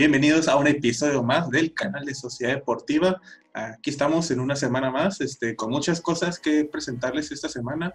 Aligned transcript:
Bienvenidos 0.00 0.48
a 0.48 0.56
un 0.56 0.66
episodio 0.66 1.22
más 1.22 1.50
del 1.50 1.74
canal 1.74 2.06
de 2.06 2.14
Sociedad 2.14 2.54
Deportiva. 2.54 3.20
Aquí 3.52 3.90
estamos 3.90 4.30
en 4.30 4.40
una 4.40 4.56
semana 4.56 4.90
más, 4.90 5.20
este, 5.20 5.54
con 5.54 5.68
muchas 5.68 6.00
cosas 6.00 6.38
que 6.38 6.64
presentarles 6.64 7.30
esta 7.32 7.50
semana. 7.50 7.92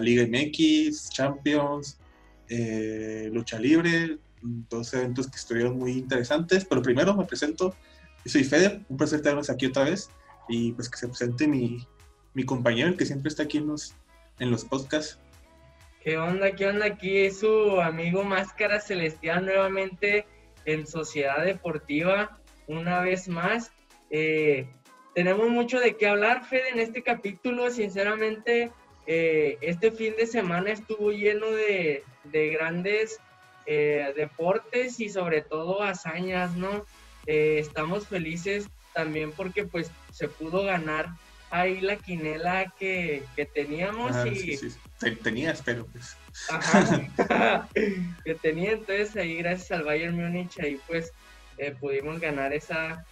Liga 0.00 0.24
MX, 0.26 1.10
Champions, 1.10 1.98
eh, 2.48 3.28
Lucha 3.30 3.58
Libre, 3.58 4.16
dos 4.40 4.94
eventos 4.94 5.26
que 5.26 5.36
estuvieron 5.36 5.78
muy 5.78 5.92
interesantes. 5.92 6.64
Pero 6.64 6.80
primero 6.80 7.14
me 7.14 7.26
presento, 7.26 7.76
yo 8.24 8.30
soy 8.32 8.44
Feder, 8.44 8.80
un 8.88 8.96
placer 8.96 9.20
tenerlos 9.20 9.50
aquí 9.50 9.66
otra 9.66 9.84
vez. 9.84 10.08
Y 10.48 10.72
pues 10.72 10.88
que 10.88 10.96
se 10.96 11.08
presente 11.08 11.46
mi, 11.46 11.86
mi 12.32 12.44
compañero, 12.44 12.96
que 12.96 13.04
siempre 13.04 13.28
está 13.28 13.42
aquí 13.42 13.58
en 13.58 13.66
los, 13.66 13.94
en 14.38 14.50
los 14.50 14.64
podcasts. 14.64 15.18
¿Qué 16.02 16.16
onda? 16.16 16.52
¿Qué 16.52 16.66
onda? 16.66 16.86
Aquí 16.86 17.18
es 17.18 17.40
su 17.40 17.82
amigo 17.82 18.24
Máscara 18.24 18.80
Celestial 18.80 19.44
nuevamente 19.44 20.24
en 20.64 20.86
Sociedad 20.86 21.44
Deportiva 21.44 22.38
una 22.66 23.00
vez 23.00 23.28
más. 23.28 23.72
Eh, 24.10 24.66
tenemos 25.14 25.48
mucho 25.50 25.80
de 25.80 25.96
qué 25.96 26.08
hablar, 26.08 26.44
Fede, 26.44 26.70
en 26.70 26.80
este 26.80 27.02
capítulo. 27.02 27.70
Sinceramente, 27.70 28.72
eh, 29.06 29.58
este 29.60 29.90
fin 29.92 30.14
de 30.16 30.26
semana 30.26 30.70
estuvo 30.70 31.10
lleno 31.12 31.46
de, 31.50 32.02
grandes 32.32 33.20
eh, 33.66 34.12
deportes 34.16 35.00
y 35.00 35.08
sobre 35.08 35.42
todo 35.42 35.82
hazañas, 35.82 36.54
¿no? 36.56 36.84
estamos 37.26 38.06
felices 38.06 38.68
también 38.92 39.32
porque 39.32 39.64
pues 39.64 39.90
se 40.12 40.28
pudo 40.28 40.62
ganar 40.62 41.08
ahí 41.50 41.80
la 41.80 41.96
quinela 41.96 42.74
que, 42.78 43.22
teníamos 43.54 44.14
ah, 44.14 44.28
y... 44.28 44.56
Sí, 44.56 44.70
sí. 44.70 45.16
Tenías, 45.22 45.62
pero 45.64 45.86
pues... 45.86 46.16
Ajá, 46.48 47.68
que 48.24 48.34
tenía 48.34 48.72
entonces 48.72 49.16
ahí 49.16 49.36
gracias 49.36 49.70
al 49.72 49.84
Bayern 49.84 50.16
Múnich 50.16 50.58
ahí 50.60 50.80
pues 50.86 51.12
eh, 51.58 51.74
pudimos 51.78 52.20
ganar 52.20 52.52
esa, 52.52 53.04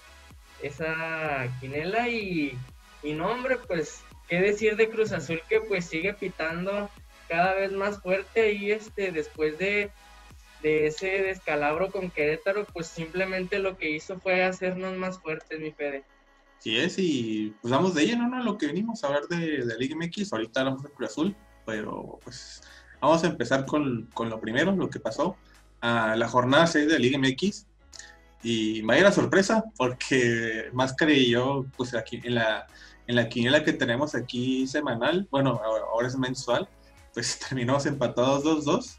esa 0.63 1.49
quinela 1.61 2.09
y, 2.09 2.59
y 3.03 3.13
no 3.13 3.31
hombre 3.31 3.59
pues 3.69 4.03
qué 4.29 4.41
decir 4.41 4.77
de 4.77 4.91
Cruz 4.91 5.13
Azul 5.13 5.41
que 5.49 5.61
pues 5.61 5.85
sigue 5.85 6.15
pitando 6.15 6.91
cada 7.29 7.55
vez 7.55 7.73
más 7.73 8.01
fuerte 8.03 8.53
y 8.53 8.73
este 8.73 9.13
después 9.13 9.59
de, 9.59 9.91
de 10.63 10.87
ese 10.87 11.23
descalabro 11.23 11.91
con 11.91 12.11
Querétaro 12.11 12.65
pues 12.73 12.89
simplemente 12.89 13.59
lo 13.59 13.77
que 13.79 13.91
hizo 13.91 14.19
fue 14.21 14.43
hacernos 14.43 14.97
más 14.97 15.19
fuertes 15.19 15.61
mi 15.61 15.73
Fede. 15.73 16.05
Sí 16.59 16.79
es, 16.79 16.97
y 16.99 17.55
pues 17.61 17.73
vamos 17.73 17.95
de 17.95 18.07
lleno, 18.07 18.29
¿no? 18.29 18.43
Lo 18.43 18.57
que 18.57 18.67
venimos 18.67 19.03
a 19.03 19.11
ver 19.11 19.23
de, 19.25 19.65
de 19.65 19.79
Liga 19.79 19.97
MX, 19.97 20.33
ahorita 20.33 20.61
hablamos 20.61 20.85
de 20.85 20.91
Cruz 20.91 21.11
Azul, 21.11 21.37
pero 21.67 22.21
pues 22.23 22.63
vamos 23.03 23.25
a 23.25 23.27
empezar 23.27 23.67
con, 23.67 24.09
con 24.15 24.31
lo 24.31 24.41
primero, 24.41 24.73
lo 24.73 24.89
que 24.89 25.01
pasó 25.01 25.37
a 25.81 26.15
la 26.17 26.29
jornada 26.29 26.67
6 26.67 26.89
de 26.89 26.99
Liga 26.99 27.19
MX. 27.19 27.67
Y 28.45 28.83
vaya 28.83 29.05
la 29.05 29.13
sorpresa, 29.13 29.65
porque 29.77 30.71
Máscara 30.73 31.13
y 31.13 31.31
yo, 31.31 31.67
pues 31.77 31.95
aquí 31.95 32.21
en 32.25 32.37
la, 32.37 32.67
en 33.07 33.17
la 33.17 33.29
quiniela 33.29 33.63
que 33.63 33.73
tenemos 33.73 34.15
aquí 34.15 34.67
semanal, 34.67 35.29
bueno, 35.31 35.61
ahora 35.63 36.09
es 36.09 36.17
mensual, 36.17 36.69
pues 37.13 37.39
terminamos 37.49 37.87
empatados 37.87 38.45
2-2. 38.45 38.99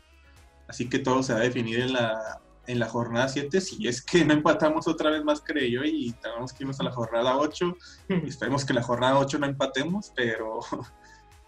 Así 0.68 0.88
que 0.88 1.00
todo 1.00 1.24
se 1.24 1.34
va 1.34 1.40
a 1.40 1.44
definir 1.44 1.80
en 1.80 1.94
la, 1.94 2.42
en 2.68 2.80
la 2.80 2.88
jornada 2.88 3.28
7, 3.28 3.60
si 3.60 3.88
es 3.88 4.02
que 4.02 4.24
no 4.24 4.34
empatamos 4.34 4.88
otra 4.88 5.10
vez 5.10 5.24
más, 5.24 5.42
creo 5.42 5.68
yo, 5.68 5.84
y 5.84 6.14
tenemos 6.22 6.54
que 6.54 6.64
irnos 6.64 6.80
a 6.80 6.84
la 6.84 6.92
jornada 6.92 7.38
8. 7.38 7.78
Y 8.10 8.14
esperemos 8.28 8.66
que 8.66 8.72
en 8.74 8.78
la 8.78 8.84
jornada 8.84 9.20
8 9.20 9.40
no 9.40 9.46
empatemos, 9.46 10.12
pero, 10.16 10.60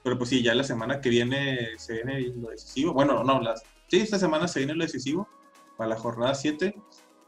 pero 0.05 0.19
pues 0.19 0.29
sí, 0.29 0.43
ya 0.43 0.53
la 0.53 0.63
semana 0.63 1.01
que 1.01 1.09
viene 1.09 1.79
se 1.79 1.93
viene 1.93 2.21
lo 2.35 2.51
decisivo. 2.51 2.93
Bueno, 2.93 3.23
no, 3.23 3.41
las, 3.41 3.63
sí, 3.87 4.01
esta 4.01 4.19
semana 4.19 4.47
se 4.47 4.59
viene 4.59 4.75
lo 4.75 4.83
decisivo 4.83 5.27
para 5.77 5.89
la 5.89 5.97
jornada 5.97 6.35
7. 6.35 6.75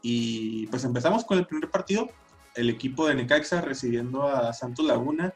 Y 0.00 0.68
pues 0.68 0.84
empezamos 0.84 1.24
con 1.24 1.38
el 1.38 1.46
primer 1.48 1.68
partido, 1.72 2.08
el 2.54 2.70
equipo 2.70 3.08
de 3.08 3.16
Necaxa 3.16 3.62
recibiendo 3.62 4.28
a 4.28 4.52
Santos 4.52 4.86
Laguna, 4.86 5.34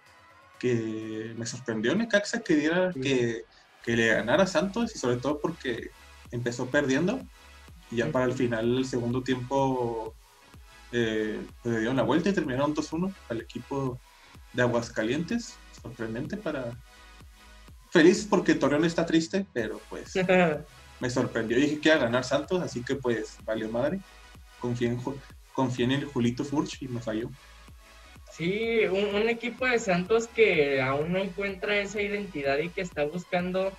que 0.61 1.35
me 1.37 1.45
sorprendió 1.45 1.97
Necaxa 1.97 2.43
que 2.43 2.55
diera 2.55 2.93
que, 2.93 3.43
que 3.83 3.97
le 3.97 4.07
ganara 4.07 4.45
a 4.45 4.47
Santos 4.47 4.95
y 4.95 5.01
sobre 5.01 5.17
todo 5.17 5.41
porque 5.41 5.91
empezó 6.31 6.67
perdiendo 6.67 7.19
y 7.91 7.97
ya 7.97 8.13
para 8.13 8.27
el 8.27 8.35
final, 8.35 8.79
el 8.79 8.87
segundo 8.87 9.21
tiempo, 9.25 10.15
eh, 10.93 11.45
pues, 11.61 11.75
le 11.75 11.81
dieron 11.81 11.97
la 11.97 12.05
vuelta 12.05 12.29
y 12.29 12.35
terminaron 12.35 12.73
2-1 12.73 13.13
al 13.31 13.41
equipo 13.41 13.99
de 14.53 14.63
Aguascalientes. 14.63 15.57
Sorprendente 15.83 16.37
para. 16.37 16.79
Feliz 17.93 18.27
porque 18.29 18.55
Torreón 18.55 18.85
está 18.85 19.05
triste, 19.05 19.47
pero 19.53 19.81
pues 19.89 20.13
me 21.01 21.11
sorprendió. 21.11 21.57
Dije 21.57 21.79
que 21.81 21.89
iba 21.89 21.97
a 21.97 22.05
ganar 22.05 22.25
Santos, 22.25 22.61
así 22.63 22.83
que 22.83 22.97
pues 22.97 23.37
valió 23.45 23.69
madre. 23.69 24.01
Confié 24.59 24.89
en, 24.89 25.01
confié 25.53 25.85
en 25.85 25.93
el 25.93 26.05
Julito 26.07 26.45
Furch 26.45 26.83
y 26.83 26.89
me 26.89 27.01
falló. 27.01 27.31
Sí, 28.31 28.87
un, 28.87 29.15
un, 29.15 29.29
equipo 29.29 29.67
de 29.67 29.79
Santos 29.79 30.27
que 30.27 30.81
aún 30.81 31.13
no 31.13 31.19
encuentra 31.19 31.79
esa 31.79 32.01
identidad 32.01 32.59
y 32.59 32.71
que 32.71 32.81
está 32.81 33.05
buscando 33.05 33.73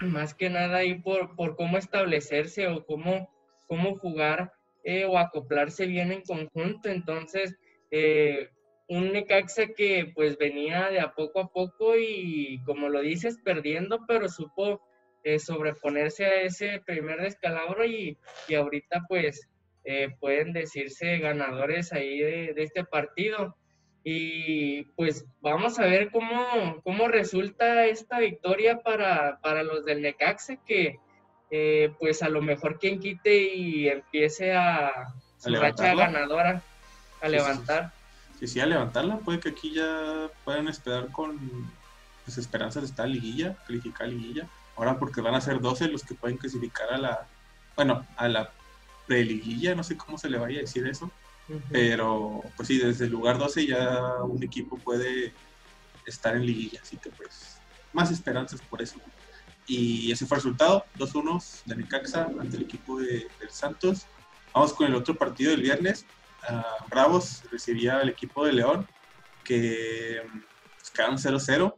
más 0.00 0.34
que 0.34 0.50
nada 0.50 0.78
ahí 0.78 0.96
por, 0.96 1.36
por 1.36 1.54
cómo 1.54 1.78
establecerse 1.78 2.66
o 2.66 2.84
cómo 2.84 3.28
cómo 3.66 3.98
jugar 3.98 4.52
eh, 4.84 5.04
o 5.04 5.18
acoplarse 5.18 5.86
bien 5.86 6.12
en 6.12 6.22
conjunto. 6.22 6.88
Entonces, 6.88 7.54
eh, 7.90 8.50
un 8.88 9.12
Necaxa 9.12 9.68
que 9.76 10.12
pues 10.14 10.36
venía 10.36 10.90
de 10.90 11.00
a 11.00 11.14
poco 11.14 11.40
a 11.40 11.48
poco 11.48 11.96
y 11.96 12.60
como 12.64 12.88
lo 12.88 13.00
dices, 13.00 13.38
perdiendo, 13.42 14.04
pero 14.06 14.28
supo 14.28 14.82
eh, 15.22 15.38
sobreponerse 15.38 16.26
a 16.26 16.42
ese 16.42 16.82
primer 16.84 17.20
descalabro 17.20 17.84
y, 17.84 18.18
y 18.48 18.54
ahorita 18.54 19.04
pues 19.08 19.48
pueden 20.18 20.52
decirse 20.54 21.18
ganadores 21.18 21.92
ahí 21.92 22.18
de, 22.18 22.54
este 22.56 22.84
partido. 22.84 23.56
Y 24.02 24.82
pues 24.96 25.24
vamos 25.40 25.78
a 25.78 25.86
ver 25.86 26.10
cómo, 26.10 26.80
cómo 26.82 27.08
resulta 27.08 27.86
esta 27.86 28.18
victoria 28.18 28.80
para, 28.80 29.40
para 29.40 29.62
los 29.62 29.84
del 29.84 30.02
Necaxa 30.02 30.56
que 30.56 30.98
eh, 31.50 31.90
pues 31.98 32.22
a 32.22 32.28
lo 32.28 32.42
mejor 32.42 32.78
quien 32.78 32.98
quite 32.98 33.44
y 33.54 33.88
empiece 33.88 34.52
a 34.52 35.14
su 35.38 35.54
racha 35.54 35.94
ganadora 35.94 36.62
a 37.22 37.28
levantar. 37.28 37.84
Sí, 37.84 37.90
sí, 37.90 38.03
a 38.60 38.66
levantarla, 38.66 39.18
puede 39.18 39.40
que 39.40 39.50
aquí 39.50 39.72
ya 39.72 40.30
puedan 40.44 40.68
esperar 40.68 41.10
con 41.10 41.38
pues, 42.24 42.38
esperanzas 42.38 42.82
de 42.82 42.88
estar 42.88 43.08
liguilla, 43.08 43.56
calificar 43.66 44.08
liguilla. 44.08 44.48
Ahora 44.76 44.98
porque 44.98 45.20
van 45.20 45.34
a 45.34 45.40
ser 45.40 45.60
12 45.60 45.88
los 45.88 46.02
que 46.02 46.14
pueden 46.14 46.36
clasificar 46.36 46.92
a 46.92 46.98
la, 46.98 47.26
bueno, 47.76 48.04
a 48.16 48.28
la 48.28 48.50
preliguilla, 49.06 49.74
no 49.74 49.84
sé 49.84 49.96
cómo 49.96 50.18
se 50.18 50.28
le 50.28 50.38
vaya 50.38 50.58
a 50.58 50.62
decir 50.62 50.86
eso, 50.86 51.10
pero 51.70 52.42
pues 52.56 52.68
sí, 52.68 52.78
desde 52.78 53.04
el 53.04 53.12
lugar 53.12 53.38
12 53.38 53.66
ya 53.66 54.22
un 54.22 54.42
equipo 54.42 54.76
puede 54.78 55.32
estar 56.06 56.34
en 56.34 56.46
liguilla, 56.46 56.80
así 56.82 56.96
que 56.96 57.10
pues 57.10 57.58
más 57.92 58.10
esperanzas 58.10 58.60
por 58.62 58.82
eso. 58.82 58.96
Y 59.66 60.10
ese 60.12 60.26
fue 60.26 60.36
el 60.36 60.42
resultado, 60.42 60.84
2-1 60.98 61.62
de 61.64 61.76
Necaxa 61.76 62.28
ante 62.38 62.56
el 62.56 62.64
equipo 62.64 62.98
de, 62.98 63.28
del 63.40 63.50
Santos. 63.50 64.06
Vamos 64.52 64.74
con 64.74 64.86
el 64.86 64.94
otro 64.94 65.14
partido 65.14 65.52
del 65.52 65.62
viernes. 65.62 66.04
Uh, 66.48 66.88
Bravos 66.90 67.42
recibía 67.50 67.98
al 67.98 68.08
equipo 68.08 68.44
de 68.44 68.52
León, 68.52 68.86
que 69.42 70.22
pues, 70.78 70.90
quedaron 70.90 71.16
0-0. 71.16 71.74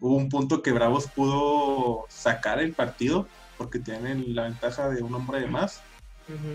Hubo 0.00 0.16
un 0.16 0.28
punto 0.28 0.62
que 0.62 0.72
Bravos 0.72 1.06
pudo 1.08 2.06
sacar 2.08 2.60
el 2.60 2.72
partido 2.72 3.26
porque 3.56 3.78
tienen 3.78 4.34
la 4.34 4.44
ventaja 4.44 4.88
de 4.88 5.02
un 5.02 5.14
hombre 5.14 5.40
de 5.40 5.46
más, 5.46 5.82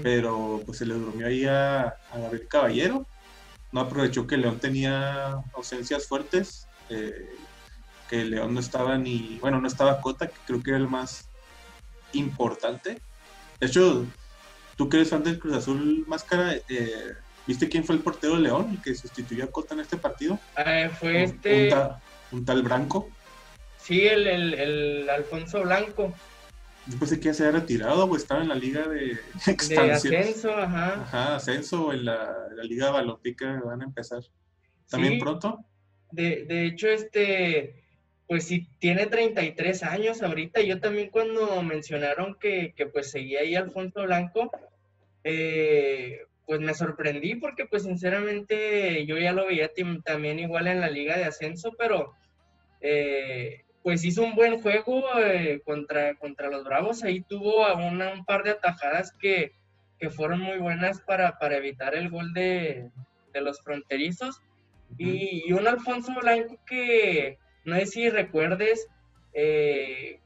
pero 0.03 0.61
pues 0.65 0.79
se 0.79 0.85
le 0.85 0.95
durmió 0.95 1.27
ahí 1.27 1.45
a, 1.45 1.81
a, 1.81 2.17
Gabriel 2.17 2.47
Caballero. 2.47 3.05
No 3.71 3.81
aprovechó 3.81 4.27
que 4.27 4.37
León 4.37 4.59
tenía 4.59 5.41
ausencias 5.53 6.07
fuertes. 6.07 6.67
Eh, 6.89 7.29
que 8.09 8.25
León 8.25 8.55
no 8.55 8.59
estaba 8.59 8.97
ni, 8.97 9.37
bueno, 9.39 9.61
no 9.61 9.67
estaba 9.67 10.01
Cota, 10.01 10.27
que 10.27 10.37
creo 10.47 10.63
que 10.63 10.71
era 10.71 10.79
el 10.79 10.87
más 10.87 11.29
importante. 12.13 12.99
De 13.59 13.67
hecho, 13.67 14.05
tú 14.79 14.87
que 14.87 14.95
eres 14.95 15.09
fan 15.09 15.21
del 15.21 15.37
Cruz 15.37 15.57
Azul 15.57 16.05
Máscara, 16.07 16.55
eh, 16.55 17.13
¿viste 17.45 17.67
quién 17.67 17.83
fue 17.83 17.95
el 17.95 18.01
portero 18.01 18.35
de 18.35 18.43
León, 18.43 18.69
el 18.71 18.81
que 18.81 18.95
sustituyó 18.95 19.43
a 19.43 19.51
Cota 19.51 19.73
en 19.73 19.81
este 19.81 19.97
partido? 19.97 20.39
Eh, 20.55 20.89
fue 20.97 21.23
este... 21.23 21.69
Un, 22.31 22.45
tal 22.45 22.61
Blanco. 22.61 23.09
Sí, 23.77 24.07
el, 24.07 24.25
el, 24.25 25.09
Alfonso 25.09 25.63
Blanco. 25.63 26.13
Yo 26.87 26.97
pensé 26.97 27.19
que 27.19 27.25
ya 27.25 27.33
se 27.33 27.45
había 27.45 27.59
retirado 27.59 28.05
o 28.05 28.15
estaba 28.15 28.41
en 28.41 28.47
la 28.47 28.55
liga 28.55 28.87
de 28.87 29.17
expansión. 29.47 30.13
De 30.13 30.17
ascenso, 30.17 30.55
ajá. 30.55 30.93
Ajá, 31.01 31.35
ascenso 31.35 31.87
o 31.87 31.91
en 31.91 32.05
la, 32.05 32.33
la 32.55 32.63
liga 32.63 32.89
balontica 32.89 33.61
van 33.65 33.81
a 33.81 33.85
empezar. 33.85 34.23
¿También 34.89 35.19
pronto? 35.19 35.59
De, 36.11 36.45
de 36.45 36.67
hecho, 36.67 36.87
este 36.87 37.79
pues 38.29 38.43
sí, 38.43 38.69
tiene 38.77 39.07
33 39.07 39.81
años 39.81 40.21
ahorita. 40.21 40.61
Yo 40.61 40.79
también 40.79 41.09
cuando 41.09 41.63
mencionaron 41.63 42.37
que, 42.39 42.75
pues 42.93 43.09
seguía 43.09 43.39
ahí 43.39 43.55
Alfonso 43.55 44.03
Blanco, 44.03 44.51
eh, 45.23 46.21
pues 46.45 46.59
me 46.61 46.73
sorprendí 46.73 47.35
porque 47.35 47.65
pues 47.65 47.83
sinceramente 47.83 49.05
yo 49.05 49.17
ya 49.17 49.33
lo 49.33 49.45
veía 49.45 49.71
también 50.03 50.39
igual 50.39 50.67
en 50.67 50.81
la 50.81 50.89
liga 50.89 51.17
de 51.17 51.25
ascenso, 51.25 51.73
pero 51.77 52.15
eh, 52.81 53.63
pues 53.83 54.03
hizo 54.03 54.23
un 54.23 54.35
buen 54.35 54.61
juego 54.61 55.03
eh, 55.19 55.61
contra, 55.63 56.15
contra 56.15 56.49
los 56.49 56.63
Bravos. 56.63 57.03
Ahí 57.03 57.21
tuvo 57.21 57.71
un 57.75 58.25
par 58.25 58.43
de 58.43 58.51
atajadas 58.51 59.13
que, 59.19 59.53
que 59.99 60.09
fueron 60.09 60.39
muy 60.39 60.57
buenas 60.57 61.01
para, 61.01 61.37
para 61.37 61.57
evitar 61.57 61.95
el 61.95 62.09
gol 62.09 62.33
de, 62.33 62.89
de 63.33 63.41
los 63.41 63.61
fronterizos. 63.61 64.41
y, 64.97 65.51
un 65.53 65.67
Alfonso 65.67 66.13
Blanco 66.19 66.57
que, 66.65 67.37
no 67.63 67.75
sé 67.75 67.85
si 67.85 68.09
recuerdes, 68.09 68.87
eh, 69.33 70.19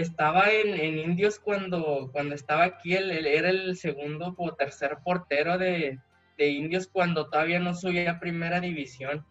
estaba 0.00 0.50
en, 0.50 0.98
Indios 0.98 1.38
cuando, 1.38 2.10
cuando 2.12 2.34
estera 2.34 2.64
aquí, 2.64 2.94
él, 2.94 3.10
era 3.10 3.50
el 3.50 3.76
segundo 3.76 4.34
o 4.36 4.54
tercer 4.54 4.98
portero 5.04 5.58
de, 5.58 5.98
Indios 6.38 6.88
cuando 6.88 7.28
todavía 7.28 7.60
no 7.60 7.72
subía 7.72 8.12
a 8.12 8.20
primera 8.20 8.60
división. 8.60 9.24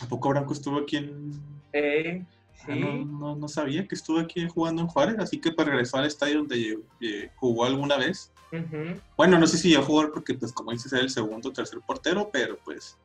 ¿A 0.00 0.06
poco 0.06 0.30
Branco 0.30 0.54
estuvo 0.54 0.78
aquí 0.78 0.96
en...? 0.96 1.32
Eh, 1.74 2.24
ah, 2.24 2.66
sí. 2.66 2.80
no, 2.80 3.48
sabía 3.48 3.86
que 3.86 3.94
estuvo 3.94 4.18
aquí 4.18 4.48
jugando 4.48 4.80
en 4.80 4.88
Juárez, 4.88 5.16
así 5.18 5.38
que 5.38 5.52
para 5.52 5.70
regresar 5.70 6.00
al 6.00 6.06
estadio 6.06 6.38
donde 6.38 6.78
eh, 7.02 7.30
jugó 7.36 7.66
alguna 7.66 7.98
vez. 7.98 8.32
Bueno, 9.16 9.38
no 9.38 9.46
sé 9.46 9.56
si 9.58 9.70
iba 9.70 9.80
a 9.80 9.84
jugar 9.84 10.10
porque, 10.12 10.34
pues, 10.34 10.52
como 10.52 10.72
dices, 10.72 10.92
era 10.92 11.02
el 11.02 11.10
segundo 11.10 11.48
o 11.48 11.52
tercer 11.52 11.80
portero, 11.86 12.30
pero 12.32 12.58
pues 12.64 12.98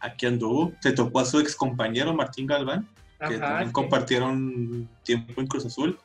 aquí 0.00 0.26
anduvo. 0.26 0.72
Se 0.80 0.92
tocó 0.92 1.20
a 1.20 1.24
su 1.24 1.40
ex 1.40 1.54
compañero 1.54 2.14
Martín 2.14 2.46
Galván, 2.46 2.88
que 3.28 3.38
también 3.38 3.72
compartieron 3.72 4.88
tiempo 5.02 5.40
en 5.40 5.46
Cruz 5.46 5.66
Azul. 5.66 5.98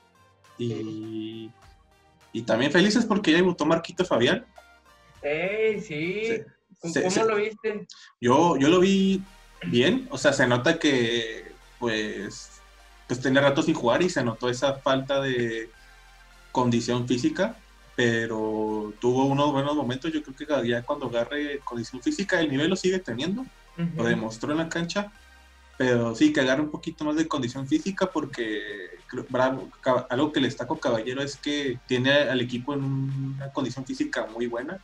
Y, 0.57 1.51
también 2.45 2.71
felices 2.71 3.05
porque 3.05 3.31
ya 3.31 3.41
votó 3.41 3.65
Marquito 3.65 4.03
Fabián. 4.03 4.45
¡Ey, 5.21 5.79
sí! 5.81 6.41
¿Cómo 6.81 7.25
lo 7.25 7.35
viste? 7.37 7.87
Yo, 8.19 8.57
yo 8.57 8.67
lo 8.69 8.79
vi 8.79 9.21
bien, 9.65 10.07
o 10.09 10.17
sea, 10.17 10.33
se 10.33 10.47
nota 10.47 10.79
que 10.79 11.51
pues, 11.79 12.61
pues 13.07 13.21
tenía 13.21 13.41
rato 13.41 13.61
sin 13.61 13.73
jugar 13.73 14.01
y 14.01 14.09
se 14.09 14.23
notó 14.23 14.49
esa 14.49 14.75
falta 14.75 15.21
de 15.21 15.69
condición 16.51 17.07
física, 17.07 17.55
pero 17.95 18.93
tuvo 18.99 19.25
unos 19.25 19.51
buenos 19.51 19.75
momentos, 19.75 20.11
yo 20.11 20.23
creo 20.23 20.61
que 20.61 20.67
ya 20.67 20.81
cuando 20.83 21.07
agarre 21.07 21.59
condición 21.59 22.01
física 22.01 22.39
el 22.39 22.49
nivel 22.49 22.69
lo 22.69 22.75
sigue 22.75 22.99
teniendo, 22.99 23.45
lo 23.95 24.03
demostró 24.03 24.51
en 24.51 24.59
la 24.59 24.69
cancha, 24.69 25.11
pero 25.77 26.13
sí, 26.15 26.31
que 26.31 26.41
agarre 26.41 26.61
un 26.61 26.71
poquito 26.71 27.03
más 27.03 27.15
de 27.15 27.27
condición 27.27 27.67
física 27.67 28.09
porque 28.11 28.61
bravo, 29.29 29.69
algo 30.09 30.31
que 30.31 30.39
le 30.39 30.47
destaco 30.47 30.79
Caballero 30.79 31.21
es 31.21 31.37
que 31.37 31.79
tiene 31.87 32.11
al 32.11 32.41
equipo 32.41 32.73
en 32.73 32.83
una 32.83 33.51
condición 33.51 33.85
física 33.85 34.27
muy 34.27 34.47
buena. 34.47 34.79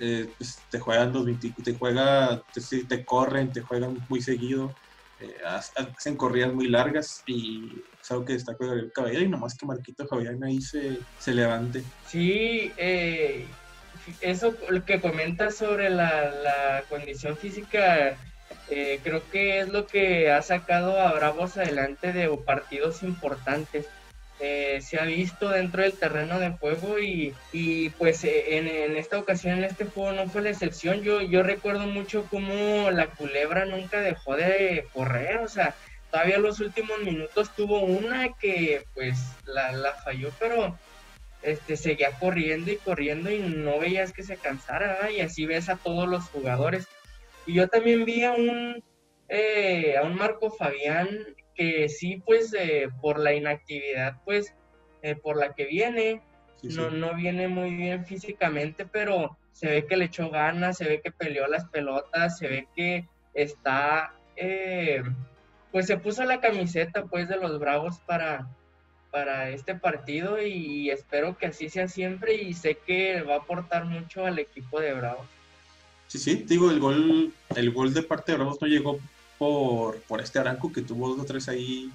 Eh, 0.00 0.28
pues, 0.36 0.58
te 0.68 0.80
juegan 0.80 1.12
los 1.12 1.24
20, 1.24 1.54
te 1.62 1.74
juega, 1.74 2.42
te, 2.52 2.84
te, 2.84 3.04
corren, 3.04 3.52
te 3.52 3.60
juegan 3.60 3.96
muy 4.08 4.20
seguido, 4.20 4.74
eh, 5.20 5.36
hacen 5.46 6.16
corridas 6.16 6.52
muy 6.52 6.68
largas 6.68 7.22
y 7.26 7.72
es 8.02 8.10
algo 8.10 8.24
que 8.24 8.32
destaco 8.32 8.72
el 8.72 8.90
Caballero 8.92 9.24
y 9.24 9.28
nomás 9.28 9.56
que 9.56 9.66
Marquito 9.66 10.06
Fabián 10.08 10.42
ahí 10.42 10.60
se, 10.60 10.98
se 11.20 11.34
levante. 11.34 11.84
Sí, 12.08 12.72
eh, 12.76 13.46
eso 14.20 14.54
que 14.84 15.00
comentas 15.00 15.56
sobre 15.56 15.88
la, 15.90 16.30
la 16.30 16.84
condición 16.88 17.36
física 17.36 18.16
eh, 18.70 19.00
creo 19.02 19.22
que 19.30 19.60
es 19.60 19.68
lo 19.68 19.86
que 19.86 20.30
ha 20.30 20.42
sacado 20.42 21.00
a 21.00 21.12
Bravos 21.12 21.56
adelante 21.56 22.12
de 22.12 22.28
partidos 22.44 23.02
importantes. 23.02 23.86
Eh, 24.40 24.80
se 24.82 25.00
ha 25.00 25.04
visto 25.04 25.48
dentro 25.48 25.82
del 25.82 25.94
terreno 25.94 26.38
de 26.38 26.50
juego 26.50 27.00
y, 27.00 27.34
y 27.52 27.88
pues 27.90 28.22
eh, 28.22 28.56
en, 28.56 28.68
en, 28.68 28.96
esta 28.96 29.18
ocasión 29.18 29.58
en 29.58 29.64
este 29.64 29.84
juego 29.84 30.12
no 30.12 30.28
fue 30.28 30.42
la 30.42 30.50
excepción. 30.50 31.02
Yo, 31.02 31.20
yo 31.22 31.42
recuerdo 31.42 31.86
mucho 31.86 32.26
cómo 32.30 32.90
la 32.90 33.08
culebra 33.08 33.64
nunca 33.64 34.00
dejó 34.00 34.36
de 34.36 34.86
correr, 34.92 35.38
o 35.38 35.48
sea, 35.48 35.74
todavía 36.12 36.38
los 36.38 36.60
últimos 36.60 37.00
minutos 37.00 37.50
tuvo 37.56 37.80
una 37.80 38.28
que 38.34 38.84
pues 38.94 39.18
la, 39.44 39.72
la 39.72 39.94
falló, 39.94 40.30
pero 40.38 40.78
este, 41.42 41.76
seguía 41.76 42.12
corriendo 42.12 42.70
y 42.70 42.76
corriendo 42.76 43.30
y 43.30 43.40
no 43.40 43.78
veías 43.78 44.12
que 44.12 44.22
se 44.22 44.36
cansara, 44.36 45.10
y 45.10 45.20
así 45.20 45.46
ves 45.46 45.68
a 45.68 45.76
todos 45.76 46.08
los 46.08 46.24
jugadores. 46.24 46.86
Y 47.48 47.54
yo 47.54 47.66
también 47.66 48.04
vi 48.04 48.24
a 48.24 48.32
un, 48.32 48.84
eh, 49.26 49.96
a 49.96 50.02
un 50.02 50.16
Marco 50.16 50.50
Fabián 50.50 51.08
que 51.54 51.88
sí, 51.88 52.22
pues 52.26 52.52
eh, 52.52 52.90
por 53.00 53.18
la 53.18 53.32
inactividad, 53.32 54.20
pues 54.26 54.54
eh, 55.00 55.16
por 55.16 55.38
la 55.38 55.54
que 55.54 55.64
viene, 55.64 56.20
no, 56.62 56.90
no 56.90 57.14
viene 57.14 57.48
muy 57.48 57.74
bien 57.74 58.04
físicamente, 58.04 58.84
pero 58.84 59.38
se 59.52 59.66
ve 59.66 59.86
que 59.86 59.96
le 59.96 60.04
echó 60.04 60.28
ganas, 60.28 60.76
se 60.76 60.84
ve 60.84 61.00
que 61.00 61.10
peleó 61.10 61.46
las 61.46 61.64
pelotas, 61.70 62.36
se 62.36 62.48
ve 62.48 62.68
que 62.76 63.08
está, 63.32 64.12
pues 65.72 65.86
se 65.86 65.96
puso 65.96 66.24
la 66.24 66.42
camiseta 66.42 67.06
pues 67.06 67.30
de 67.30 67.38
los 67.38 67.58
Bravos 67.58 67.98
para, 68.00 68.46
para 69.10 69.48
este 69.48 69.74
partido 69.74 70.38
y 70.42 70.90
espero 70.90 71.38
que 71.38 71.46
así 71.46 71.70
sea 71.70 71.88
siempre 71.88 72.34
y 72.34 72.52
sé 72.52 72.74
que 72.74 73.22
va 73.22 73.36
a 73.36 73.38
aportar 73.38 73.86
mucho 73.86 74.26
al 74.26 74.38
equipo 74.38 74.80
de 74.80 74.92
Bravos. 74.92 75.37
Sí, 76.08 76.18
sí, 76.18 76.44
digo, 76.46 76.70
el 76.70 76.80
gol, 76.80 77.32
el 77.54 77.70
gol 77.70 77.94
de 77.94 78.02
parte 78.02 78.32
de 78.32 78.38
Bravos 78.38 78.60
no 78.60 78.66
llegó 78.66 78.98
por, 79.38 80.00
por 80.02 80.20
este 80.20 80.38
Aranco 80.38 80.72
que 80.72 80.82
tuvo 80.82 81.10
dos 81.10 81.20
o 81.20 81.24
tres 81.24 81.48
ahí 81.48 81.92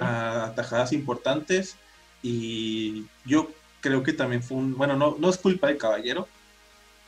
atajadas 0.00 0.92
importantes 0.92 1.76
y 2.22 3.04
yo 3.24 3.50
creo 3.80 4.02
que 4.02 4.12
también 4.12 4.42
fue 4.42 4.58
un, 4.58 4.76
bueno, 4.76 4.96
no, 4.96 5.16
no 5.18 5.28
es 5.28 5.38
culpa 5.38 5.68
de 5.68 5.76
Caballero, 5.76 6.28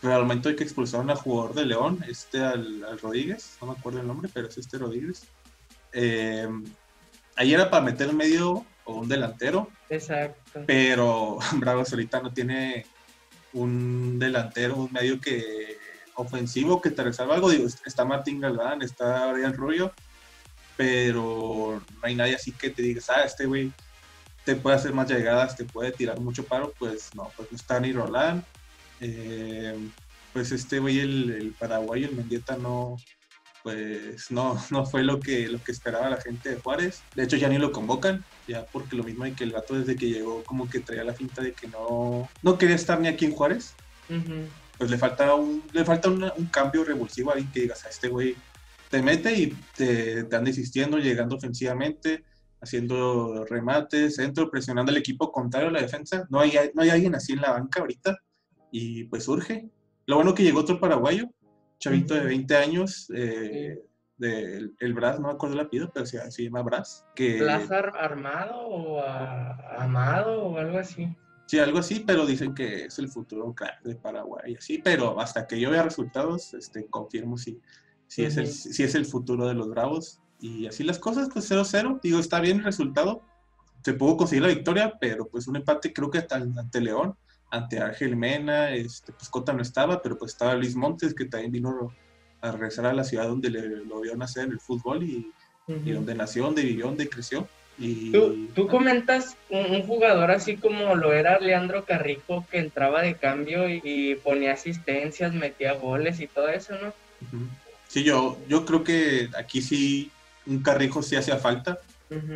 pero 0.01 0.15
al 0.15 0.23
momento 0.23 0.49
hay 0.49 0.57
que 0.57 0.65
expulsar 0.65 1.01
a 1.01 1.03
un 1.05 1.15
jugador 1.15 1.55
de 1.55 1.67
León, 1.67 2.05
este 2.09 2.41
al, 2.41 2.99
Rodríguez, 3.01 3.57
no 3.61 3.69
me 3.69 3.79
acuerdo 3.79 4.01
el 4.01 4.07
nombre, 4.07 4.31
pero 4.33 4.49
es 4.49 4.57
este 4.57 4.79
Rodríguez. 4.79 5.25
Eh, 5.93 6.49
ahí 7.37 7.53
era 7.53 7.71
para 7.71 7.85
meter 7.85 8.13
medio 8.13 8.65
o 8.85 8.95
un 8.95 9.09
delantero. 9.09 9.69
Exacto. 9.89 10.63
Pero 10.67 11.39
Bravos 11.57 11.93
ahorita 11.93 12.21
no 12.21 12.33
tiene 12.33 12.87
un 13.53 14.19
delantero, 14.19 14.77
un 14.77 14.93
medio 14.93 15.21
que 15.21 15.77
ofensivo 16.15 16.81
que 16.81 16.91
te 16.91 17.03
resalva 17.03 17.35
algo. 17.35 17.51
Digo, 17.51 17.67
está 17.85 18.05
Martín 18.05 18.41
Galván, 18.41 18.83
está 18.83 19.33
Brian 19.33 19.55
Rubio, 19.55 19.93
pero 20.77 21.83
no 21.95 22.01
hay 22.03 22.15
nadie 22.15 22.35
así 22.35 22.53
que 22.53 22.71
te 22.71 22.83
diga, 22.83 23.01
ah, 23.09 23.23
este 23.25 23.47
güey 23.47 23.73
te 24.45 24.57
puede 24.57 24.77
hacer 24.77 24.93
más 24.93 25.09
llegadas, 25.11 25.57
te 25.57 25.65
puede 25.65 25.93
tirar 25.93 26.21
mucho 26.21 26.45
paro. 26.45 26.73
Pues 26.79 27.15
no, 27.15 27.31
pues 27.37 27.51
no 27.51 27.57
está 27.57 27.81
ni 27.81 27.93
Roland. 27.93 28.43
Eh, 29.01 29.77
pues 30.33 30.53
este 30.53 30.79
güey, 30.79 31.01
el, 31.01 31.31
el, 31.31 31.53
paraguayo, 31.53 32.07
el 32.09 32.15
Mendieta, 32.15 32.57
no, 32.57 32.97
pues 33.63 34.31
no, 34.31 34.63
no 34.71 34.87
fue 34.87 35.03
lo 35.03 35.21
que, 35.21 35.49
lo 35.49 35.63
que 35.63 35.73
esperaba 35.73 36.11
la 36.11 36.21
gente 36.21 36.51
de 36.51 36.61
Juárez. 36.61 37.03
De 37.15 37.25
hecho, 37.25 37.37
ya 37.37 37.49
ni 37.49 37.59
lo 37.59 37.73
convocan, 37.73 38.25
ya 38.47 38.65
porque 38.67 38.97
lo 38.97 39.05
mismo 39.05 39.25
hay 39.25 39.33
que 39.33 39.45
el 39.45 39.53
gato 39.53 39.75
desde 39.75 39.97
que 39.97 40.09
llegó 40.09 40.43
como 40.45 40.69
que 40.69 40.81
traía 40.81 41.05
la 41.05 41.15
finta 41.15 41.43
de 41.43 41.53
que 41.53 41.69
no, 41.69 42.29
no 42.43 42.59
quería 42.59 42.77
estar 42.77 43.01
ni 43.01 43.09
aquí 43.09 43.25
en 43.27 43.35
Juárez 43.35 43.75
pues 44.81 44.91
le 44.91 44.97
falta 44.97 45.35
un, 45.35 45.63
le 45.75 45.85
falta 45.85 46.09
un, 46.09 46.47
cambio 46.51 46.83
revulsivo 46.85 47.35
ahí 47.35 47.45
que 47.53 47.61
digas 47.61 47.85
a 47.85 47.91
este 47.91 48.09
güey 48.09 48.35
te 48.89 49.03
mete 49.03 49.31
y 49.35 49.49
te, 49.77 50.25
te 50.25 50.37
anda 50.37 50.49
insistiendo, 50.49 50.97
llegando 50.97 51.37
ofensivamente, 51.37 52.25
haciendo 52.63 53.45
remates, 53.45 54.17
centro, 54.17 54.51
presionando 54.51 54.91
al 54.91 54.97
equipo 54.97 55.31
contrario 55.31 55.69
a 55.69 55.73
la 55.73 55.83
defensa. 55.83 56.27
No 56.31 56.41
hay, 56.41 56.55
no 56.73 56.81
hay 56.81 56.89
alguien 56.89 57.15
así 57.15 57.35
en 57.35 57.43
la 57.43 57.53
banca 57.53 57.81
ahorita 57.81 58.17
y 58.73 59.05
pues 59.05 59.25
surge. 59.25 59.69
Lo 60.07 60.17
bueno 60.17 60.35
que 60.35 60.43
llegó 60.45 60.61
otro 60.61 60.81
paraguayo, 60.81 61.29
chavito 61.79 62.15
de 62.15 62.25
20 62.25 62.57
años, 62.57 63.13
eh, 63.15 63.79
del 64.17 64.75
el 64.81 64.95
Brás, 64.95 65.21
no 65.21 65.29
me 65.29 65.35
acuerdo 65.35 65.57
el 65.57 65.61
apellido, 65.61 65.91
pero 65.93 66.07
se, 66.07 66.31
se 66.31 66.43
llama 66.43 66.63
Brás. 66.63 67.05
Que... 67.15 67.37
Plaza 67.37 67.81
Armado 67.81 68.59
o 68.67 69.05
Amado 69.79 70.43
o 70.43 70.57
algo 70.57 70.79
así. 70.79 71.15
Sí, 71.51 71.59
algo 71.59 71.81
así, 71.81 72.05
pero 72.07 72.27
dicen 72.27 72.55
que 72.55 72.85
es 72.85 73.01
el 73.01 73.09
futuro 73.09 73.53
de 73.83 73.97
Paraguay, 73.97 74.55
así, 74.55 74.79
pero 74.79 75.19
hasta 75.19 75.49
que 75.49 75.59
yo 75.59 75.69
vea 75.69 75.83
resultados, 75.83 76.55
este, 76.55 76.87
confirmo 76.87 77.37
si, 77.37 77.61
si, 78.07 78.23
es 78.23 78.37
el, 78.37 78.47
si 78.47 78.85
es 78.85 78.95
el 78.95 79.05
futuro 79.05 79.49
de 79.49 79.55
los 79.55 79.69
Bravos. 79.69 80.21
Y 80.39 80.69
así 80.69 80.85
las 80.85 81.01
cosas, 81.01 81.29
pues 81.33 81.51
0-0, 81.51 81.99
digo, 82.01 82.21
está 82.21 82.39
bien 82.39 82.59
el 82.59 82.65
resultado, 82.67 83.25
se 83.83 83.95
pudo 83.95 84.17
conseguir 84.17 84.45
la 84.45 84.55
victoria, 84.55 84.97
pero 85.01 85.27
pues 85.27 85.49
un 85.49 85.57
empate 85.57 85.93
creo 85.93 86.09
que 86.09 86.19
hasta 86.19 86.37
ante 86.37 86.81
León, 86.81 87.17
ante 87.51 87.81
Ángel 87.81 88.15
Mena, 88.15 88.73
este, 88.73 89.13
pues 89.13 89.29
Cota 89.29 89.53
no 89.53 89.63
estaba, 89.63 90.01
pero 90.01 90.17
pues 90.17 90.31
estaba 90.31 90.55
Luis 90.55 90.77
Montes, 90.77 91.15
que 91.15 91.25
también 91.25 91.51
vino 91.51 91.93
a 92.43 92.53
regresar 92.53 92.87
a 92.87 92.95
la 92.95 93.03
ciudad 93.03 93.27
donde 93.27 93.51
le, 93.51 93.85
lo 93.87 94.03
vio 94.03 94.17
nacer 94.17 94.45
en 94.45 94.53
el 94.53 94.61
fútbol 94.61 95.03
y, 95.03 95.33
y 95.67 95.91
donde 95.91 96.15
nació, 96.15 96.45
donde 96.45 96.63
vivió, 96.63 96.87
donde 96.87 97.09
creció. 97.09 97.49
Tú, 98.55 98.69
comentas 98.69 99.37
un, 99.49 99.83
jugador 99.83 100.31
así 100.31 100.57
como 100.57 100.95
lo 100.97 101.15
era 101.15 101.39
Leandro 101.39 101.85
Carrijo, 101.87 102.45
que 102.51 102.59
entraba 102.59 103.01
de 103.01 103.15
cambio 103.15 103.69
y, 103.69 104.17
ponía 104.23 104.53
asistencias, 104.53 105.33
metía 105.33 105.73
goles 105.73 106.21
y 106.21 106.27
todo 106.27 106.49
eso, 106.49 106.75
¿no? 106.75 106.93
Sí, 107.89 108.05
yo, 108.05 108.39
yo 108.49 108.67
creo 108.67 108.85
que 108.85 109.31
aquí 109.37 109.63
sí 109.63 110.11
un 110.47 110.63
Carrijo 110.63 111.03
sí 111.03 111.17
hacía 111.17 111.39
falta. 111.39 111.79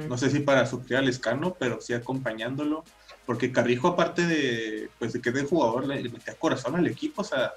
No 0.09 0.17
sé 0.17 0.31
si 0.31 0.39
para 0.39 0.67
suplir 0.67 0.99
al 0.99 1.09
escano, 1.09 1.57
pero 1.59 1.81
sí 1.81 1.93
acompañándolo. 1.93 2.85
Porque 3.27 3.51
Carrijo, 3.51 3.89
aparte 3.89 4.27
de, 4.27 4.89
pues, 4.99 5.13
de 5.13 5.21
que 5.21 5.33
de 5.33 5.43
jugador, 5.43 5.87
le, 5.87 6.09
metía 6.09 6.35
corazón 6.35 6.77
al 6.77 6.87
equipo. 6.87 7.23
O 7.23 7.25
sea, 7.25 7.53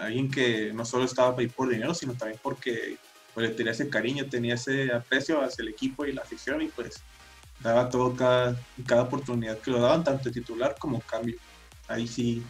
alguien 0.00 0.30
que 0.30 0.72
no 0.72 0.84
solo 0.84 1.04
estaba 1.04 1.38
ahí 1.38 1.46
por 1.46 1.68
dinero, 1.68 1.94
sino 1.94 2.14
también 2.14 2.40
porque 2.42 2.96
pues, 3.36 3.54
tenía 3.54 3.72
ese 3.72 3.90
cariño, 3.90 4.24
tenía 4.30 4.54
ese 4.54 4.90
aprecio 4.90 5.42
hacia 5.42 5.62
el 5.62 5.68
equipo 5.68 6.06
y 6.06 6.12
la 6.12 6.22
afición 6.22 6.62
y 6.62 6.68
pues 6.68 7.02
daba 7.60 7.90
todo 7.90 8.16
cada, 8.16 8.56
cada 8.86 9.02
oportunidad 9.02 9.58
que 9.58 9.70
lo 9.70 9.78
daban, 9.78 10.02
tanto 10.02 10.30
titular 10.30 10.74
como 10.78 11.02
cambio. 11.02 11.36
Ahí 11.86 12.08
sí 12.08 12.42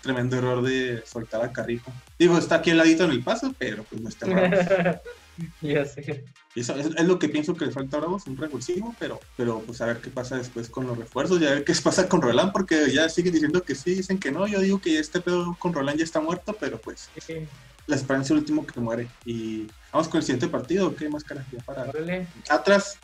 tremendo 0.00 0.36
error 0.36 0.62
de 0.62 1.02
soltar 1.04 1.42
a 1.42 1.52
Carrijo. 1.52 1.92
Digo, 2.20 2.38
está 2.38 2.54
aquí 2.54 2.70
al 2.70 2.76
ladito 2.76 3.02
en 3.02 3.10
el 3.10 3.24
paso, 3.24 3.52
pero 3.58 3.82
pues 3.82 4.00
no 4.00 4.08
está 4.08 4.26
mal. 4.26 5.00
ya 5.60 5.84
sé. 5.84 6.24
Eso 6.54 6.76
es, 6.76 6.86
es, 6.86 7.04
lo 7.04 7.18
que 7.18 7.28
pienso 7.28 7.56
que 7.56 7.66
le 7.66 7.72
falta 7.72 7.98
a 7.98 8.06
un 8.06 8.36
revulsivo, 8.36 8.94
pero, 9.00 9.18
pero 9.36 9.58
pues 9.62 9.80
a 9.80 9.86
ver 9.86 9.98
qué 9.98 10.10
pasa 10.10 10.36
después 10.36 10.68
con 10.68 10.86
los 10.86 10.96
refuerzos 10.96 11.40
y 11.40 11.46
a 11.46 11.50
ver 11.50 11.64
qué 11.64 11.72
pasa 11.82 12.08
con 12.08 12.22
Roland, 12.22 12.52
porque 12.52 12.92
ya 12.92 13.08
siguen 13.08 13.32
diciendo 13.32 13.64
que 13.64 13.74
sí, 13.74 13.96
dicen 13.96 14.20
que 14.20 14.30
no. 14.30 14.46
Yo 14.46 14.60
digo 14.60 14.80
que 14.80 15.00
este 15.00 15.20
pedo 15.20 15.56
con 15.58 15.72
Roland 15.72 15.98
ya 15.98 16.04
está 16.04 16.20
muerto, 16.20 16.56
pero 16.60 16.80
pues 16.80 17.10
Sí. 17.26 17.48
La 17.88 17.96
esperanza 17.96 18.26
es 18.26 18.30
el 18.32 18.38
último 18.38 18.64
que 18.66 18.78
muere. 18.80 19.08
Y 19.24 19.66
vamos 19.92 20.08
con 20.08 20.18
el 20.18 20.22
siguiente 20.24 20.46
partido, 20.48 20.94
¿qué 20.94 21.08
más 21.08 21.24
cara 21.24 21.44
ya 21.50 21.58
para 21.64 21.82
Órale. 21.84 22.28
Atlas 22.48 22.98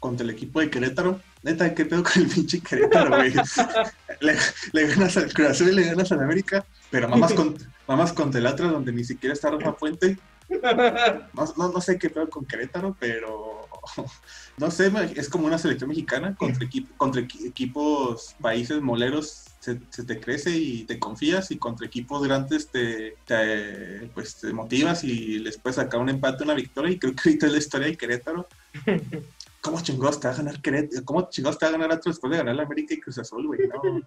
contra 0.00 0.24
el 0.24 0.30
equipo 0.30 0.58
de 0.60 0.68
Querétaro. 0.70 1.20
Neta, 1.44 1.74
¿qué 1.74 1.84
pedo 1.84 2.02
con 2.02 2.22
el 2.22 2.28
pinche 2.28 2.60
Querétaro, 2.60 3.16
güey? 3.16 3.32
le, 4.20 4.36
le 4.72 4.86
ganas 4.88 5.16
al 5.16 5.32
Cruz 5.32 5.60
y 5.60 5.66
le 5.72 5.84
ganas 5.84 6.10
al 6.12 6.20
América, 6.20 6.64
pero 6.90 7.08
mamás, 7.08 7.32
con, 7.34 7.56
mamás 7.86 8.12
contra 8.12 8.40
el 8.40 8.46
Atlas, 8.46 8.72
donde 8.72 8.92
ni 8.92 9.04
siquiera 9.04 9.32
está 9.34 9.50
Rafa 9.50 9.76
Puente. 9.76 10.18
No, 11.34 11.44
no, 11.56 11.72
no 11.72 11.80
sé 11.80 11.98
qué 11.98 12.10
pedo 12.10 12.28
con 12.28 12.44
Querétaro, 12.44 12.96
pero 12.98 13.68
no 14.58 14.70
sé, 14.70 14.90
es 15.14 15.28
como 15.28 15.46
una 15.46 15.58
selección 15.58 15.88
mexicana 15.88 16.34
contra, 16.36 16.66
equi- 16.66 16.88
contra 16.96 17.22
equi- 17.22 17.46
equipos, 17.48 18.34
países 18.40 18.80
moleros. 18.80 19.44
Se, 19.62 19.78
se 19.90 20.02
te 20.02 20.18
crece 20.18 20.50
y 20.50 20.82
te 20.84 20.98
confías 20.98 21.52
y 21.52 21.56
contra 21.56 21.86
equipos 21.86 22.26
grandes 22.26 22.66
te, 22.68 23.14
te, 23.24 24.10
pues, 24.12 24.40
te 24.40 24.52
motivas 24.52 25.04
y 25.04 25.38
les 25.38 25.56
puedes 25.56 25.76
sacar 25.76 26.00
un 26.00 26.08
empate, 26.08 26.42
una 26.42 26.54
victoria 26.54 26.90
y 26.90 26.98
creo 26.98 27.14
que 27.14 27.28
ahorita 27.28 27.46
es 27.46 27.52
la 27.52 27.58
historia 27.58 27.86
de 27.86 27.96
Querétaro. 27.96 28.48
¿Cómo 29.60 29.80
chingados 29.80 30.18
te 30.18 30.26
va 30.26 30.34
a 30.34 30.36
ganar 30.36 30.60
Querétaro? 30.60 31.04
¿Cómo 31.04 31.30
chingados 31.30 31.58
te 31.58 31.66
va 31.66 31.68
a 31.68 31.72
ganar 31.72 31.92
Atlas 31.92 32.16
después 32.16 32.32
de 32.32 32.38
ganar 32.38 32.56
la 32.56 32.64
América 32.64 32.94
y 32.94 33.00
Cruz 33.00 33.18
Azul, 33.18 33.46
güey? 33.46 33.60
No. 33.68 34.02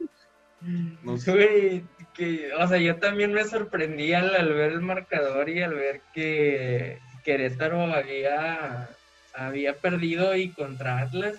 No 1.03 1.17
sé. 1.17 1.31
Güey, 1.31 1.83
que, 2.13 2.51
o 2.53 2.67
sea, 2.67 2.77
yo 2.77 2.97
también 2.97 3.31
me 3.31 3.45
sorprendí 3.45 4.13
al, 4.13 4.35
al 4.35 4.53
ver 4.53 4.73
el 4.73 4.81
marcador 4.81 5.49
y 5.49 5.61
al 5.61 5.73
ver 5.73 6.01
que 6.13 6.99
Querétaro 7.23 7.81
había, 7.81 8.89
había 9.33 9.77
perdido 9.77 10.35
y 10.35 10.49
contra 10.49 10.99
Atlas. 10.99 11.37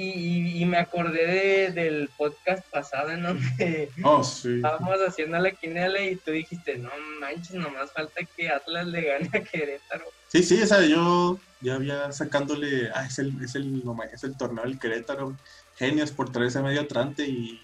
Y, 0.00 0.58
y- 0.58 0.62
y 0.62 0.64
me 0.66 0.78
acordé 0.78 1.26
de- 1.26 1.70
del 1.72 2.08
podcast 2.16 2.64
pasado 2.70 3.10
en 3.10 3.22
donde 3.22 3.90
Oh, 4.04 4.24
sí. 4.24 4.56
estábamos 4.56 4.96
haciendo 5.06 5.38
la 5.38 5.50
quinela 5.50 6.00
y 6.02 6.16
tú 6.16 6.30
dijiste, 6.30 6.78
no 6.78 6.90
manches, 7.20 7.54
nomás 7.54 7.92
falta 7.92 8.20
que 8.36 8.48
Atlas 8.48 8.86
le 8.86 9.02
gane 9.02 9.28
a 9.32 9.40
Querétaro. 9.42 10.04
Sí, 10.28 10.42
sí, 10.42 10.60
esa 10.62 10.80
yo 10.86 11.38
ya 11.60 11.74
había 11.74 12.10
sacándole, 12.12 12.90
ah, 12.94 13.04
es 13.04 13.18
el, 13.18 13.32
es 13.44 13.54
el, 13.56 13.82
es 14.12 14.24
el 14.24 14.36
torneo 14.36 14.64
del 14.64 14.78
Querétaro, 14.78 15.36
genios 15.76 16.12
por 16.12 16.30
traerse 16.32 16.62
medio 16.62 16.80
atrante 16.82 17.26
y, 17.26 17.60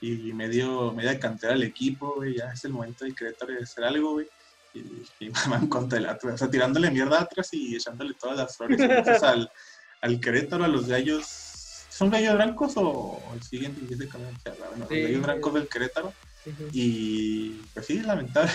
y 0.00 0.32
medio, 0.32 0.92
media 0.92 1.18
cantera 1.20 1.52
al 1.52 1.62
equipo, 1.62 2.14
güey, 2.16 2.36
ya 2.38 2.52
es 2.52 2.64
el 2.64 2.72
momento 2.72 3.04
del 3.04 3.14
Querétaro 3.14 3.52
de 3.52 3.62
hacer 3.62 3.84
algo, 3.84 4.12
güey, 4.14 4.26
y, 4.74 4.80
y 5.20 5.28
van 5.48 5.68
contra 5.68 5.98
el 5.98 6.06
Atlas, 6.06 6.34
o 6.34 6.38
sea, 6.38 6.50
tirándole 6.50 6.90
mierda 6.90 7.20
atrás 7.20 7.48
y 7.52 7.76
echándole 7.76 8.14
todas 8.18 8.36
las 8.38 8.56
flores 8.56 8.80
al, 9.22 9.48
al 10.00 10.20
Querétaro, 10.20 10.64
a 10.64 10.68
los 10.68 10.86
gallos, 10.88 11.45
¿son 11.96 12.10
gallos 12.10 12.34
blancos 12.34 12.74
o 12.76 13.36
de 13.38 14.08
camino? 14.08 14.30
O 14.36 14.38
sea, 14.38 14.54
bueno, 14.54 14.86
Sí. 14.90 14.96
los 14.96 15.02
gallos 15.08 15.22
blancos 15.22 15.54
del 15.54 15.68
Querétaro, 15.68 16.16
y 16.72 17.68
pues 17.72 17.86
sí, 17.86 18.00
lamentable. 18.00 18.50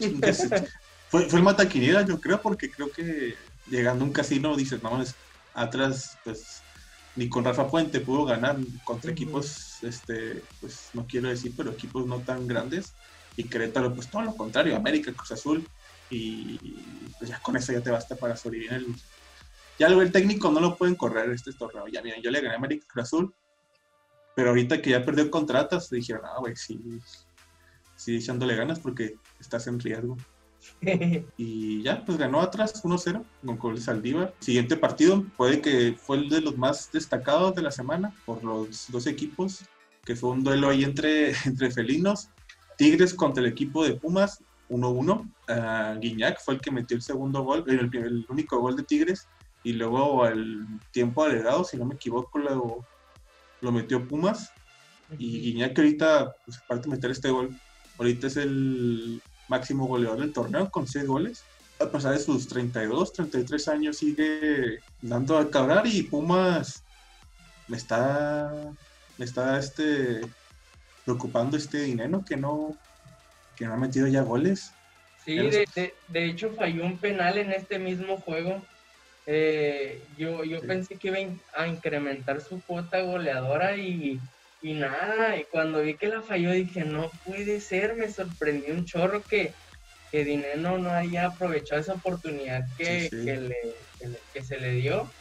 Fue, 1.08 1.28
fue 1.28 1.38
el 1.38 1.44
mataquiniera, 1.44 2.04
yo 2.04 2.20
creo, 2.20 2.40
porque 2.42 2.70
creo 2.70 2.90
que 2.90 3.34
llegando 3.66 4.04
a 4.04 4.08
un 4.08 4.12
casino 4.12 4.56
dices, 4.56 4.82
no, 4.82 5.00
es 5.00 5.14
atrás, 5.52 6.18
pues 6.24 6.66
ni 7.14 7.28
con 7.28 7.44
Rafa 7.44 7.68
Puente 7.68 8.00
pudo 8.00 8.24
ganar 8.24 8.58
contra 8.82 9.12
equipos, 9.12 9.78
este, 9.82 10.48
pues 10.58 10.90
no 10.94 11.06
quiero 11.06 11.28
decir, 11.28 11.54
pero 11.56 11.70
equipos 11.72 12.06
no 12.06 12.24
tan 12.24 12.46
grandes. 12.48 12.96
Y 13.36 13.48
Querétaro, 13.48 13.94
pues 13.94 14.10
todo 14.10 14.22
lo 14.22 14.34
contrario, 14.34 14.74
América, 14.74 15.12
Cruz 15.14 15.30
Azul. 15.32 15.68
Y 16.08 17.10
pues 17.18 17.30
ya 17.30 17.40
con 17.40 17.56
eso 17.56 17.72
ya 17.72 17.82
te 17.82 17.90
basta 17.92 18.16
para 18.16 18.34
sobrevivir. 18.36 18.72
en 18.72 18.76
el- 18.80 18.94
Ya 19.78 19.88
luego 19.88 20.02
el 20.02 20.12
técnico 20.12 20.50
no 20.50 20.60
lo 20.60 20.76
pueden 20.76 20.94
correr 20.94 21.30
este 21.30 21.52
torneo. 21.52 21.86
Ya 21.88 22.02
miren, 22.02 22.22
yo 22.22 22.30
le 22.30 22.40
gané 22.40 22.54
a 22.54 22.58
América 22.58 22.86
Cruz 22.88 23.04
Azul. 23.04 23.34
Pero 24.34 24.48
ahorita 24.50 24.82
que 24.82 24.90
ya 24.90 25.04
perdió 25.04 25.30
contratos, 25.30 25.90
dijeron, 25.90 26.22
ah, 26.24 26.38
güey, 26.40 26.56
sí, 26.56 26.80
sí, 27.96 28.16
echándole 28.16 28.56
ganas 28.56 28.80
porque 28.80 29.14
estás 29.40 29.66
en 29.66 29.80
riesgo. 29.80 30.16
Y 31.36 31.82
ya, 31.82 32.04
pues 32.04 32.18
ganó 32.18 32.40
atrás 32.40 32.82
1-0 32.82 33.24
con 33.44 33.58
gol 33.58 33.76
de 33.76 33.80
Saldívar. 33.80 34.34
Siguiente 34.40 34.76
partido, 34.76 35.24
puede 35.36 35.60
que 35.60 35.94
fue 35.98 36.16
el 36.16 36.28
de 36.28 36.40
los 36.40 36.56
más 36.56 36.90
destacados 36.90 37.54
de 37.54 37.62
la 37.62 37.70
semana 37.70 38.14
por 38.24 38.42
los 38.42 38.90
dos 38.90 39.06
equipos, 39.06 39.64
que 40.04 40.16
fue 40.16 40.30
un 40.30 40.42
duelo 40.42 40.68
ahí 40.68 40.84
entre, 40.84 41.32
entre 41.44 41.70
felinos. 41.70 42.28
Tigres 42.76 43.14
contra 43.14 43.42
el 43.42 43.50
equipo 43.50 43.84
de 43.84 43.94
Pumas, 43.94 44.42
1-1. 44.68 45.30
Ah, 45.48 45.96
Guiñac 46.00 46.40
fue 46.42 46.54
el 46.54 46.60
que 46.60 46.72
metió 46.72 46.96
el 46.96 47.02
segundo 47.02 47.42
gol, 47.42 47.64
el, 47.68 47.90
el 47.94 48.26
único 48.28 48.58
gol 48.58 48.74
de 48.74 48.82
Tigres. 48.82 49.28
Y 49.64 49.72
luego 49.72 50.24
al 50.24 50.66
tiempo 50.92 51.24
agregado, 51.24 51.64
si 51.64 51.76
no 51.76 51.86
me 51.86 51.94
equivoco, 51.94 52.38
lo, 52.38 52.84
lo 53.60 53.72
metió 53.72 54.06
Pumas. 54.06 54.52
Y 55.18 55.40
Guiñac 55.40 55.76
ahorita, 55.76 56.36
pues, 56.44 56.58
aparte 56.58 56.88
de 56.88 56.94
meter 56.94 57.10
este 57.10 57.30
gol, 57.30 57.50
ahorita 57.98 58.26
es 58.26 58.36
el 58.36 59.22
máximo 59.48 59.86
goleador 59.86 60.20
del 60.20 60.32
torneo 60.32 60.70
con 60.70 60.86
6 60.86 61.06
goles. 61.06 61.44
A 61.80 61.86
pesar 61.86 62.12
de 62.12 62.20
sus 62.20 62.46
32, 62.46 63.12
33 63.12 63.68
años, 63.68 63.96
sigue 63.96 64.80
dando 65.02 65.38
a 65.38 65.50
cabrar 65.50 65.86
y 65.86 66.02
Pumas 66.02 66.84
me 67.66 67.76
está, 67.76 68.52
me 69.18 69.24
está 69.24 69.58
este, 69.58 70.20
preocupando 71.04 71.56
este 71.56 71.80
dinero 71.82 72.24
que 72.26 72.36
no, 72.36 72.76
que 73.56 73.66
no 73.66 73.74
ha 73.74 73.78
metido 73.78 74.06
ya 74.06 74.22
goles. 74.22 74.72
Sí, 75.24 75.36
de 75.36 76.24
hecho 76.26 76.50
falló 76.50 76.84
un 76.84 76.98
penal 76.98 77.38
en 77.38 77.50
este 77.52 77.78
mismo 77.78 78.18
juego. 78.18 78.62
Eh, 79.26 80.06
yo 80.12 80.44
yo 80.44 80.60
Sí. 80.60 80.66
pensé 80.66 80.98
que 80.98 81.08
iba 81.08 81.16
a 81.18 81.20
in- 81.20 81.44
a 81.54 81.66
incrementar 81.68 82.40
su 82.42 82.62
cuota 82.64 83.00
goleadora 83.02 83.76
y, 83.76 84.22
y 84.60 84.74
nada. 84.74 85.36
Y 85.38 85.46
cuando 85.50 85.82
vi 85.82 85.96
que 85.96 86.08
la 86.08 86.22
falló 86.22 86.52
dije, 86.52 86.84
no 86.84 87.10
puede 87.24 87.60
ser, 87.60 87.96
me 87.96 88.08
sorprendió 88.10 88.74
un 88.74 88.84
chorro 88.84 89.26
que, 89.26 89.56
que 90.10 90.24
Dineno 90.24 90.78
no 90.78 90.90
haya 90.92 91.26
aprovechado 91.26 91.80
esa 91.82 91.94
oportunidad 91.94 92.62
que, 92.76 93.10
Sí, 93.10 93.18
sí. 93.18 93.26
que 93.26 93.36
le, 93.38 93.54
que 93.98 94.08
le- 94.08 94.22
que 94.32 94.42
se 94.44 94.58
le 94.60 94.72
dio. 94.74 95.16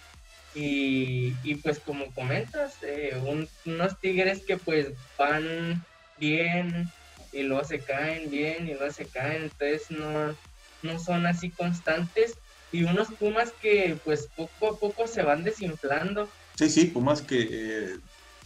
Y, 0.53 1.39
y 1.43 1.55
pues 1.61 1.79
como 1.79 2.13
comentas, 2.13 2.77
eh, 2.83 3.17
un- 3.17 3.49
unos 3.65 3.99
tigres 3.99 4.43
que 4.45 4.57
pues 4.57 4.93
van 5.17 5.85
bien 6.15 6.93
y 7.31 7.43
luego 7.43 7.63
se 7.63 7.83
caen 7.83 8.29
bien 8.29 8.67
y 8.67 8.73
luego 8.75 8.91
se 8.91 9.09
caen, 9.09 9.43
entonces 9.45 9.87
no, 9.89 10.37
no 10.83 10.99
son 10.99 11.25
así 11.25 11.53
constantes. 11.53 12.39
Y 12.73 12.83
unos 12.83 13.07
Pumas 13.19 13.53
que 13.61 13.97
pues 14.03 14.27
poco 14.35 14.73
a 14.73 14.77
poco 14.77 15.07
se 15.07 15.21
van 15.21 15.43
desinflando. 15.43 16.27
Sí, 16.55 16.69
sí, 16.69 16.85
Pumas 16.85 17.21
que 17.21 17.47
eh, 17.51 17.97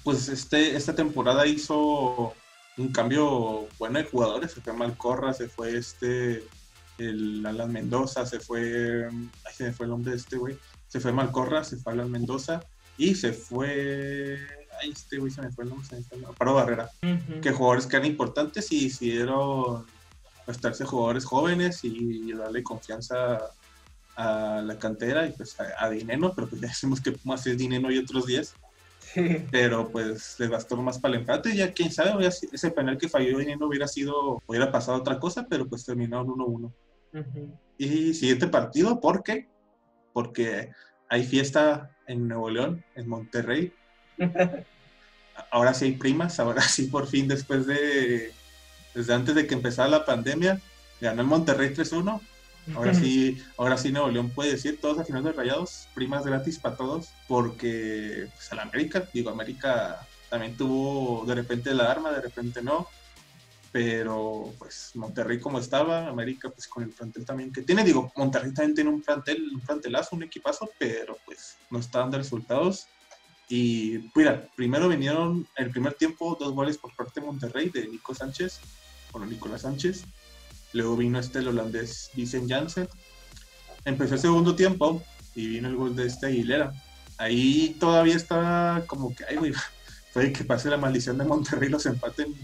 pues 0.04 0.28
este, 0.28 0.76
esta 0.76 0.94
temporada 0.94 1.48
hizo 1.48 2.34
un 2.78 2.92
cambio 2.92 3.68
bueno 3.80 4.00
de 4.00 4.06
jugadores, 4.06 4.52
se 4.52 4.62
fue 4.62 4.74
Malcorra, 4.74 5.34
se 5.34 5.48
fue 5.48 5.78
este, 5.78 6.44
el 6.98 7.46
Alan 7.46 7.72
Mendoza, 7.72 8.26
se 8.26 8.40
fue, 8.40 9.08
ay, 9.08 9.54
se 9.56 9.64
me 9.64 9.74
fue 9.74 9.86
el 9.86 9.92
nombre 9.92 10.12
de 10.12 10.18
este 10.18 10.38
güey, 10.38 10.58
se 10.88 11.00
fue 11.00 11.14
Malcorra, 11.14 11.64
se 11.64 11.78
fue 11.78 11.94
Alan 11.94 12.12
Mendoza 12.12 12.62
y 12.98 13.16
se 13.16 13.32
fue, 13.32 14.40
ay, 14.82 14.92
este 14.92 15.20
güey 15.20 15.32
se 15.32 15.42
me 15.42 15.52
fue 15.52 15.64
el 15.64 15.70
nombre, 15.70 15.88
se 15.88 15.96
me 15.96 16.04
fue 16.04 16.18
el 16.18 16.24
nombre, 16.24 16.38
Paro 16.38 16.54
Barrera, 16.54 16.92
que 17.42 17.52
jugadores 17.52 17.88
que 17.88 17.96
eran 17.96 18.08
importantes 18.08 18.72
y 18.74 18.86
decidieron 18.86 19.86
estarse 20.48 20.86
jugadores 20.86 21.26
jóvenes 21.26 21.80
y 21.84 22.34
darle 22.34 22.64
confianza 22.64 23.40
a 24.18 24.62
la 24.66 24.78
cantera 24.78 25.26
y 25.28 25.32
pues 25.32 25.58
a, 25.60 25.86
a 25.86 25.90
Dineno, 25.90 26.34
pero 26.36 26.50
pues 26.50 26.60
ya 26.62 26.68
decimos 26.68 27.00
que 27.00 27.12
Pumas 27.14 27.46
es 27.48 27.58
Dineno 27.58 27.92
y 27.92 28.00
otros 28.00 28.26
10 28.26 28.54
Sí. 29.14 29.46
pero 29.52 29.90
pues 29.90 30.36
le 30.38 30.50
bastó 30.50 30.76
más 30.76 31.00
para 31.00 31.16
el 31.16 31.22
empate. 31.22 31.56
Ya 31.56 31.72
quién 31.72 31.92
sabe, 31.92 32.28
ese 32.28 32.72
penal 32.72 32.98
que 32.98 33.08
falló 33.08 33.38
Dinero 33.38 33.68
hubiera 33.68 33.88
sido, 33.88 34.42
hubiera 34.46 34.70
pasado 34.70 34.98
otra 34.98 35.18
cosa, 35.18 35.48
pero 35.50 35.66
pues 35.66 35.86
terminaron 35.86 36.28
1-1. 36.28 36.74
Ujú. 37.14 37.58
Y 37.78 38.14
siguiente 38.14 38.48
partido, 38.48 39.00
¿por 39.00 39.24
qué? 39.24 39.48
Porque 40.14 40.72
hay 41.10 41.24
fiesta 41.26 41.96
en 42.06 42.28
Nuevo 42.28 42.50
León, 42.50 42.84
en 42.96 43.08
Monterrey. 43.08 43.72
Ahora 45.52 45.74
sí 45.74 45.86
hay 45.86 45.92
primas, 45.94 46.40
ahora 46.40 46.62
sí 46.64 46.88
por 46.88 47.06
fin 47.06 47.28
después 47.28 47.68
de, 47.68 48.34
desde 48.96 49.14
antes 49.14 49.36
de 49.36 49.46
que 49.46 49.54
empezara 49.54 49.88
la 49.88 50.04
pandemia, 50.04 50.60
ganó 51.00 51.22
el 51.22 51.28
Monterrey 51.28 51.70
3-1. 51.74 52.20
Ahora 52.76 52.94
sí, 52.94 53.42
ahora 53.58 53.78
sí 53.78 53.92
Nuevo 53.92 54.10
León 54.10 54.30
puede 54.30 54.52
decir 54.52 54.80
todos 54.82 55.00
a 55.00 55.06
final 55.06 55.24
de 55.24 55.32
rayados, 55.32 55.88
primas 55.94 56.26
gratis 56.26 56.60
para 56.60 56.76
todos, 56.76 57.10
porque 57.28 58.28
pues 58.34 58.52
a 58.52 58.56
la 58.56 58.64
América, 58.64 59.08
digo, 59.14 59.30
América 59.30 60.06
también 60.30 60.58
tuvo 60.58 61.26
de 61.26 61.36
repente 61.36 61.74
la 61.74 61.90
arma, 61.90 62.12
de 62.12 62.22
repente 62.22 62.62
no, 62.62 62.88
pero 63.72 64.54
pues 64.58 64.92
Monterrey 64.96 65.40
como 65.40 65.60
estaba, 65.60 66.08
América 66.08 66.50
pues 66.50 66.68
con 66.68 66.84
el 66.84 66.90
plantel 66.90 67.26
también 67.26 67.52
que 67.52 67.62
tiene, 67.62 67.84
digo, 67.84 68.12
Monterrey 68.16 68.54
también 68.54 68.76
tiene 68.76 68.90
un 68.90 69.02
plantel, 69.02 69.50
un 69.54 69.62
plantelazo, 69.62 70.16
un 70.16 70.24
equipazo, 70.24 70.70
pero 70.78 71.18
pues 71.26 71.58
no 71.70 71.80
está 71.80 72.00
dando 72.00 72.18
resultados. 72.18 72.88
Y 73.50 74.10
mira, 74.14 74.50
primero 74.56 74.90
vinieron 74.90 75.48
el 75.56 75.70
primer 75.70 75.94
tiempo 75.94 76.36
dos 76.38 76.52
goles 76.54 76.78
por 76.78 76.94
parte 76.96 77.22
de 77.22 77.26
Monterrey 77.26 77.70
de 77.70 77.88
Nico 77.88 78.14
Sánchez, 78.14 78.60
con 79.12 79.30
Nicolás 79.30 79.62
Sánchez. 79.62 80.04
Luego 80.78 80.96
vino 80.96 81.20
este 81.20 81.40
el 81.40 81.48
holandés 81.48 82.12
Vincent 82.14 82.48
Janssen. 82.48 82.88
Empezó 83.84 84.14
el 84.14 84.20
segundo 84.20 84.56
tiempo 84.56 85.02
y 85.34 85.48
vino 85.48 85.70
el 85.70 85.76
gol 85.76 85.96
de 85.96 86.06
este 86.06 86.28
Aguilera. 86.28 86.72
Ahí 87.18 87.76
todavía 87.80 88.16
estaba 88.16 88.84
como 88.86 89.16
que, 89.16 89.26
ay, 89.26 89.38
güey, 89.38 89.54
puede 90.14 90.32
que 90.32 90.44
pase 90.44 90.70
la 90.70 90.78
maldición 90.78 91.18
de 91.18 91.26
Monterrey, 91.26 91.70
los 91.70 91.88
empaten 91.88 92.36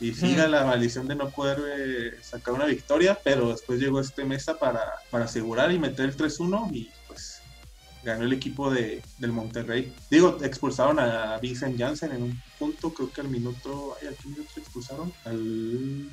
y 0.00 0.14
siga 0.14 0.46
la 0.46 0.64
maldición 0.64 1.08
de 1.08 1.16
no 1.16 1.30
poder 1.30 1.58
eh, 1.76 2.18
sacar 2.22 2.54
una 2.54 2.66
victoria, 2.66 3.18
pero 3.24 3.48
después 3.48 3.80
llegó 3.80 4.00
este 4.00 4.24
Mesa 4.24 4.56
para, 4.56 4.80
para 5.10 5.24
asegurar 5.24 5.72
y 5.72 5.78
meter 5.80 6.04
el 6.04 6.16
3-1 6.16 6.70
y 6.72 6.90
pues 7.08 7.40
ganó 8.04 8.22
el 8.22 8.32
equipo 8.32 8.70
de, 8.70 9.02
del 9.18 9.32
Monterrey. 9.32 9.92
Digo, 10.10 10.38
expulsaron 10.42 11.00
a 11.00 11.38
Vincent 11.38 11.76
Janssen 11.76 12.12
en 12.12 12.22
un 12.22 12.42
punto, 12.56 12.94
creo 12.94 13.10
que 13.10 13.20
al 13.20 13.28
minuto, 13.28 13.96
ay, 14.00 14.08
¿a 14.08 14.10
qué 14.12 14.28
minuto 14.28 14.52
expulsaron? 14.58 15.12
Al... 15.24 16.08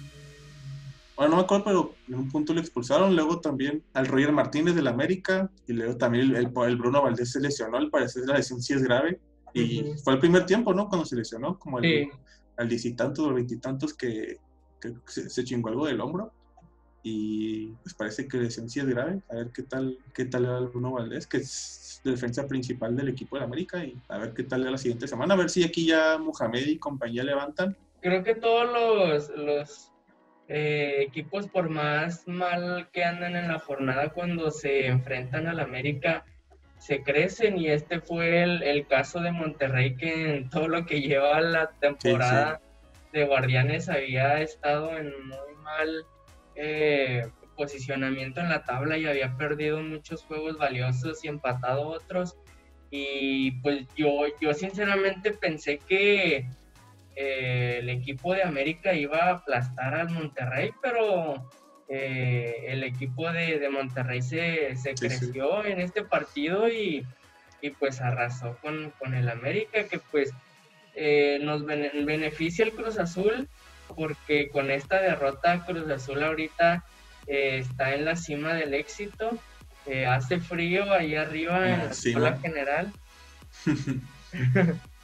Bueno, 1.22 1.36
no 1.36 1.42
me 1.42 1.44
acuerdo, 1.44 1.64
pero 1.66 1.96
en 2.08 2.16
un 2.16 2.32
punto 2.32 2.52
lo 2.52 2.62
expulsaron. 2.62 3.16
Luego 3.16 3.40
también 3.40 3.84
al 3.94 4.08
Roger 4.08 4.32
Martínez 4.32 4.74
del 4.74 4.88
América. 4.88 5.52
Y 5.68 5.74
luego 5.74 5.96
también 5.96 6.36
el, 6.36 6.52
el 6.52 6.76
Bruno 6.78 7.04
Valdés 7.04 7.34
se 7.34 7.40
lesionó. 7.40 7.78
Al 7.78 7.92
parecer 7.92 8.24
la 8.26 8.38
lesión 8.38 8.60
sí 8.60 8.74
es 8.74 8.82
grave. 8.82 9.20
Y 9.54 9.84
fue 10.04 10.14
el 10.14 10.20
primer 10.20 10.48
tiempo, 10.48 10.74
¿no? 10.74 10.90
Cuando 10.90 11.06
se 11.06 11.16
lesionó, 11.16 11.60
como 11.60 11.78
el, 11.78 12.10
al 12.58 12.68
diez 12.68 12.86
y 12.86 12.94
tantos 12.94 13.28
o 13.28 13.36
veintitantos 13.36 13.94
que, 13.94 14.40
que 14.80 14.96
se, 15.06 15.44
chingó 15.44 15.70
algo 15.70 15.86
del 15.86 16.02
hombro. 16.02 16.32
Y 17.04 17.68
pues 17.84 17.94
parece 17.94 18.28
que 18.28 18.38
la 18.38 18.44
lesión 18.46 18.68
sí 18.68 18.80
es 18.80 18.88
grave. 18.88 19.22
A 19.30 19.36
ver 19.36 19.52
qué 19.54 19.62
tal, 19.62 20.00
qué 20.16 20.26
tal 20.26 20.46
el 20.46 20.70
Bruno 20.70 20.94
Valdés, 20.94 21.28
que 21.28 21.38
es 21.38 22.02
defensa 22.04 22.48
principal 22.48 22.96
del 22.96 23.10
equipo 23.10 23.38
de 23.38 23.44
América. 23.44 23.86
Y 23.86 23.96
a 24.08 24.18
ver 24.18 24.34
qué 24.34 24.42
tal 24.42 24.64
la 24.64 24.76
siguiente 24.76 25.08
semana. 25.08 25.36
A 25.36 25.38
ver 25.38 25.52
si 25.52 25.64
aquí 25.64 25.86
ya 25.86 26.18
Mohamed 26.18 26.66
y 26.66 26.80
compañía 26.80 27.24
levantan. 27.24 27.78
Creo 28.02 28.24
que 28.24 28.34
todos 28.34 28.68
los, 28.74 29.30
los 29.38 29.91
eh, 30.54 31.04
equipos, 31.04 31.48
por 31.48 31.70
más 31.70 32.28
mal 32.28 32.90
que 32.92 33.06
andan 33.06 33.38
en 33.38 33.48
la 33.48 33.60
jornada 33.60 34.10
cuando 34.10 34.52
se 34.52 34.88
enfrentan 34.88 35.48
al 35.48 35.62
América, 35.62 36.26
se 36.78 37.04
crecen. 37.04 37.58
Y 37.58 37.70
este 37.70 38.02
fue 38.02 38.44
el, 38.44 38.86
caso 38.86 39.22
de 39.22 39.32
Monterrey 39.32 39.96
que 39.96 40.36
en 40.36 40.50
todo 40.50 40.68
lo 40.68 40.86
que 40.86 41.00
lleva 41.00 41.40
la 41.40 41.70
temporada 41.80 42.60
de 43.14 43.26
Guardianes 43.26 43.88
había 43.88 44.42
estado 44.42 44.98
en 44.98 45.06
muy 45.26 45.56
mal 45.64 46.06
eh, 46.56 47.30
posicionamiento 47.56 48.42
en 48.42 48.50
la 48.50 48.66
tabla 48.66 48.98
y 48.98 49.06
había 49.06 49.38
perdido 49.38 49.82
muchos 49.82 50.22
juegos 50.26 50.58
valiosos 50.58 51.24
y 51.24 51.30
empatado 51.30 51.88
otros. 51.88 52.36
Y 52.90 53.52
pues 53.62 53.88
yo, 53.96 54.26
yo 54.42 54.54
sinceramente 54.54 55.32
pensé 55.32 55.78
que 55.78 56.46
eh, 57.24 57.78
el 57.80 57.90
equipo 57.90 58.34
de 58.34 58.44
América 58.44 58.94
iba 58.94 59.18
a 59.18 59.32
aplastar 59.32 59.94
al 59.94 60.10
Monterrey, 60.10 60.72
pero 60.82 61.50
eh, 61.88 62.66
el 62.68 62.84
equipo 62.84 63.32
de, 63.32 63.70
Monterrey 63.70 64.22
se, 64.22 64.76
creció 65.00 65.64
en 65.64 65.80
este 65.80 66.04
partido 66.04 66.68
y, 66.68 67.06
pues 67.78 68.02
arrasó 68.02 68.58
con, 68.62 69.14
el 69.14 69.30
América, 69.30 69.84
que 69.84 70.00
pues 70.00 70.32
eh, 70.96 71.40
nos 71.44 71.64
beneficia 71.64 72.66
el 72.66 72.72
Cruz 72.72 72.98
Azul, 72.98 73.48
porque 73.96 74.50
con 74.50 74.72
esta 74.72 75.00
derrota 75.00 75.64
Cruz 75.66 75.88
Azul 75.92 76.24
ahorita 76.24 76.84
eh, 77.28 77.60
está 77.60 77.94
en 77.94 78.06
la 78.06 78.16
cima 78.16 78.56
del 78.56 78.74
éxito. 78.74 79.38
hace 80.08 80.40
frío 80.40 80.92
ahí 80.92 81.16
arriba 81.16 81.70
en 81.70 81.80
la 81.80 81.92
escuela 81.92 82.38
general. 82.40 82.92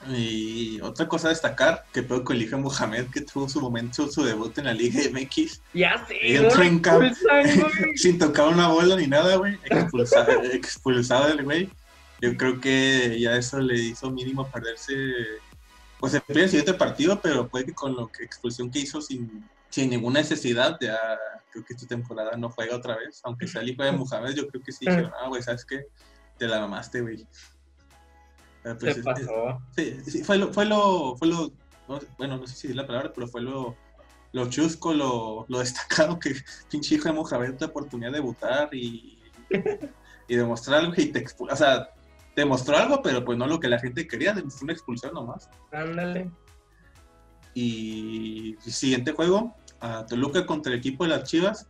Y 0.10 0.80
otra 0.82 1.08
cosa 1.08 1.28
a 1.28 1.32
destacar, 1.32 1.86
que 1.92 2.04
puedo 2.04 2.24
con 2.24 2.36
Elige 2.36 2.56
Mohamed, 2.56 3.08
que 3.08 3.22
tuvo 3.22 3.50
su 3.50 3.60
momento, 3.60 4.08
su 4.08 4.24
debut 4.24 4.58
en 4.58 4.66
la 4.66 4.74
Liga 4.74 5.02
MX. 5.12 5.62
Ya 5.74 6.06
sé. 6.08 6.16
Y 6.22 6.36
entró 6.36 6.64
en 6.64 6.80
campo 6.80 7.08
sin 7.96 8.18
tocar 8.20 8.48
una 8.48 8.68
bola 8.68 8.96
ni 8.96 9.08
nada, 9.08 9.36
güey. 9.36 9.58
Expulsado, 9.66 10.44
expulsado 10.44 11.28
el 11.30 11.44
güey. 11.44 11.70
Yo 12.22 12.36
creo 12.38 12.60
que 12.60 13.20
ya 13.20 13.36
eso 13.36 13.60
le 13.60 13.76
hizo 13.76 14.10
mínimo 14.10 14.48
perderse. 14.50 14.94
Pues 16.00 16.14
el 16.14 16.50
siguiente 16.50 16.76
partido, 16.76 17.20
pero 17.22 17.48
puede 17.48 17.66
que 17.66 17.74
con 17.74 17.96
que 18.10 18.24
expulsión 18.24 18.70
que 18.70 18.80
hizo 18.80 19.02
sin, 19.02 19.44
sin 19.70 19.90
ninguna 19.90 20.20
necesidad, 20.20 20.78
ya 20.80 20.98
creo 21.52 21.66
que 21.66 21.74
esta 21.74 21.88
temporada 21.88 22.38
no 22.38 22.50
juega 22.50 22.76
otra 22.76 22.98
vez. 22.98 23.20
Aunque 23.24 23.48
sea 23.48 23.62
el 23.62 23.70
hijo 23.70 23.84
de 23.84 23.92
Mohamed, 23.92 24.36
yo 24.36 24.48
creo 24.48 24.64
que 24.64 24.72
sí 24.72 24.86
dijeron, 24.86 25.12
ah, 25.20 25.28
güey, 25.28 25.42
¿sabes 25.42 25.66
qué? 25.66 25.88
Te 26.38 26.48
la 26.48 26.60
mamaste, 26.60 27.02
güey. 27.02 27.28
Se 28.80 29.04
pasó. 29.04 29.62
Sí, 29.76 29.98
sí, 30.06 30.24
fue 30.24 30.38
lo, 30.38 30.54
fue 30.54 30.66
lo, 30.66 31.16
fue 31.18 31.28
lo 31.28 31.52
bueno, 32.18 32.38
no 32.38 32.48
sé 32.48 32.56
si 32.56 32.68
es 32.68 32.76
la 32.76 32.86
palabra, 32.86 33.12
pero 33.14 33.28
fue 33.28 33.42
lo, 33.42 33.76
lo 34.34 34.50
chusco, 34.50 34.94
lo, 34.94 35.46
lo 35.48 35.60
destacado 35.60 36.20
que 36.20 36.36
pinche 36.70 36.96
hijo 36.96 37.10
de 37.10 37.16
Mohamed 37.16 37.56
la 37.60 37.68
oportunidad 37.68 38.12
de 38.12 38.18
debutar 38.18 38.74
y, 38.74 39.20
y 40.28 40.36
demostrar 40.36 40.80
algo 40.80 40.94
y 40.98 41.08
te 41.08 41.26
O 41.40 41.56
sea, 41.56 41.90
demostró 42.36 42.78
algo, 42.78 43.02
pero 43.02 43.24
pues 43.24 43.38
no 43.38 43.48
lo 43.48 43.60
que 43.60 43.70
la 43.70 43.80
gente 43.80 44.08
quería, 44.08 44.34
demostró 44.34 44.66
una 44.66 44.74
expulsión 44.74 45.14
nomás. 45.14 45.50
Ándale. 45.72 46.30
Y 47.54 48.56
siguiente 48.60 49.14
juego, 49.14 49.56
a 49.80 50.06
Toluca 50.06 50.46
contra 50.46 50.72
el 50.72 50.80
equipo 50.80 51.04
de 51.04 51.12
las 51.12 51.24
Chivas. 51.24 51.68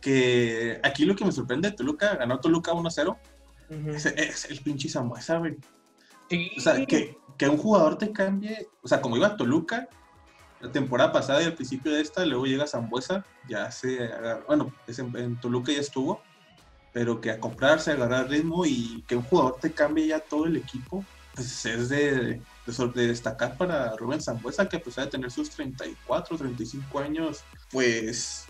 Que 0.00 0.80
aquí 0.82 1.06
lo 1.06 1.16
que 1.16 1.24
me 1.24 1.32
sorprende, 1.32 1.70
Toluca 1.70 2.16
ganó 2.16 2.38
Toluca 2.40 2.72
1-0 2.72 3.16
es, 3.94 4.44
el 4.46 4.60
pinche 4.60 4.88
Zambuesa, 4.88 5.38
güey. 5.38 5.56
O 6.56 6.60
sea, 6.60 6.84
que, 6.86 7.16
que, 7.36 7.48
un 7.48 7.58
jugador 7.58 7.98
te 7.98 8.12
cambie, 8.12 8.68
o 8.82 8.88
sea, 8.88 9.00
como 9.00 9.16
iba 9.16 9.28
a 9.28 9.36
Toluca 9.36 9.88
la 10.60 10.72
temporada 10.72 11.12
pasada 11.12 11.42
y 11.42 11.46
al 11.46 11.54
principio 11.54 11.92
de 11.92 12.00
esta, 12.00 12.24
luego 12.24 12.46
llega 12.46 12.66
Zambuesa, 12.66 13.24
ya 13.48 13.70
se 13.70 14.08
bueno, 14.46 14.72
en, 14.86 15.38
Toluca 15.38 15.72
ya 15.72 15.80
estuvo, 15.80 16.22
pero 16.92 17.20
que 17.20 17.30
a 17.30 17.38
comprarse, 17.38 17.90
a 17.90 17.94
agarrar 17.94 18.30
ritmo 18.30 18.64
y 18.64 19.04
que 19.06 19.16
un 19.16 19.22
jugador 19.24 19.58
te 19.60 19.72
cambie 19.72 20.06
ya 20.06 20.20
todo 20.20 20.46
el 20.46 20.56
equipo, 20.56 21.04
pues 21.34 21.66
es 21.66 21.88
de, 21.90 22.40
de, 22.66 23.06
destacar 23.06 23.58
para 23.58 23.94
Rubén 23.96 24.22
Zambuesa, 24.22 24.68
que 24.68 24.76
a 24.76 24.82
pesar 24.82 25.04
de 25.04 25.10
tener 25.10 25.30
sus 25.30 25.50
34, 25.50 26.38
35 26.38 26.98
años, 26.98 27.44
pues 27.70 28.46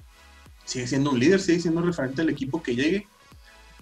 sigue 0.64 0.87
siendo 0.87 1.10
un 1.10 1.18
líder, 1.18 1.40
sigue 1.40 1.60
siendo 1.60 1.82
referente 1.82 2.22
al 2.22 2.28
equipo 2.28 2.62
que 2.62 2.76
llegue 2.76 3.08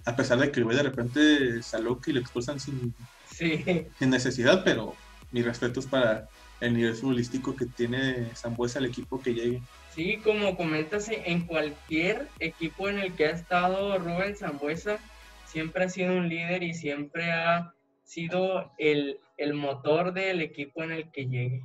a 0.05 0.15
pesar 0.15 0.39
de 0.39 0.51
que 0.51 0.59
el 0.59 0.65
güey 0.65 0.77
de 0.77 0.83
repente 0.83 1.63
salió 1.63 1.99
y 2.05 2.11
lo 2.11 2.19
expulsan 2.19 2.59
sin, 2.59 2.93
sin 3.29 4.09
necesidad, 4.09 4.63
pero 4.63 4.95
mi 5.31 5.41
respeto 5.41 5.79
es 5.79 5.87
para 5.87 6.27
el 6.59 6.73
nivel 6.73 6.95
futbolístico 6.95 7.55
que 7.55 7.65
tiene 7.65 8.29
Zambuesa 8.35 8.79
al 8.79 8.85
equipo 8.85 9.21
que 9.21 9.33
llegue. 9.33 9.61
Sí, 9.93 10.17
como 10.23 10.55
comentas, 10.57 11.09
en 11.09 11.45
cualquier 11.45 12.27
equipo 12.39 12.89
en 12.89 12.99
el 12.99 13.13
que 13.15 13.27
ha 13.27 13.31
estado 13.31 13.97
Rubén 13.97 14.35
Zambuesa, 14.35 14.97
siempre 15.45 15.83
ha 15.83 15.89
sido 15.89 16.15
un 16.15 16.29
líder 16.29 16.63
y 16.63 16.73
siempre 16.73 17.31
ha 17.31 17.73
sido 18.03 18.71
el, 18.77 19.19
motor 19.53 20.13
del 20.13 20.41
equipo 20.41 20.83
en 20.83 20.91
el 20.91 21.11
que 21.11 21.27
llegue. 21.27 21.63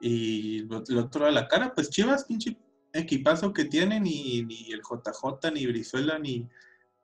Y 0.00 0.60
lo, 0.64 0.82
otro 0.98 1.26
a 1.26 1.30
la 1.30 1.46
cara, 1.46 1.72
pues 1.74 1.90
Chivas, 1.90 2.24
pinche 2.24 2.56
equipazo 2.92 3.52
que 3.52 3.64
tienen, 3.64 4.02
ni, 4.02 4.42
ni 4.42 4.72
el 4.72 4.80
JJ, 4.80 5.52
ni 5.52 5.66
Brizuela, 5.66 6.18
ni, 6.18 6.48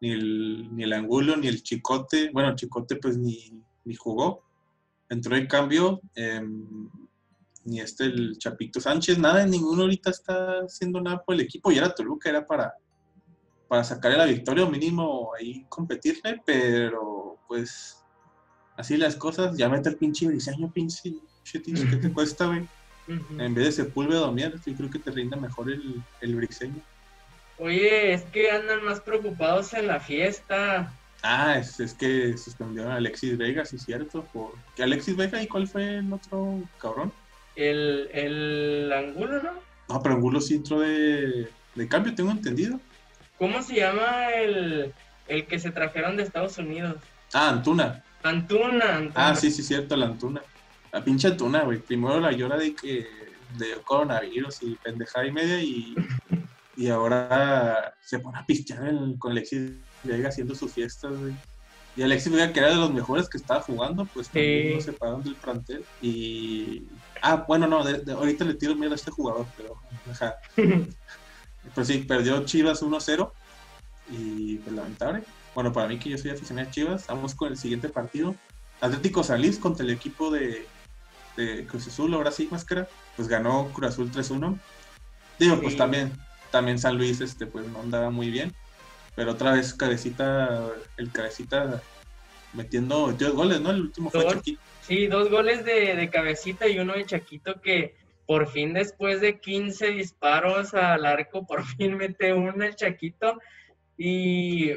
ni 0.00 0.10
el, 0.10 0.76
ni 0.76 0.84
el 0.84 0.92
Angulo, 0.92 1.36
ni 1.36 1.48
el 1.48 1.62
Chicote. 1.62 2.30
Bueno, 2.32 2.50
el 2.50 2.56
Chicote 2.56 2.96
pues 2.96 3.16
ni, 3.16 3.62
ni 3.84 3.94
jugó. 3.94 4.44
Entró 5.08 5.36
en 5.36 5.46
cambio, 5.46 6.00
em, 6.14 6.88
ni 7.64 7.80
este 7.80 8.04
el 8.04 8.36
Chapito 8.38 8.80
Sánchez, 8.80 9.18
nada, 9.18 9.46
ninguno 9.46 9.82
ahorita 9.82 10.10
está 10.10 10.60
haciendo 10.60 11.00
nada 11.00 11.22
por 11.24 11.34
el 11.34 11.40
equipo. 11.40 11.70
Y 11.70 11.78
era 11.78 11.94
Toluca, 11.94 12.30
era 12.30 12.46
para, 12.46 12.74
para 13.68 13.84
sacarle 13.84 14.18
la 14.18 14.26
victoria 14.26 14.64
o 14.64 14.70
mínimo 14.70 15.30
ahí 15.38 15.64
competirle, 15.68 16.40
pero 16.44 17.38
pues 17.48 18.04
así 18.76 18.96
las 18.96 19.16
cosas. 19.16 19.56
Ya 19.56 19.68
mete 19.68 19.88
el 19.88 19.96
pinche 19.96 20.26
briseño, 20.26 20.70
pinche 20.72 21.14
que 21.52 21.96
te 21.96 22.12
cuesta, 22.12 22.46
güey. 22.46 22.66
En 23.38 23.54
vez 23.54 23.64
de 23.64 23.72
Sepúlveda 23.84 24.26
o 24.26 24.32
mierda, 24.32 24.60
yo 24.66 24.74
creo 24.74 24.90
que 24.90 24.98
te 24.98 25.10
rinde 25.10 25.34
mejor 25.36 25.70
el, 25.70 26.02
el 26.20 26.36
briseño. 26.36 26.82
Oye, 27.58 28.12
es 28.12 28.22
que 28.24 28.50
andan 28.50 28.84
más 28.84 29.00
preocupados 29.00 29.74
en 29.74 29.88
la 29.88 30.00
fiesta. 30.00 30.92
Ah, 31.22 31.58
es, 31.58 31.80
es 31.80 31.94
que 31.94 32.36
suspendieron 32.38 32.92
a 32.92 32.96
Alexis 32.96 33.36
Vega, 33.36 33.64
sí 33.64 33.78
cierto. 33.78 34.22
Por... 34.32 34.52
¿Qué 34.76 34.84
Alexis 34.84 35.16
Vega 35.16 35.42
y 35.42 35.48
cuál 35.48 35.66
fue 35.66 35.98
el 35.98 36.12
otro 36.12 36.60
cabrón? 36.80 37.12
El, 37.56 38.08
el 38.12 38.92
Angulo, 38.92 39.42
¿no? 39.42 39.52
No, 39.88 40.02
pero 40.02 40.14
Angulo 40.14 40.40
sí 40.40 40.54
entró 40.54 40.80
de, 40.80 41.48
de 41.74 41.88
cambio, 41.88 42.14
tengo 42.14 42.30
entendido. 42.30 42.78
¿Cómo 43.38 43.62
se 43.62 43.76
llama 43.76 44.30
el, 44.34 44.92
el 45.26 45.46
que 45.46 45.58
se 45.58 45.72
trajeron 45.72 46.16
de 46.16 46.22
Estados 46.22 46.58
Unidos? 46.58 46.96
Ah, 47.32 47.48
Antuna. 47.48 48.04
Antuna, 48.22 48.96
Antuna. 48.96 49.28
Ah, 49.28 49.34
sí, 49.34 49.50
sí, 49.50 49.62
cierto, 49.62 49.96
la 49.96 50.06
Antuna. 50.06 50.42
La 50.92 51.02
pinche 51.02 51.28
Antuna, 51.28 51.62
güey. 51.64 51.78
Primero 51.78 52.20
la 52.20 52.32
llora 52.32 52.56
de 52.56 52.74
que 52.74 53.08
de 53.56 53.72
coronavirus 53.84 54.62
y 54.62 54.74
pendejada 54.76 55.26
y 55.26 55.32
media 55.32 55.60
y 55.60 55.94
y 56.78 56.90
ahora 56.90 57.92
se 58.00 58.20
pone 58.20 58.38
a 58.38 58.46
pistear 58.46 58.94
con 59.18 59.32
Alexis 59.32 59.72
Vega 60.04 60.28
haciendo 60.28 60.54
sus 60.54 60.72
fiestas, 60.72 61.10
güey. 61.18 61.34
Y 61.96 62.02
Alexis 62.02 62.32
Vega, 62.32 62.52
que 62.52 62.60
era 62.60 62.68
de 62.68 62.76
los 62.76 62.92
mejores 62.92 63.28
que 63.28 63.36
estaba 63.36 63.60
jugando, 63.60 64.04
pues 64.04 64.28
también 64.28 64.76
lo 64.76 64.80
separaron 64.80 65.24
del 65.24 65.34
plantel. 65.34 65.84
Y. 66.00 66.84
Ah, 67.20 67.44
bueno, 67.48 67.66
no, 67.66 67.78
ahorita 67.80 68.44
le 68.44 68.54
tiro 68.54 68.76
miedo 68.76 68.92
a 68.92 68.94
este 68.94 69.10
jugador, 69.10 69.44
pero. 69.56 69.74
Ajá. 70.08 70.36
pues 71.74 71.88
sí, 71.88 71.98
perdió 71.98 72.44
Chivas 72.44 72.80
1-0. 72.80 73.32
Y 74.12 74.58
pues 74.58 74.76
lamentable. 74.76 75.24
Bueno, 75.56 75.72
para 75.72 75.88
mí 75.88 75.98
que 75.98 76.10
yo 76.10 76.18
soy 76.18 76.30
aficionado 76.30 76.68
a 76.68 76.70
Chivas, 76.70 77.08
vamos 77.08 77.34
con 77.34 77.48
el 77.50 77.58
siguiente 77.58 77.88
partido. 77.88 78.36
Atlético 78.80 79.24
Salís 79.24 79.58
contra 79.58 79.84
el 79.84 79.90
equipo 79.90 80.30
de, 80.30 80.64
de 81.36 81.66
Cruz 81.66 81.88
Azul, 81.88 82.14
ahora 82.14 82.30
sí, 82.30 82.46
máscara. 82.48 82.86
Pues 83.16 83.26
ganó 83.26 83.68
Cruz 83.72 83.88
Azul 83.88 84.12
3-1. 84.12 84.56
Digo, 85.40 85.60
pues 85.60 85.76
también, 85.76 86.12
también 86.50 86.78
San 86.78 86.96
Luis 86.96 87.20
este, 87.20 87.46
pues 87.46 87.66
no 87.68 87.80
andaba 87.80 88.10
muy 88.10 88.30
bien. 88.30 88.52
Pero 89.14 89.32
otra 89.32 89.52
vez 89.52 89.74
Cabecita, 89.74 90.70
el 90.96 91.10
Cabecita 91.10 91.82
metiendo 92.52 93.12
dos 93.12 93.32
goles, 93.32 93.60
¿no? 93.60 93.70
El 93.70 93.82
último 93.82 94.10
fue 94.10 94.26
Chaquito. 94.26 94.60
Sí, 94.82 95.06
dos 95.06 95.28
goles 95.30 95.64
de, 95.64 95.96
de, 95.96 96.08
Cabecita 96.08 96.68
y 96.68 96.78
uno 96.78 96.94
de 96.94 97.04
Chaquito 97.04 97.60
que 97.60 97.94
por 98.26 98.46
fin 98.50 98.74
después 98.74 99.20
de 99.22 99.40
15 99.40 99.92
disparos 99.92 100.74
al 100.74 101.06
arco, 101.06 101.46
por 101.46 101.64
fin 101.64 101.96
mete 101.96 102.34
uno 102.34 102.62
el 102.62 102.76
Chaquito. 102.76 103.38
Y 103.96 104.72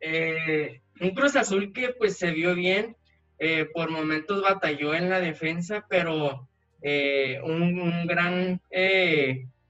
eh, 0.00 0.80
un 1.00 1.10
Cruz 1.10 1.36
Azul 1.36 1.72
que 1.72 1.90
pues 1.90 2.16
se 2.16 2.30
vio 2.30 2.54
bien, 2.54 2.96
eh, 3.38 3.66
por 3.72 3.90
momentos 3.90 4.42
batalló 4.42 4.94
en 4.94 5.10
la 5.10 5.20
defensa, 5.20 5.86
pero 5.88 6.48
eh, 6.82 7.38
un, 7.44 7.78
un, 7.80 8.06
gran... 8.06 8.60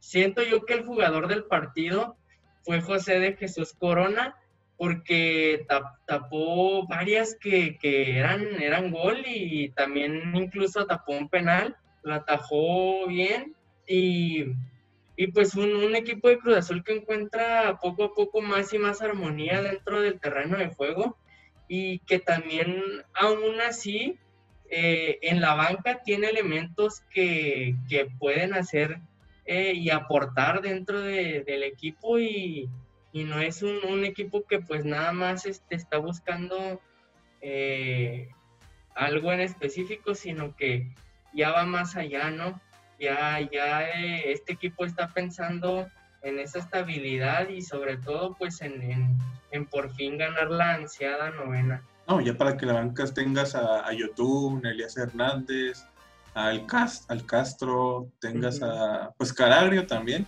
siento 0.00 0.42
yo 0.42 0.64
que 0.64 0.74
el 0.74 0.84
jugador 0.84 1.28
del 1.28 1.44
partido 1.44 2.16
fue 2.62 2.80
José 2.80 3.20
de 3.20 3.36
Jesús 3.36 3.72
Corona, 3.72 4.36
porque 4.76 5.66
tapó 6.06 6.86
varias 6.86 7.36
que, 7.38 7.76
eran, 7.82 8.62
eran 8.62 8.90
gol 8.90 9.22
y 9.26 9.68
también 9.70 10.34
incluso 10.34 10.86
tapó 10.86 11.12
un 11.12 11.28
penal, 11.28 11.76
lo 12.02 12.14
atajó 12.14 13.06
bien 13.06 13.54
y, 13.86 14.46
pues 15.34 15.54
un, 15.54 15.94
equipo 15.94 16.28
de 16.28 16.38
Cruz 16.38 16.56
Azul 16.56 16.82
que 16.82 16.96
encuentra 16.96 17.78
poco 17.82 18.04
a 18.04 18.14
poco 18.14 18.40
más 18.40 18.72
y 18.72 18.78
más 18.78 19.02
armonía 19.02 19.60
dentro 19.60 20.00
del 20.00 20.18
terreno 20.18 20.56
de 20.56 20.68
juego 20.68 21.18
y 21.68 21.98
que 22.00 22.18
también 22.18 22.82
aún 23.12 23.60
así 23.60 24.18
eh, 24.70 25.18
en 25.20 25.42
la 25.42 25.56
banca 25.56 26.00
tiene 26.02 26.28
elementos 26.28 27.02
que, 27.10 27.74
que 27.86 28.06
pueden 28.18 28.54
hacer 28.54 28.98
eh, 29.52 29.72
y 29.74 29.90
aportar 29.90 30.62
dentro 30.62 31.00
del 31.00 31.64
equipo 31.64 32.20
y, 32.20 32.70
no 33.12 33.40
es 33.40 33.64
un, 33.64 34.04
equipo 34.04 34.44
que 34.46 34.60
pues 34.60 34.84
nada 34.84 35.12
más 35.12 35.44
este, 35.44 35.74
está 35.74 35.98
buscando 35.98 36.80
eh, 37.40 38.28
algo 38.94 39.32
en 39.32 39.40
específico, 39.40 40.14
sino 40.14 40.54
que 40.54 40.94
ya 41.34 41.50
va 41.50 41.66
más 41.66 41.96
allá, 41.96 42.30
¿no? 42.30 42.60
Ya, 43.00 43.40
ya 43.40 43.90
eh, 43.90 44.30
este 44.30 44.52
equipo 44.52 44.84
está 44.84 45.08
pensando 45.08 45.88
en 46.22 46.38
esa 46.38 46.60
estabilidad 46.60 47.48
y 47.48 47.60
sobre 47.62 47.96
todo 47.96 48.36
pues 48.38 48.62
en, 48.62 49.18
por 49.68 49.92
fin 49.96 50.16
ganar 50.16 50.48
la 50.48 50.74
ansiada 50.74 51.30
novena. 51.30 51.82
No, 52.06 52.20
ya 52.20 52.34
para 52.34 52.56
que 52.56 52.66
la 52.66 52.74
banca 52.74 53.04
tengas 53.12 53.56
a, 53.56 53.84
a 53.84 53.92
Yotun, 53.92 54.64
Elías 54.64 54.96
Hernández, 54.96 55.84
al, 56.34 56.66
Cast, 56.66 57.10
al 57.10 57.26
Castro, 57.26 58.08
tengas 58.20 58.62
a 58.62 59.12
pues 59.16 59.32
Caragrio 59.32 59.86
también, 59.86 60.26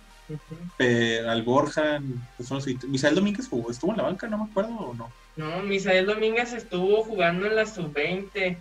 al 1.27 1.43
Borja, 1.43 2.01
pues 2.37 2.49
son 2.49 2.61
Misael 2.87 3.15
Domínguez 3.15 3.47
jugó, 3.47 3.71
estuvo 3.71 3.91
en 3.91 3.97
la 3.97 4.03
banca, 4.03 4.27
no 4.27 4.37
me 4.37 4.45
acuerdo 4.45 4.73
o 4.75 4.93
no. 4.93 5.11
No, 5.35 5.63
Misael 5.63 6.05
Domínguez 6.05 6.53
estuvo 6.53 7.03
jugando 7.03 7.47
en 7.47 7.55
la 7.55 7.65
sub-20. 7.65 8.57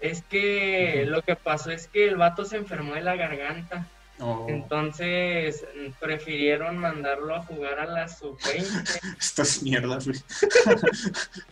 Es 0.00 0.22
que 0.22 1.04
lo 1.06 1.22
que 1.22 1.36
pasó 1.36 1.70
es 1.70 1.86
que 1.86 2.08
el 2.08 2.16
vato 2.16 2.44
se 2.44 2.56
enfermó 2.56 2.94
de 2.94 3.02
la 3.02 3.16
garganta. 3.16 3.86
Oh. 4.18 4.46
Entonces 4.48 5.64
prefirieron 5.98 6.76
mandarlo 6.76 7.34
a 7.34 7.42
jugar 7.42 7.80
a 7.80 7.86
la 7.86 8.08
sub-20. 8.08 9.16
Estas 9.18 9.62
mierdas, 9.62 10.06
güey. 10.06 10.18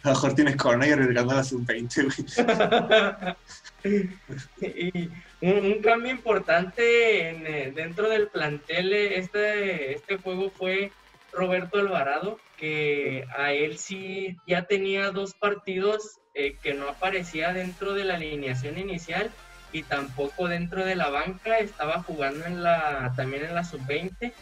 a 0.02 0.08
lo 0.08 0.10
mejor 0.10 0.34
tiene 0.34 0.56
corona 0.56 0.86
y 0.86 0.90
arriesgando 0.90 1.32
a 1.32 1.36
la 1.36 1.44
sub-20, 1.44 2.04
güey. 2.04 3.36
y 4.60 5.10
un, 5.40 5.80
cambio 5.82 6.10
importante 6.10 7.30
eh, 7.30 7.72
dentro 7.72 8.08
del 8.08 8.28
plantel 8.28 8.92
este, 8.92 9.94
este 9.94 10.18
juego 10.18 10.50
fue 10.50 10.92
Roberto 11.32 11.78
Alvarado, 11.78 12.38
que 12.56 13.24
a 13.36 13.52
él 13.52 13.78
sí 13.78 14.36
ya 14.46 14.62
tenía 14.62 15.10
dos 15.10 15.34
partidos 15.34 16.20
eh, 16.34 16.56
que 16.62 16.74
no 16.74 16.88
aparecía 16.88 17.52
dentro 17.52 17.94
de 17.94 18.04
la 18.04 18.14
alineación 18.14 18.78
inicial 18.78 19.30
y 19.72 19.82
tampoco 19.82 20.48
dentro 20.48 20.84
de 20.84 20.96
la 20.96 21.08
banca, 21.08 21.58
estaba 21.58 22.02
jugando 22.02 22.44
en 22.44 22.62
la, 22.62 23.12
también 23.16 23.44
en 23.44 23.54
la 23.54 23.64
sub-20, 23.64 24.32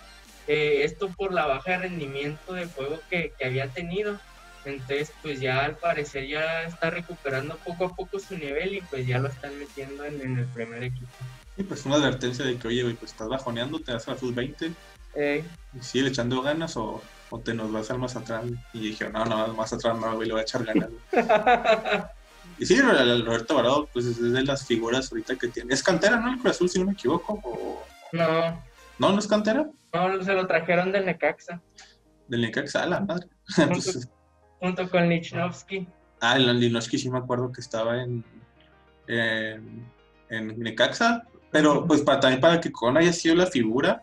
eh, 0.48 0.80
esto 0.84 1.08
por 1.10 1.32
la 1.32 1.46
baja 1.46 1.72
de 1.72 1.78
rendimiento 1.78 2.54
de 2.54 2.66
juego 2.66 2.98
que, 3.10 3.32
había 3.44 3.68
tenido. 3.68 4.18
Entonces, 4.64 5.12
pues 5.22 5.40
ya 5.40 5.64
al 5.64 5.76
parecer 5.76 6.26
ya 6.26 6.62
está 6.62 6.90
recuperando 6.90 7.56
poco 7.58 7.86
a 7.86 7.94
poco 7.94 8.18
su 8.18 8.36
nivel 8.36 8.74
y 8.74 8.80
pues 8.82 9.06
ya 9.06 9.18
lo 9.18 9.28
están 9.28 9.58
metiendo 9.58 10.04
en, 10.04 10.38
el 10.38 10.46
primer 10.46 10.82
equipo. 10.82 11.06
Sí, 11.56 11.62
pues 11.62 11.84
una 11.86 11.96
advertencia 11.96 12.44
de 12.44 12.56
que, 12.56 12.68
oye, 12.68 12.84
pues 12.94 13.12
estás 13.12 13.28
bajoneando, 13.28 13.80
te 13.80 13.92
vas 13.92 14.06
a 14.08 14.12
la 14.12 14.18
sub-20, 14.18 14.72
eh. 15.14 15.44
y 15.74 15.82
sigue 15.82 16.08
echando 16.08 16.42
ganas 16.42 16.76
o, 16.76 17.02
te 17.44 17.54
nos 17.54 17.72
vas 17.72 17.90
al 17.90 17.98
más 17.98 18.16
atrás. 18.16 18.44
Y 18.72 18.80
dije, 18.80 19.08
no, 19.10 19.24
no, 19.24 19.48
más 19.54 19.72
atrás 19.72 19.98
no, 19.98 20.14
güey, 20.14 20.28
le 20.28 20.34
voy 20.34 20.40
a 20.40 20.44
echar 20.44 20.64
ganas. 20.64 20.90
Y 22.58 22.66
sí, 22.66 22.80
Roberto 22.80 23.54
Varado, 23.54 23.88
pues 23.92 24.06
es 24.06 24.20
de 24.20 24.42
las 24.42 24.66
figuras 24.66 25.12
ahorita 25.12 25.36
que 25.36 25.48
tiene. 25.48 25.72
¿Es 25.72 25.82
cantera, 25.82 26.16
no? 26.16 26.32
El 26.32 26.40
Cruz 26.40 26.56
Azul, 26.56 26.68
si 26.68 26.80
no 26.80 26.86
me 26.86 26.92
equivoco. 26.92 27.40
O... 27.44 27.84
No. 28.12 28.62
¿No, 28.98 29.12
no 29.12 29.18
es 29.18 29.28
cantera? 29.28 29.70
No, 29.92 30.22
se 30.24 30.32
lo 30.32 30.46
trajeron 30.46 30.90
del 30.90 31.06
Necaxa. 31.06 31.60
Del 32.26 32.40
Necaxa, 32.40 32.82
a 32.82 32.86
la 32.86 33.00
madre. 33.00 33.28
Junto, 34.60 34.88
con 34.90 35.08
Lichnowsky. 35.08 35.86
Ah, 36.20 36.36
el 36.36 36.58
Lichnowsky 36.58 36.98
sí 36.98 37.10
me 37.10 37.18
acuerdo 37.18 37.52
que 37.52 37.60
estaba 37.60 38.02
en, 38.02 38.24
en, 39.06 40.58
Necaxa. 40.58 41.24
Pero 41.50 41.86
pues 41.86 42.02
para, 42.02 42.20
también 42.20 42.40
para 42.40 42.60
que 42.60 42.70
Con 42.70 42.98
haya 42.98 43.12
sido 43.12 43.34
la 43.34 43.46
figura, 43.46 44.02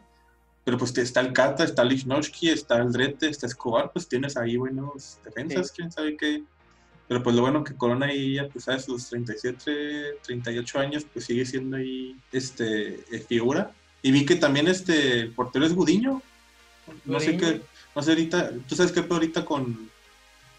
pero 0.63 0.80
pues 0.80 0.98
está 0.98 1.22
el 1.22 1.32
Cata, 1.32 1.63
está 1.63 1.84
Lichnowsky, 1.84 2.50
está 2.50 2.78
el 2.78 2.91
Drete, 2.91 3.30
está 3.30 3.46
Escobar, 3.46 3.91
pues 3.91 4.08
tienes 4.08 4.36
ahí 4.36 4.58
buenos 4.58 5.20
defensas, 5.24 5.72
quién 5.72 5.91
sabe 5.91 6.18
qué 6.18 6.44
pero 7.08 7.22
pues 7.22 7.36
lo 7.36 7.44
bueno 7.44 7.63
que 7.63 7.76
Corona 7.76 8.08
ahí 8.08 8.36
ya 8.36 8.48
pues 8.48 8.68
a 8.68 8.80
sus 8.80 9.10
37, 9.10 10.20
38 10.24 10.80
años 10.80 11.06
pues 11.12 11.26
sigue 11.26 11.46
siendo 11.46 11.78
ahí 11.78 12.15
este 12.32 12.96
eh, 13.15 13.20
figura. 13.28 13.72
Y 14.02 14.12
vi 14.12 14.26
que 14.26 14.36
también 14.36 14.68
este 14.68 15.22
el 15.22 15.32
portero 15.32 15.65
es 15.65 15.74
Gudiño. 15.74 16.22
No 17.06 17.20
sé 17.20 17.38
qué, 17.38 17.62
no 17.96 18.02
sé 18.02 18.12
ahorita, 18.12 18.52
tú 18.68 18.76
sabes 18.76 18.91
qué 18.91 19.06
ahorita 19.10 19.44
con, 19.44 19.89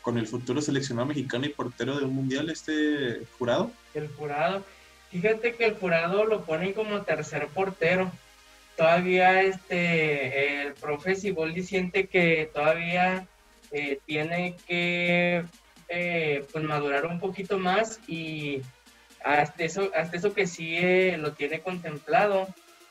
con 0.06 0.18
el 0.18 0.28
futuro 0.28 0.62
seleccionado 0.62 1.08
mexicano 1.08 1.46
y 1.46 1.48
portero 1.48 1.98
de 1.98 2.04
un 2.04 2.14
mundial 2.14 2.48
este 2.48 3.22
jurado. 3.36 3.72
El 3.92 4.06
jurado. 4.06 4.62
Fíjate 5.10 5.56
que 5.56 5.64
el 5.64 5.74
jurado 5.74 6.24
lo 6.24 6.44
ponen 6.44 6.74
como 6.74 7.02
tercer 7.02 7.48
portero. 7.48 8.12
Todavía 8.76 9.42
este 9.42 10.62
el 10.62 10.74
profe 10.74 11.16
Siboldi 11.16 11.64
siente 11.64 12.06
que 12.06 12.48
todavía 12.54 13.26
eh, 13.72 13.98
tiene 14.06 14.54
que 14.68 15.44
eh, 15.88 16.44
pues 16.52 16.62
madurar 16.62 17.06
un 17.06 17.18
poquito 17.18 17.58
más 17.58 17.98
y 18.06 18.62
hasta 19.24 19.64
eso, 19.64 19.90
hasta 19.92 20.18
eso 20.18 20.34
que 20.34 20.46
sí 20.46 20.76
eh, 20.76 21.16
lo 21.18 21.32
tiene 21.32 21.62
contemplado, 21.62 22.46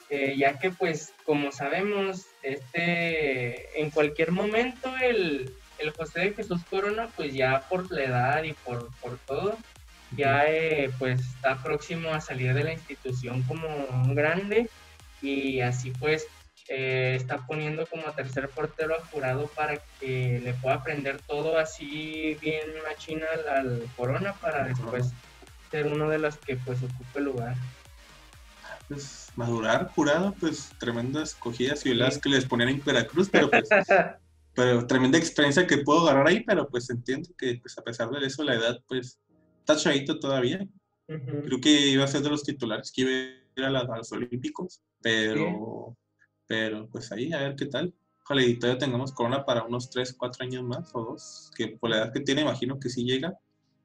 ya 0.10 0.60
que 0.60 0.70
pues 0.70 1.14
como 1.24 1.54
sabemos, 1.54 2.26
este, 2.44 3.80
en 3.82 3.90
cualquier 3.90 4.34
momento 4.34 4.94
el, 5.02 5.50
el 5.80 5.92
José 5.92 6.22
de 6.22 6.34
Jesús 6.34 6.62
Corona 6.70 7.10
pues 7.16 7.34
ya 7.34 7.62
por 7.70 7.92
la 7.92 8.04
edad 8.04 8.44
y 8.44 8.54
por, 8.54 8.90
por 9.02 9.18
todo, 9.20 9.58
ya 10.16 10.46
pues 10.98 11.20
está 11.22 11.58
próximo 11.62 12.14
a 12.14 12.22
salir 12.22 12.54
de 12.54 12.64
la 12.64 12.74
institución 12.74 13.44
como 13.44 13.68
un 13.68 14.16
grande 14.16 14.70
y 15.22 15.62
así 15.62 15.92
pues 15.92 16.28
eh, 16.68 17.14
está 17.16 17.46
poniendo 17.46 17.86
como 17.86 18.04
tercer 18.14 18.50
portero 18.50 18.96
a 18.96 19.06
jurado 19.06 19.48
para 19.48 19.78
que 20.00 20.40
le 20.44 20.54
pueda 20.56 20.76
aprender 20.76 21.20
todo 21.28 21.60
así 21.60 22.38
bien 22.42 22.62
machina 22.88 23.28
al, 23.34 23.50
al 23.50 23.90
Corona 23.96 24.34
para 24.34 24.64
después 24.64 25.12
ser 25.70 25.88
uno 25.88 26.10
de 26.10 26.20
los 26.20 26.38
que 26.38 26.56
pues 26.58 26.80
ocupe 26.82 27.20
el 27.20 27.26
lugar. 27.26 27.56
Pues 28.88 29.32
madurar 29.36 29.90
jurado, 29.90 30.34
pues 30.40 30.72
tremendas 30.80 31.36
cogidas 31.36 31.86
y 31.86 31.90
veladas 31.90 32.20
que 32.20 32.30
les 32.30 32.46
ponían 32.46 32.70
en 32.70 32.84
Veracruz, 32.84 33.30
pero 33.32 33.50
pues 33.50 33.68
pero 34.56 34.88
tremenda 34.88 35.18
experiencia 35.18 35.68
que 35.68 35.80
puedo 35.80 36.02
agarrar 36.02 36.28
ahí, 36.28 36.44
pero 36.44 36.68
pues 36.70 36.90
entiendo 36.90 37.30
que 37.38 37.60
pues 37.62 37.78
a 37.78 37.84
pesar 37.84 38.10
de 38.10 38.26
eso 38.26 38.44
la 38.44 38.56
edad 38.56 38.80
pues 38.88 39.20
está 39.60 39.76
chavito 39.76 40.18
todavía. 40.20 40.66
Creo 41.08 41.60
que 41.62 41.90
iba 41.90 42.04
a 42.04 42.08
ser 42.08 42.22
de 42.22 42.30
los 42.30 42.44
titulares 42.44 42.92
que 42.92 43.02
iba 43.02 43.12
a 43.12 43.70
ir 43.70 43.76
a, 43.76 43.98
los 43.98 44.12
Olímpicos, 44.12 44.82
pero 45.02 45.96
pero 46.48 46.88
pues 46.90 47.12
ahí, 47.12 47.34
a 47.34 47.40
ver 47.40 47.56
qué 47.56 47.66
tal. 47.66 47.94
Ojalá 48.24 48.44
y 48.44 48.58
todavía 48.58 48.80
tengamos 48.80 49.12
corona 49.12 49.46
para 49.46 49.64
unos 49.64 49.90
3, 49.90 50.14
4 50.18 50.44
años 50.46 50.64
más 50.64 50.90
o 50.96 51.04
dos, 51.04 51.52
que 51.56 51.70
por 51.70 51.90
la 51.90 51.98
edad 51.98 52.14
que 52.14 52.22
tiene 52.22 52.42
imagino 52.42 52.80
que 52.80 52.90
sí 52.90 53.04
llega. 53.04 53.38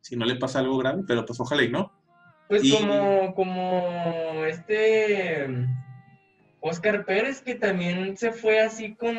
si 0.02 0.16
no 0.16 0.24
le 0.24 0.36
pasa 0.36 0.60
algo 0.60 0.78
grave, 0.78 1.02
pero 1.06 1.26
pues 1.26 1.38
ojalá 1.40 1.62
y 1.62 1.68
no. 1.68 1.92
Pues 2.48 2.64
Y- 2.64 2.72
como, 2.72 3.34
como 3.34 4.44
este 4.46 5.46
Oscar 6.62 7.04
Pérez, 7.06 7.40
que 7.40 7.54
también 7.54 8.16
se 8.16 8.32
fue 8.32 8.60
así 8.60 8.94
con, 8.94 9.14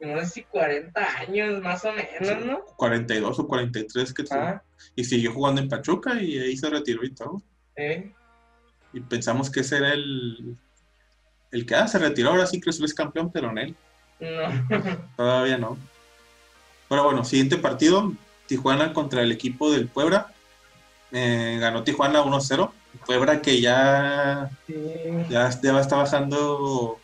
no 0.00 0.20
sé 0.20 0.26
si 0.26 0.42
40 0.44 1.18
años 1.20 1.62
más 1.62 1.84
o 1.84 1.92
menos, 1.92 2.44
¿no? 2.46 2.64
42 2.76 3.38
o 3.38 3.46
43 3.46 4.14
que. 4.14 4.24
Ah, 4.30 4.62
Y 4.96 5.04
siguió 5.04 5.32
jugando 5.32 5.60
en 5.60 5.68
Pachuca 5.68 6.20
y 6.20 6.38
ahí 6.38 6.56
se 6.56 6.70
retiró 6.70 7.04
y 7.04 7.10
todo. 7.14 7.42
eh. 7.76 8.12
Y 8.92 9.00
pensamos 9.00 9.50
que 9.50 9.60
ese 9.60 9.78
era 9.78 9.92
el, 9.92 10.56
el 11.50 11.66
que 11.66 11.74
ah, 11.74 11.88
se 11.88 11.98
retiró, 11.98 12.30
ahora 12.30 12.46
sí 12.46 12.60
Azul 12.64 12.84
es 12.84 12.94
campeón, 12.94 13.32
pero 13.32 13.50
en 13.50 13.58
él 13.58 13.76
No. 14.20 14.68
todavía 15.16 15.58
no. 15.58 15.76
Pero 16.88 17.02
bueno, 17.04 17.24
siguiente 17.24 17.58
partido, 17.58 18.12
Tijuana 18.46 18.92
contra 18.92 19.22
el 19.22 19.32
equipo 19.32 19.72
del 19.72 19.88
Puebla. 19.88 20.32
Eh, 21.10 21.58
ganó 21.60 21.82
Tijuana 21.82 22.22
1-0. 22.22 22.70
Puebla 23.06 23.40
que 23.42 23.60
ya, 23.60 24.50
Sí. 24.66 24.74
ya, 25.28 25.50
ya 25.62 25.80
está 25.80 25.96
bajando 25.96 26.98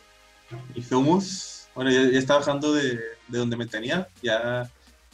Humus. 0.89 1.67
Bueno, 1.75 1.91
ya, 1.91 2.03
ya 2.09 2.19
está 2.19 2.35
bajando 2.37 2.73
de, 2.73 2.99
de 3.27 3.37
donde 3.37 3.55
me 3.57 3.65
tenía. 3.67 4.07
Ya, 4.21 4.69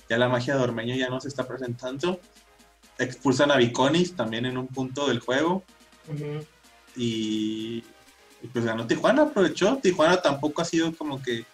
ya 0.10 0.18
la 0.18 0.30
magia 0.30 0.56
de 0.56 0.64
Ormeño 0.64 0.96
ya 0.96 1.10
no 1.10 1.20
se 1.22 1.28
está 1.28 1.48
presentando. 1.48 2.20
Expulsan 2.98 3.52
a 3.52 3.58
Viconis 3.58 4.16
también 4.16 4.46
en 4.46 4.58
un 4.58 4.68
punto 4.68 5.08
del 5.08 5.20
juego. 5.20 5.64
Y, 6.96 7.84
y 8.42 8.48
pues 8.52 8.66
ganó 8.66 8.88
Tijuana, 8.88 9.24
aprovechó. 9.24 9.78
Tijuana 9.78 10.22
tampoco 10.22 10.62
ha 10.62 10.66
sido 10.66 10.96
como 10.96 11.22
que 11.22 11.46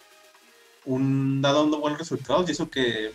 un 0.86 1.40
dado 1.42 1.66
buenos 1.80 1.98
resultados, 1.98 2.48
y 2.48 2.52
eso 2.52 2.68
que 2.68 3.12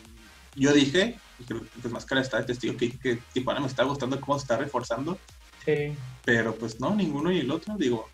yo 0.55 0.73
dije, 0.73 1.19
y 1.39 1.43
creo 1.43 1.61
que 1.61 1.67
pues 1.81 1.93
Máscara 1.93 2.21
está 2.21 2.37
de 2.37 2.45
testigo, 2.45 2.75
que 2.77 3.19
Tijuana 3.33 3.59
me 3.59 3.67
está 3.67 3.83
gustando 3.83 4.19
cómo 4.19 4.37
se 4.37 4.43
está 4.43 4.57
reforzando, 4.57 5.17
Sí. 5.65 5.95
pero 6.25 6.55
pues 6.55 6.79
no, 6.79 6.95
ninguno 6.95 7.31
y 7.31 7.39
el 7.39 7.51
otro, 7.51 7.75
digo. 7.77 8.07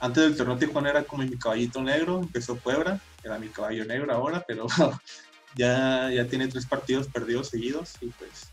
Antes 0.00 0.24
del 0.24 0.36
torneo 0.36 0.58
Tijuana 0.58 0.90
era 0.90 1.04
como 1.04 1.22
mi 1.22 1.38
caballito 1.38 1.80
negro, 1.80 2.18
empezó 2.20 2.56
Puebla, 2.56 3.00
era 3.22 3.38
mi 3.38 3.48
caballo 3.48 3.84
negro 3.84 4.12
ahora, 4.12 4.44
pero 4.46 4.66
ya, 5.54 6.10
ya 6.10 6.26
tiene 6.26 6.48
tres 6.48 6.66
partidos 6.66 7.06
perdidos 7.08 7.48
seguidos 7.50 7.92
y 8.00 8.06
pues, 8.06 8.48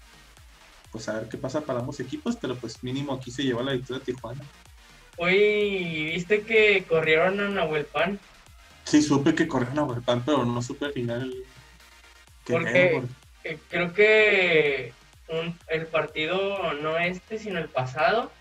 pues 0.92 1.10
a 1.10 1.13
ver 1.13 1.30
qué 1.30 1.38
pasa 1.38 1.62
para 1.62 1.80
ambos 1.80 2.00
equipos, 2.00 2.36
pero 2.36 2.56
pues 2.56 2.84
mínimo 2.84 3.13
aquí 3.13 3.32
se 3.32 3.44
llevó 3.44 3.63
la 3.63 3.72
victoria 3.74 4.04
Tijuana. 4.04 4.42
Hoy 5.18 6.12
viste 6.13 6.42
que 6.44 6.86
corrieron 6.88 7.39
a 7.39 7.50
Nahuel 7.50 7.86
Pan. 7.86 8.20
Sí, 8.86 9.02
supe 9.02 9.36
que 9.36 9.48
corrieron 9.48 9.80
a 9.80 9.84
Huerpan, 9.84 10.24
pero 10.26 10.46
no 10.46 10.62
supe 10.62 10.86
al 10.86 10.94
final. 10.94 11.34
qué 12.46 12.54
¿Por 12.54 12.65
qué? 12.65 12.72
pedo, 12.72 13.08
Eh, 13.44 13.60
Creo 13.70 13.94
que 13.94 14.94
un- 15.30 15.58
el 15.68 15.86
partido 15.88 16.74
no 16.74 16.98
este, 16.98 17.38
sino 17.39 17.60
el 17.60 17.70
pasado, 17.70 18.32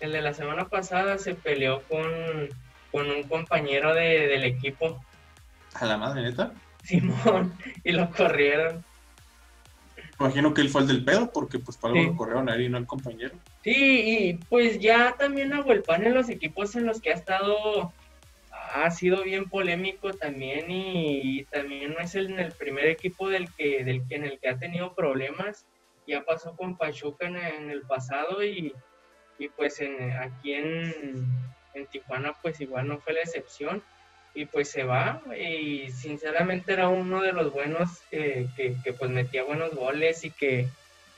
el 0.00 0.12
de 0.12 0.22
la 0.22 0.34
semana 0.34 0.68
pasada, 0.68 1.18
se 1.18 1.34
peleó 1.34 1.82
con, 1.88 2.08
con 2.92 3.10
un 3.10 3.22
compañero 3.24 3.94
de- 3.94 4.26
del 4.28 4.44
equipo, 4.44 5.02
A 5.74 5.84
la 5.86 5.96
madre, 5.98 6.22
neta. 6.22 6.52
Simón, 6.82 7.52
y 7.84 7.92
lo 7.92 8.10
corrieron. 8.10 8.84
Imagino 10.20 10.52
que 10.52 10.62
él 10.62 10.68
fue 10.68 10.80
el 10.80 10.88
del 10.88 11.04
pedo, 11.04 11.30
porque 11.32 11.58
pues 11.60 11.76
para 11.76 11.92
algo 11.92 12.02
Sí. 12.04 12.10
lo 12.10 12.16
corrieron 12.16 12.48
a 12.48 12.54
él 12.54 12.62
y 12.62 12.68
no 12.68 12.76
al 12.78 12.86
compañero. 12.86 13.34
Sí, 13.62 13.72
y 13.74 14.34
pues 14.48 14.80
ya 14.80 15.14
también 15.16 15.50
Nahuel 15.50 15.82
Pan 15.84 16.04
en 16.06 16.14
los 16.14 16.28
equipos 16.28 16.74
en 16.74 16.86
los 16.86 17.00
que 17.00 17.10
ha 17.10 17.14
estado 17.14 17.92
ha 18.74 18.90
sido 18.90 19.22
bien 19.22 19.48
polémico 19.48 20.12
también 20.12 20.66
y, 20.70 21.44
también 21.44 21.94
no 21.94 22.00
es 22.00 22.14
el, 22.16 22.26
en 22.32 22.38
el 22.40 22.52
primer 22.52 22.86
equipo 22.86 23.28
del 23.28 23.48
que, 23.54 23.82
del 23.84 24.06
que 24.08 24.16
en 24.16 24.24
el 24.24 24.38
que 24.40 24.48
ha 24.48 24.58
tenido 24.58 24.94
problemas. 24.94 25.64
Ya 26.08 26.24
pasó 26.24 26.56
con 26.56 26.76
Pachuca 26.76 27.26
en, 27.26 27.36
en 27.36 27.70
el 27.70 27.82
pasado 27.82 28.42
y, 28.42 28.74
y 29.38 29.48
pues 29.48 29.78
en, 29.80 30.10
aquí 30.12 30.54
en, 30.54 31.26
en 31.74 31.86
Tijuana 31.86 32.34
pues 32.42 32.60
igual 32.60 32.88
no 32.88 32.98
fue 32.98 33.12
la 33.12 33.20
excepción 33.20 33.82
y 34.34 34.46
pues 34.46 34.70
se 34.70 34.84
va 34.84 35.20
y 35.38 35.90
sinceramente 35.90 36.72
era 36.72 36.88
uno 36.88 37.20
de 37.22 37.32
los 37.32 37.52
buenos 37.52 37.90
que, 38.10 38.48
que, 38.56 38.74
que, 38.82 38.92
pues 38.92 39.10
metía 39.10 39.44
buenos 39.44 39.74
goles 39.74 40.24
y 40.24 40.30
que 40.30 40.68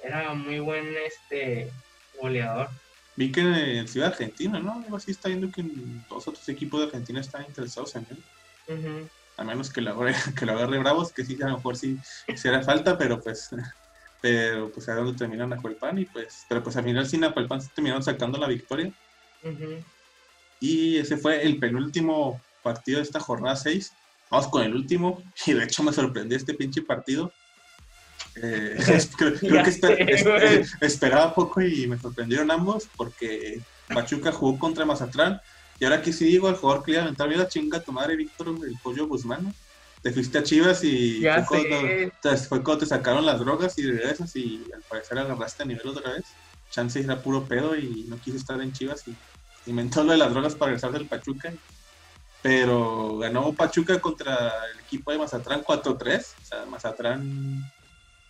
era 0.02 0.32
muy 0.34 0.58
buen 0.58 0.96
este 1.06 1.70
goleador. 2.20 2.68
Vi 3.16 3.30
que 3.30 3.40
en 3.40 3.86
Ciudad 3.86 4.08
Argentina, 4.08 4.58
¿no? 4.58 4.82
Algo 4.82 4.96
así 4.96 5.10
está 5.10 5.28
viendo 5.28 5.50
que 5.50 5.62
dos 6.08 6.26
otros 6.26 6.48
equipos 6.48 6.80
de 6.80 6.86
Argentina 6.86 7.20
están 7.20 7.44
interesados 7.44 7.94
en 7.96 8.06
él. 8.10 8.18
Ujú. 8.78 9.08
A 9.36 9.44
menos 9.44 9.70
que 9.70 9.80
lo 9.80 9.90
agarre, 9.90 10.14
que 10.38 10.46
lo 10.46 10.52
agarre 10.52 10.78
Bravos, 10.78 11.12
que 11.12 11.24
sí, 11.24 11.36
a 11.42 11.48
lo 11.48 11.56
mejor 11.56 11.76
sí, 11.76 11.98
sí 12.34 12.48
hará 12.48 12.62
falta, 12.62 12.96
pero 12.96 13.20
pues. 13.20 13.50
Pero 14.20 14.70
pues 14.70 14.88
a 14.88 14.94
dónde 14.94 15.16
terminan 15.16 15.50
Nahuelpan 15.50 15.98
y 15.98 16.04
pues. 16.04 16.44
Pero 16.48 16.62
pues 16.62 16.76
al 16.76 16.84
final 16.84 17.06
sin 17.08 17.20
Nahuelpan 17.20 17.60
terminaron 17.74 18.02
sacando 18.02 18.38
la 18.38 18.48
victoria. 18.48 18.92
Ujú. 19.42 19.82
Y 20.60 20.98
ese 20.98 21.16
fue 21.16 21.42
el 21.42 21.58
penúltimo 21.58 22.40
partido 22.62 22.98
de 22.98 23.04
esta 23.04 23.20
jornada 23.20 23.56
6. 23.56 23.92
Vamos 24.30 24.48
con 24.48 24.62
el 24.62 24.74
último. 24.74 25.22
Y 25.46 25.54
de 25.54 25.64
hecho 25.64 25.82
me 25.82 25.92
sorprendió 25.92 26.36
este 26.36 26.54
pinche 26.54 26.82
partido. 26.82 27.32
Eh, 28.36 28.76
creo, 29.16 29.34
creo 29.34 29.64
que 29.64 29.70
esper- 29.70 30.24
güey. 30.24 30.66
esperaba 30.82 31.34
poco 31.34 31.60
y 31.62 31.86
me 31.86 31.98
sorprendieron 31.98 32.50
ambos 32.50 32.88
porque 32.96 33.60
Pachuca 33.88 34.32
jugó 34.32 34.58
contra 34.58 34.84
Mazatlán. 34.84 35.40
Y 35.78 35.84
ahora 35.84 36.02
que 36.02 36.12
sí 36.12 36.26
digo 36.26 36.46
al 36.46 36.56
jugador 36.56 36.84
que 36.84 36.90
le 36.90 36.96
iba 36.96 37.02
a 37.02 37.06
aventar, 37.06 37.26
mira 37.26 37.48
chinga 37.48 37.80
tu 37.80 37.90
madre, 37.90 38.14
Víctor, 38.14 38.48
el 38.48 38.76
pollo 38.82 39.06
Guzmán. 39.08 39.54
Te 40.02 40.12
fuiste 40.12 40.38
a 40.38 40.42
Chivas 40.42 40.82
y 40.84 41.20
Ya 41.20 41.44
fue, 41.44 41.62
sé. 41.62 41.68
cuando, 41.68 41.88
te- 42.22 42.36
fue 42.48 42.62
cuando 42.64 42.78
te 42.80 42.86
sacaron 42.86 43.26
las 43.26 43.38
drogas 43.40 43.76
y 43.78 43.82
regresas 43.86 44.34
y 44.36 44.70
al 44.74 44.82
parecer 44.84 45.18
agarraste 45.18 45.62
a 45.62 45.66
nivel 45.66 45.86
otra 45.88 46.12
vez. 46.12 46.34
Chance 46.70 47.00
era 47.00 47.20
puro 47.22 47.46
pedo 47.46 47.76
y 47.76 48.04
no 48.08 48.18
quiso 48.20 48.36
estar 48.36 48.60
en 48.62 48.72
Chivas 48.72 49.06
y 49.06 49.16
inventó 49.66 50.02
lo 50.04 50.12
de 50.12 50.18
las 50.18 50.30
drogas 50.32 50.54
para 50.54 50.70
regresar 50.70 50.92
del 50.92 51.08
Pachuca. 51.08 51.52
Pero 52.42 53.18
ganó 53.18 53.54
Pachuca 53.54 54.00
contra 54.00 54.50
el 54.72 54.80
equipo 54.80 55.12
de 55.12 55.18
Mazatlán 55.18 55.62
4-3. 55.62 56.36
O 56.40 56.44
sea, 56.44 56.66
Mazatlán 56.66 57.70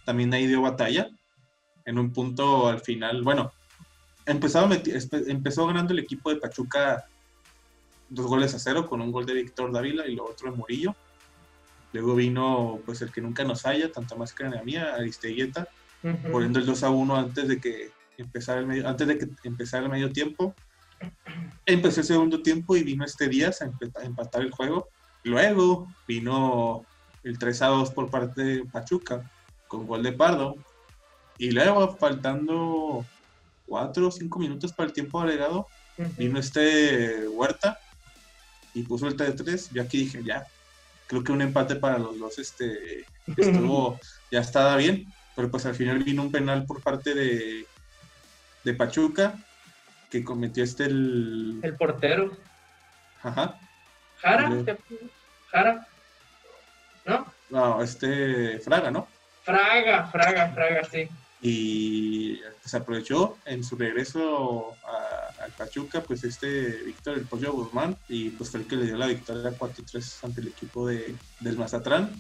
también 0.04 0.34
ahí 0.34 0.46
dio 0.46 0.62
batalla. 0.62 1.08
En 1.84 1.98
un 1.98 2.12
punto 2.12 2.66
al 2.68 2.80
final, 2.80 3.22
bueno, 3.22 3.52
empezó, 4.26 4.68
empezó 5.28 5.66
ganando 5.66 5.92
el 5.92 6.00
equipo 6.00 6.30
de 6.30 6.36
Pachuca 6.40 7.04
dos 8.08 8.26
goles 8.26 8.52
a 8.54 8.58
cero 8.58 8.86
con 8.88 9.00
un 9.00 9.12
gol 9.12 9.24
de 9.24 9.34
Víctor 9.34 9.72
Dávila 9.72 10.06
y 10.08 10.16
lo 10.16 10.24
otro 10.26 10.50
de 10.50 10.56
Murillo. 10.56 10.94
Luego 11.92 12.14
vino 12.14 12.78
pues 12.86 13.02
el 13.02 13.12
que 13.12 13.20
nunca 13.20 13.44
nos 13.44 13.66
haya, 13.66 13.90
tanto 13.90 14.16
más 14.16 14.32
que 14.32 14.44
la 14.44 14.62
mía, 14.62 14.94
Aristeguieta, 14.94 15.68
Ujú. 16.02 16.32
poniendo 16.32 16.58
el 16.58 16.66
2 16.66 16.82
a 16.82 16.90
1 16.90 17.16
antes 17.16 17.48
de 17.48 17.60
que 17.60 17.90
empezara 18.16 18.60
el 18.60 18.66
medio, 18.66 18.88
antes 18.88 19.06
de 19.08 19.18
que 19.18 19.28
empezara 19.44 19.84
el 19.84 19.90
medio 19.90 20.10
tiempo. 20.12 20.54
Empezó 21.66 22.00
el 22.00 22.06
segundo 22.06 22.42
tiempo 22.42 22.76
y 22.76 22.82
vino 22.84 23.04
este 23.04 23.28
Díaz 23.28 23.62
a 23.62 23.70
empatar 24.04 24.42
el 24.42 24.50
juego. 24.50 24.88
Luego 25.24 25.88
vino 26.06 26.84
el 27.22 27.38
3 27.38 27.62
a 27.62 27.66
2 27.68 27.90
por 27.90 28.10
parte 28.10 28.42
de 28.42 28.64
Pachuca 28.64 29.30
con 29.68 29.86
gol 29.86 30.02
de 30.02 30.12
Pardo. 30.12 30.56
Y 31.38 31.50
luego, 31.50 31.96
faltando 31.96 33.04
4 33.66 34.08
o 34.08 34.10
5 34.10 34.38
minutos 34.38 34.72
para 34.72 34.88
el 34.88 34.92
tiempo 34.92 35.20
agregado, 35.20 35.66
Ujú. 35.98 36.10
vino 36.16 36.38
este 36.38 37.28
Huerta 37.28 37.78
y 38.74 38.82
puso 38.82 39.06
el 39.06 39.16
3-3. 39.16 39.70
Yo 39.72 39.82
aquí 39.82 39.98
dije, 39.98 40.22
ya, 40.24 40.46
creo 41.10 41.24
que 41.24 41.32
un 41.32 41.42
empate 41.42 41.74
para 41.74 41.98
los 41.98 42.20
dos 42.20 42.38
este, 42.38 43.04
estuvo, 43.36 43.98
ya 44.30 44.38
estaba 44.40 44.76
bien, 44.76 45.12
pero 45.34 45.50
pues 45.50 45.66
al 45.66 45.74
final 45.74 46.04
vino 46.04 46.22
un 46.22 46.30
penal 46.30 46.64
por 46.66 46.80
parte 46.80 47.14
de, 47.14 47.66
de 48.62 48.74
Pachuca 48.74 49.34
que 50.08 50.22
cometió 50.22 50.62
este 50.62 50.84
el... 50.84 51.58
El 51.62 51.74
portero. 51.74 52.30
Ajá, 53.24 53.58
Jara. 54.18 54.48
¿qué? 54.64 54.76
Jara. 55.50 55.86
¿No? 57.04 57.26
no, 57.50 57.82
este 57.82 58.60
Fraga, 58.60 58.92
¿no? 58.92 59.08
Fraga, 59.42 60.06
Fraga, 60.06 60.50
Fraga, 60.50 60.84
sí. 60.84 61.08
Y 61.42 62.36
pues 62.36 62.72
aprovechó 62.74 63.36
en 63.46 63.64
su 63.64 63.74
regreso 63.76 64.76
a- 64.84 65.19
al 65.40 65.50
Pachuca, 65.52 66.02
pues 66.02 66.24
este 66.24 66.82
Víctor 66.84 67.18
el 67.18 67.24
Pollo 67.24 67.52
Guzmán, 67.52 67.96
y 68.08 68.30
pues 68.30 68.50
fue 68.50 68.60
el 68.60 68.66
que 68.66 68.76
le 68.76 68.86
dio 68.86 68.96
la 68.96 69.06
victoria 69.06 69.50
4-3 69.50 70.24
ante 70.24 70.40
el 70.40 70.48
equipo 70.48 70.86
de, 70.86 71.14
del 71.40 71.56
Mazatlán. 71.56 72.10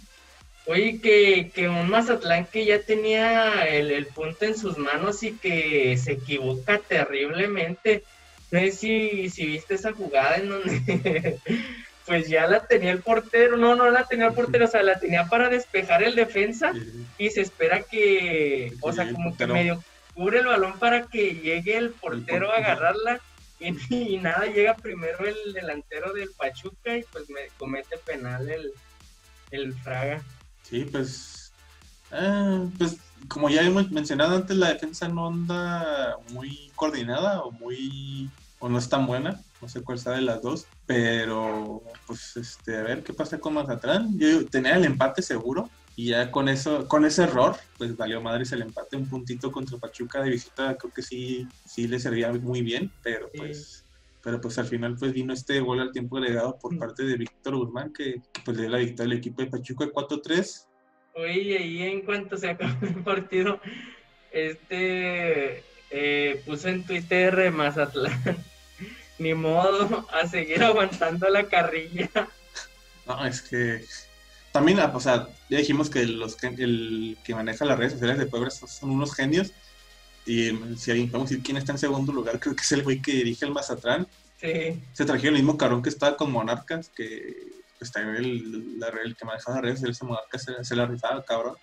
Oye, 0.66 1.00
que, 1.00 1.50
que 1.54 1.68
un 1.68 1.88
Mazatlán 1.88 2.46
que 2.46 2.64
ya 2.64 2.80
tenía 2.82 3.66
el, 3.66 3.90
el 3.90 4.06
punto 4.06 4.44
en 4.44 4.56
sus 4.56 4.78
manos 4.78 5.22
y 5.22 5.32
que 5.32 5.96
se 5.96 6.12
equivoca 6.12 6.78
terriblemente. 6.78 8.04
No 8.50 8.60
sé 8.60 8.72
si, 8.72 9.30
si 9.30 9.46
viste 9.46 9.74
esa 9.74 9.92
jugada 9.92 10.36
en 10.36 10.48
donde 10.48 11.38
pues 12.06 12.28
ya 12.28 12.46
la 12.46 12.66
tenía 12.66 12.92
el 12.92 13.00
portero. 13.00 13.56
No, 13.56 13.74
no 13.74 13.90
la 13.90 14.06
tenía 14.06 14.26
el 14.26 14.34
portero, 14.34 14.66
o 14.66 14.68
sea, 14.68 14.82
la 14.82 14.98
tenía 14.98 15.26
para 15.26 15.48
despejar 15.48 16.02
el 16.02 16.14
defensa 16.14 16.72
y 17.18 17.30
se 17.30 17.40
espera 17.40 17.82
que, 17.82 18.74
o 18.80 18.92
sea, 18.92 19.10
como 19.12 19.36
que 19.36 19.46
medio 19.46 19.82
cubre 20.14 20.40
el 20.40 20.46
balón 20.46 20.78
para 20.78 21.06
que 21.06 21.34
llegue 21.34 21.76
el 21.76 21.90
portero 21.90 22.50
a 22.52 22.56
agarrarla 22.56 23.20
y, 23.58 23.74
y 23.94 24.16
nada, 24.18 24.46
llega 24.46 24.74
primero 24.74 25.18
el 25.26 25.52
delantero 25.52 26.12
del 26.12 26.30
Pachuca 26.30 26.96
y 26.96 27.04
pues 27.12 27.28
me 27.28 27.48
comete 27.58 27.98
penal 27.98 28.48
el, 28.48 28.72
el 29.50 29.74
Fraga. 29.74 30.22
Sí, 30.62 30.84
pues, 30.90 31.52
ah, 32.10 32.64
pues 32.78 32.96
como 33.28 33.50
ya 33.50 33.62
hemos 33.62 33.90
mencionado 33.90 34.36
antes, 34.36 34.56
la 34.56 34.72
defensa 34.72 35.08
no 35.08 35.28
anda 35.28 36.16
muy 36.30 36.72
coordinada 36.74 37.42
o 37.42 37.50
muy 37.50 38.30
o 38.60 38.68
no 38.68 38.78
es 38.78 38.88
tan 38.88 39.06
buena, 39.06 39.40
no 39.60 39.68
sé 39.68 39.82
cuál 39.82 39.98
sea 39.98 40.12
de 40.12 40.20
las 40.20 40.42
dos, 40.42 40.66
pero 40.86 41.82
pues 42.06 42.36
este, 42.36 42.76
a 42.76 42.82
ver 42.82 43.02
qué 43.02 43.12
pasa 43.12 43.38
con 43.38 43.54
Mazatlán. 43.54 44.18
Yo 44.18 44.46
tenía 44.46 44.76
el 44.76 44.84
empate 44.84 45.22
seguro 45.22 45.68
y 46.00 46.06
ya 46.06 46.30
con 46.30 46.48
eso, 46.48 46.88
con 46.88 47.04
ese 47.04 47.24
error, 47.24 47.56
pues 47.76 47.94
valió 47.94 48.22
madres 48.22 48.52
el 48.52 48.62
empate, 48.62 48.96
un 48.96 49.06
puntito 49.06 49.52
contra 49.52 49.76
Pachuca 49.76 50.22
de 50.22 50.30
visita, 50.30 50.74
creo 50.78 50.90
que 50.94 51.02
sí, 51.02 51.46
sí 51.66 51.86
le 51.88 52.00
servía 52.00 52.32
muy 52.32 52.62
bien, 52.62 52.90
pero 53.02 53.30
pues, 53.36 53.84
pero 54.22 54.40
pues 54.40 54.58
al 54.58 54.64
final 54.64 54.96
pues 54.98 55.12
vino 55.12 55.34
este 55.34 55.60
gol 55.60 55.78
al 55.78 55.92
tiempo 55.92 56.16
agregado 56.16 56.58
por 56.58 56.72
mm. 56.72 56.78
parte 56.78 57.04
de 57.04 57.18
Víctor 57.18 57.56
Guzmán, 57.56 57.92
que, 57.92 58.22
pues 58.46 58.56
le 58.56 58.62
dio 58.62 58.72
la 58.72 58.78
victoria 58.78 59.12
al 59.12 59.18
equipo 59.18 59.42
de 59.42 59.50
Pachuca 59.50 59.84
4-3. 59.92 60.66
Oye, 61.16 61.66
y 61.66 61.82
en 61.82 62.00
cuanto 62.00 62.38
se 62.38 62.48
acabó 62.48 62.86
el 62.86 62.94
partido, 63.04 63.60
este 64.32 65.62
eh, 65.90 66.42
puso 66.46 66.68
en 66.68 66.86
Twitter 66.86 67.52
Mazatlán 67.52 68.38
ni 69.18 69.34
modo, 69.34 70.08
a 70.14 70.26
seguir 70.26 70.62
aguantando 70.62 71.28
la 71.28 71.44
carrilla. 71.44 72.08
No, 73.06 73.26
es 73.26 73.42
que 73.42 73.84
también, 74.52 74.80
ah, 74.80 74.92
o 74.94 75.00
sea, 75.00 75.28
ya 75.48 75.58
dijimos 75.58 75.90
que 75.90 76.04
los 76.06 76.36
el 76.42 77.16
que 77.24 77.34
maneja 77.34 77.64
las 77.64 77.78
redes 77.78 77.92
sociales 77.92 78.18
de 78.18 78.26
Puebla 78.26 78.50
son 78.50 78.90
unos 78.90 79.14
genios. 79.14 79.52
Y 80.26 80.50
si 80.76 80.90
alguien 80.90 81.10
podemos 81.10 81.30
decir 81.30 81.42
quién 81.42 81.56
está 81.56 81.72
en 81.72 81.78
segundo 81.78 82.12
lugar, 82.12 82.38
creo 82.40 82.54
que 82.54 82.62
es 82.62 82.72
el 82.72 82.82
güey 82.82 83.00
que 83.00 83.12
dirige 83.12 83.44
el 83.44 83.52
Mazatlán. 83.52 84.06
Sí. 84.40 84.82
Se 84.92 85.04
trajeron 85.04 85.36
el 85.36 85.42
mismo 85.42 85.58
carón 85.58 85.82
que 85.82 85.88
estaba 85.88 86.16
con 86.16 86.32
Monarcas, 86.32 86.88
que 86.88 87.36
está 87.80 88.00
en 88.00 88.16
el, 88.16 88.80
la, 88.80 88.88
el 88.88 89.16
que 89.16 89.24
maneja 89.24 89.52
las 89.52 89.62
redes 89.62 89.74
sociales 89.76 89.98
de 90.00 90.06
Monarcas, 90.06 90.42
se, 90.42 90.64
se 90.64 90.76
la 90.76 90.86
rifaba, 90.86 91.24
cabrón. 91.24 91.56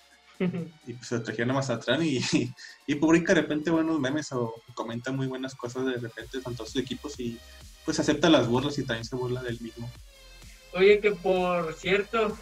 y 0.85 0.93
pues 0.93 1.07
se 1.07 1.19
trajeron 1.19 1.51
a 1.51 1.55
Mazatlán 1.55 2.03
y, 2.03 2.19
y, 2.87 2.95
publica 2.95 3.33
de 3.33 3.41
repente 3.41 3.71
buenos 3.71 3.99
memes 3.99 4.31
o 4.31 4.53
comenta 4.75 5.11
muy 5.11 5.25
buenas 5.25 5.55
cosas 5.55 5.87
de 5.87 5.97
repente 5.97 6.41
con 6.43 6.55
todos 6.55 6.71
sus 6.71 6.81
equipos 6.81 7.19
y 7.19 7.39
pues 7.83 7.99
acepta 7.99 8.29
las 8.29 8.47
burlas 8.47 8.77
y 8.77 8.83
también 8.83 9.05
se 9.05 9.15
burla 9.15 9.41
del 9.41 9.59
mismo. 9.59 9.89
Oye, 10.73 10.99
que 10.99 11.11
por 11.11 11.73
cierto, 11.73 12.37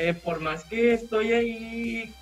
eh, 0.00 0.14
por 0.14 0.40
más 0.40 0.64
que 0.64 0.94
estoy 0.94 1.32
ahí 1.32 2.14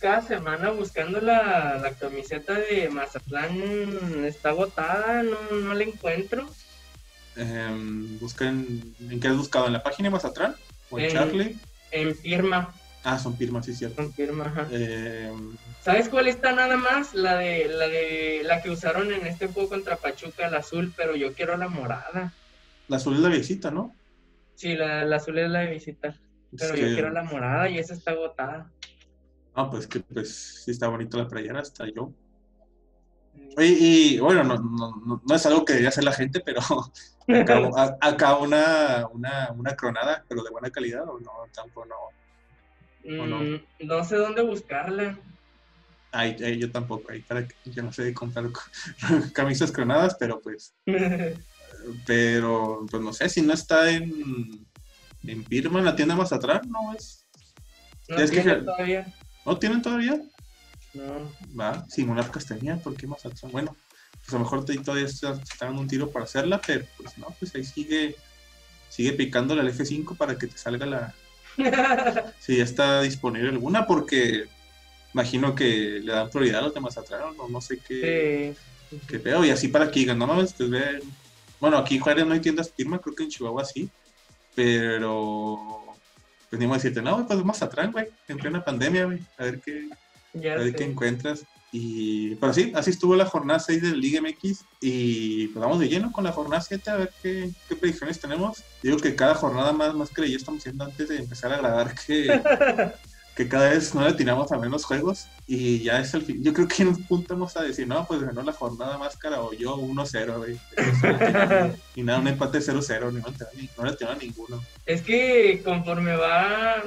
cada 0.00 0.20
semana 0.20 0.70
buscando 0.70 1.20
la, 1.20 1.78
la 1.80 1.92
camiseta 1.92 2.54
de 2.54 2.88
Mazatlán, 2.90 4.24
está 4.24 4.50
agotada, 4.50 5.22
no, 5.22 5.36
no 5.50 5.74
la 5.74 5.84
encuentro. 5.84 6.48
Eh, 7.36 7.68
buscan, 8.20 8.66
¿En 9.08 9.20
qué 9.20 9.28
has 9.28 9.36
buscado? 9.36 9.66
¿En 9.66 9.72
la 9.72 9.82
página 9.82 10.08
de 10.08 10.12
Mazatlán? 10.12 10.56
¿O 10.90 10.98
en, 10.98 11.12
Charlie? 11.12 11.56
En 11.90 12.14
firma. 12.14 12.74
Ah, 13.04 13.18
son 13.18 13.36
firmas, 13.36 13.66
sí, 13.66 13.74
cierto. 13.74 14.02
Son 14.02 14.12
firmas, 14.12 14.48
ajá. 14.48 14.66
Eh, 14.72 15.30
¿Sabes 15.82 16.08
cuál 16.08 16.26
está 16.26 16.52
nada 16.52 16.76
más? 16.76 17.14
La 17.14 17.36
de, 17.36 17.68
la 17.68 17.88
de 17.88 18.42
la 18.44 18.62
que 18.62 18.70
usaron 18.70 19.12
en 19.12 19.26
este 19.26 19.46
juego 19.48 19.68
contra 19.68 19.96
Pachuca, 19.96 20.48
la 20.48 20.58
azul, 20.58 20.92
pero 20.96 21.14
yo 21.14 21.32
quiero 21.34 21.56
la 21.56 21.68
morada. 21.68 22.32
La 22.88 22.96
azul 22.96 23.14
es 23.14 23.20
la 23.20 23.28
visita, 23.28 23.70
¿no? 23.70 23.94
Sí, 24.54 24.74
la, 24.74 25.02
azul 25.14 25.38
es 25.38 25.50
la 25.50 25.60
de 25.60 25.70
visita. 25.70 26.16
Pero 26.58 26.76
yo 26.76 26.94
quiero 26.94 27.10
la 27.10 27.22
morada 27.22 27.68
y 27.68 27.78
esa 27.78 27.94
está 27.94 28.12
agotada. 28.12 28.70
Ah, 29.54 29.70
pues 29.70 29.86
que 29.86 30.00
pues 30.00 30.62
sí 30.64 30.70
está 30.70 30.88
bonita 30.88 31.18
la 31.18 31.28
playera, 31.28 31.60
hasta 31.60 31.86
yo. 31.86 32.12
Y, 33.56 34.18
bueno, 34.18 34.42
no, 34.42 34.56
no, 34.56 35.22
no, 35.24 35.34
es 35.34 35.46
algo 35.46 35.64
que 35.64 35.74
debería 35.74 35.90
hacer 35.90 36.04
la 36.04 36.12
gente, 36.12 36.40
pero 36.40 36.60
acá, 38.00 38.36
una, 38.36 39.06
una, 39.12 39.52
una 39.52 39.76
cronada, 39.76 40.24
pero 40.28 40.42
de 40.42 40.50
buena 40.50 40.70
calidad, 40.70 41.08
o 41.08 41.20
no, 41.20 41.30
tampoco 41.52 41.86
no 41.86 41.94
Mm, 43.04 43.86
no? 43.86 44.04
sé 44.04 44.16
dónde 44.16 44.42
buscarla. 44.42 45.18
Ay, 46.10 46.58
yo 46.58 46.70
tampoco, 46.70 47.10
ahí 47.10 47.20
para 47.22 47.46
que 47.46 47.54
yo 47.64 47.82
no 47.82 47.92
sé 47.92 48.14
comprar 48.14 48.46
camisas 49.34 49.70
cronadas, 49.70 50.16
pero 50.18 50.40
pues. 50.40 50.74
pero, 52.06 52.86
pues 52.90 53.02
no 53.02 53.12
sé, 53.12 53.28
si 53.28 53.42
no 53.42 53.52
está 53.52 53.90
en, 53.90 54.66
en 55.26 55.44
Pirma, 55.44 55.78
en 55.78 55.84
la 55.84 55.96
tienda 55.96 56.16
más 56.16 56.32
atrás, 56.32 56.66
no 56.66 56.92
es. 56.94 57.26
No 58.08 58.16
tienen 58.16 58.64
todavía. 58.64 59.14
¿No 59.46 59.58
tienen 59.58 59.82
todavía? 59.82 60.20
No. 60.92 61.32
Va, 61.58 61.84
sí, 61.88 62.04
Monarcas 62.04 62.46
tenía, 62.46 62.76
¿por 62.76 62.96
qué 62.96 63.06
más 63.06 63.24
atrás? 63.24 63.50
Bueno, 63.50 63.76
pues 64.18 64.30
a 64.30 64.32
lo 64.34 64.40
mejor 64.40 64.64
todavía 64.64 65.06
está, 65.06 65.38
dando 65.60 65.80
un 65.80 65.88
tiro 65.88 66.10
para 66.10 66.24
hacerla, 66.24 66.60
pero 66.64 66.84
pues 66.96 67.18
no, 67.18 67.34
pues 67.38 67.54
ahí 67.54 67.64
sigue, 67.64 68.16
sigue 68.88 69.12
picando 69.12 69.54
la 69.54 69.64
F5 69.64 70.16
para 70.16 70.38
que 70.38 70.46
te 70.46 70.56
salga 70.56 70.86
la, 70.86 71.14
si 72.40 72.56
ya 72.56 72.64
está 72.64 73.02
disponible 73.02 73.50
alguna, 73.50 73.86
porque 73.86 74.46
imagino 75.12 75.54
que 75.54 76.00
le 76.02 76.12
dan 76.12 76.30
prioridad 76.30 76.60
a 76.60 76.64
los 76.64 76.74
demás 76.74 76.98
atrás, 76.98 77.22
no, 77.36 77.48
no 77.48 77.60
sé 77.60 77.78
qué, 77.78 78.54
qué 79.08 79.18
pedo. 79.18 79.44
Y 79.44 79.50
así 79.50 79.68
para 79.68 79.90
que 79.90 80.00
digan, 80.00 80.18
no 80.18 80.26
mames, 80.26 80.52
pues 80.54 80.70
ve. 80.70 81.00
Bueno, 81.60 81.78
aquí 81.78 81.96
en 81.96 82.00
Juárez 82.00 82.26
no 82.26 82.34
hay 82.34 82.40
tiendas 82.40 82.70
firma, 82.70 82.98
creo 82.98 83.14
que 83.14 83.22
en 83.22 83.30
Chihuahua 83.30 83.64
sí, 83.64 83.88
pero 84.54 85.84
venimos 86.50 86.74
a 86.74 86.78
decirte, 86.78 87.02
no, 87.02 87.26
pues 87.26 87.44
más 87.44 87.62
atrás, 87.62 87.90
güey, 87.92 88.08
en 88.28 88.38
plena 88.38 88.64
pandemia, 88.64 89.06
güey, 89.06 89.20
a 89.38 89.44
ver 89.44 89.60
qué, 89.60 89.88
a 90.50 90.56
ver 90.56 90.74
qué 90.74 90.84
encuentras. 90.84 91.44
Y, 91.76 92.36
pero 92.36 92.54
sí, 92.54 92.72
así 92.76 92.90
estuvo 92.90 93.16
la 93.16 93.26
jornada 93.26 93.58
6 93.58 93.82
del 93.82 94.00
Liga 94.00 94.20
MX 94.20 94.64
y 94.80 95.48
pues 95.48 95.60
vamos 95.60 95.80
de 95.80 95.88
lleno 95.88 96.12
con 96.12 96.22
la 96.22 96.30
jornada 96.30 96.62
7 96.62 96.88
a 96.88 96.96
ver 96.96 97.12
qué, 97.20 97.50
qué 97.68 97.74
predicciones 97.74 98.20
tenemos. 98.20 98.62
Digo 98.80 98.96
que 98.98 99.16
cada 99.16 99.34
jornada 99.34 99.72
más, 99.72 99.92
más 99.92 100.10
que 100.10 100.30
ya 100.30 100.36
estamos 100.36 100.60
haciendo 100.60 100.84
antes 100.84 101.08
de 101.08 101.16
empezar 101.16 101.52
a 101.52 101.58
grabar 101.58 101.92
que, 101.96 102.28
que 103.34 103.48
cada 103.48 103.70
vez 103.70 103.94
no 103.94 104.06
le 104.06 104.14
tiramos 104.14 104.52
a 104.52 104.58
menos 104.58 104.84
juegos 104.84 105.26
y 105.46 105.82
ya 105.82 106.00
es 106.00 106.14
el 106.14 106.22
fin. 106.22 106.42
Yo 106.42 106.52
creo 106.52 106.68
que 106.68 106.82
en 106.82 106.88
un 106.88 107.02
punto 107.04 107.34
vamos 107.34 107.56
a 107.56 107.62
decir, 107.62 107.86
no, 107.86 108.06
pues 108.06 108.22
ganó 108.22 108.42
la 108.42 108.52
jornada 108.52 108.96
más 108.96 109.16
cara 109.16 109.40
o 109.42 109.52
yo 109.52 109.76
1-0, 109.76 110.58
y 111.94 112.02
nada, 112.02 112.20
un 112.20 112.28
empate 112.28 112.58
0-0, 112.58 113.12
no, 113.12 113.24
no 113.78 113.84
le 113.84 113.96
tengo 113.96 114.12
a 114.12 114.16
ninguno. 114.16 114.62
Es 114.86 115.02
que 115.02 115.60
conforme 115.64 116.14
va 116.16 116.84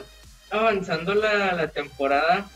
avanzando 0.49 1.13
la, 1.13 1.53
la 1.53 1.67
temporada, 1.67 2.49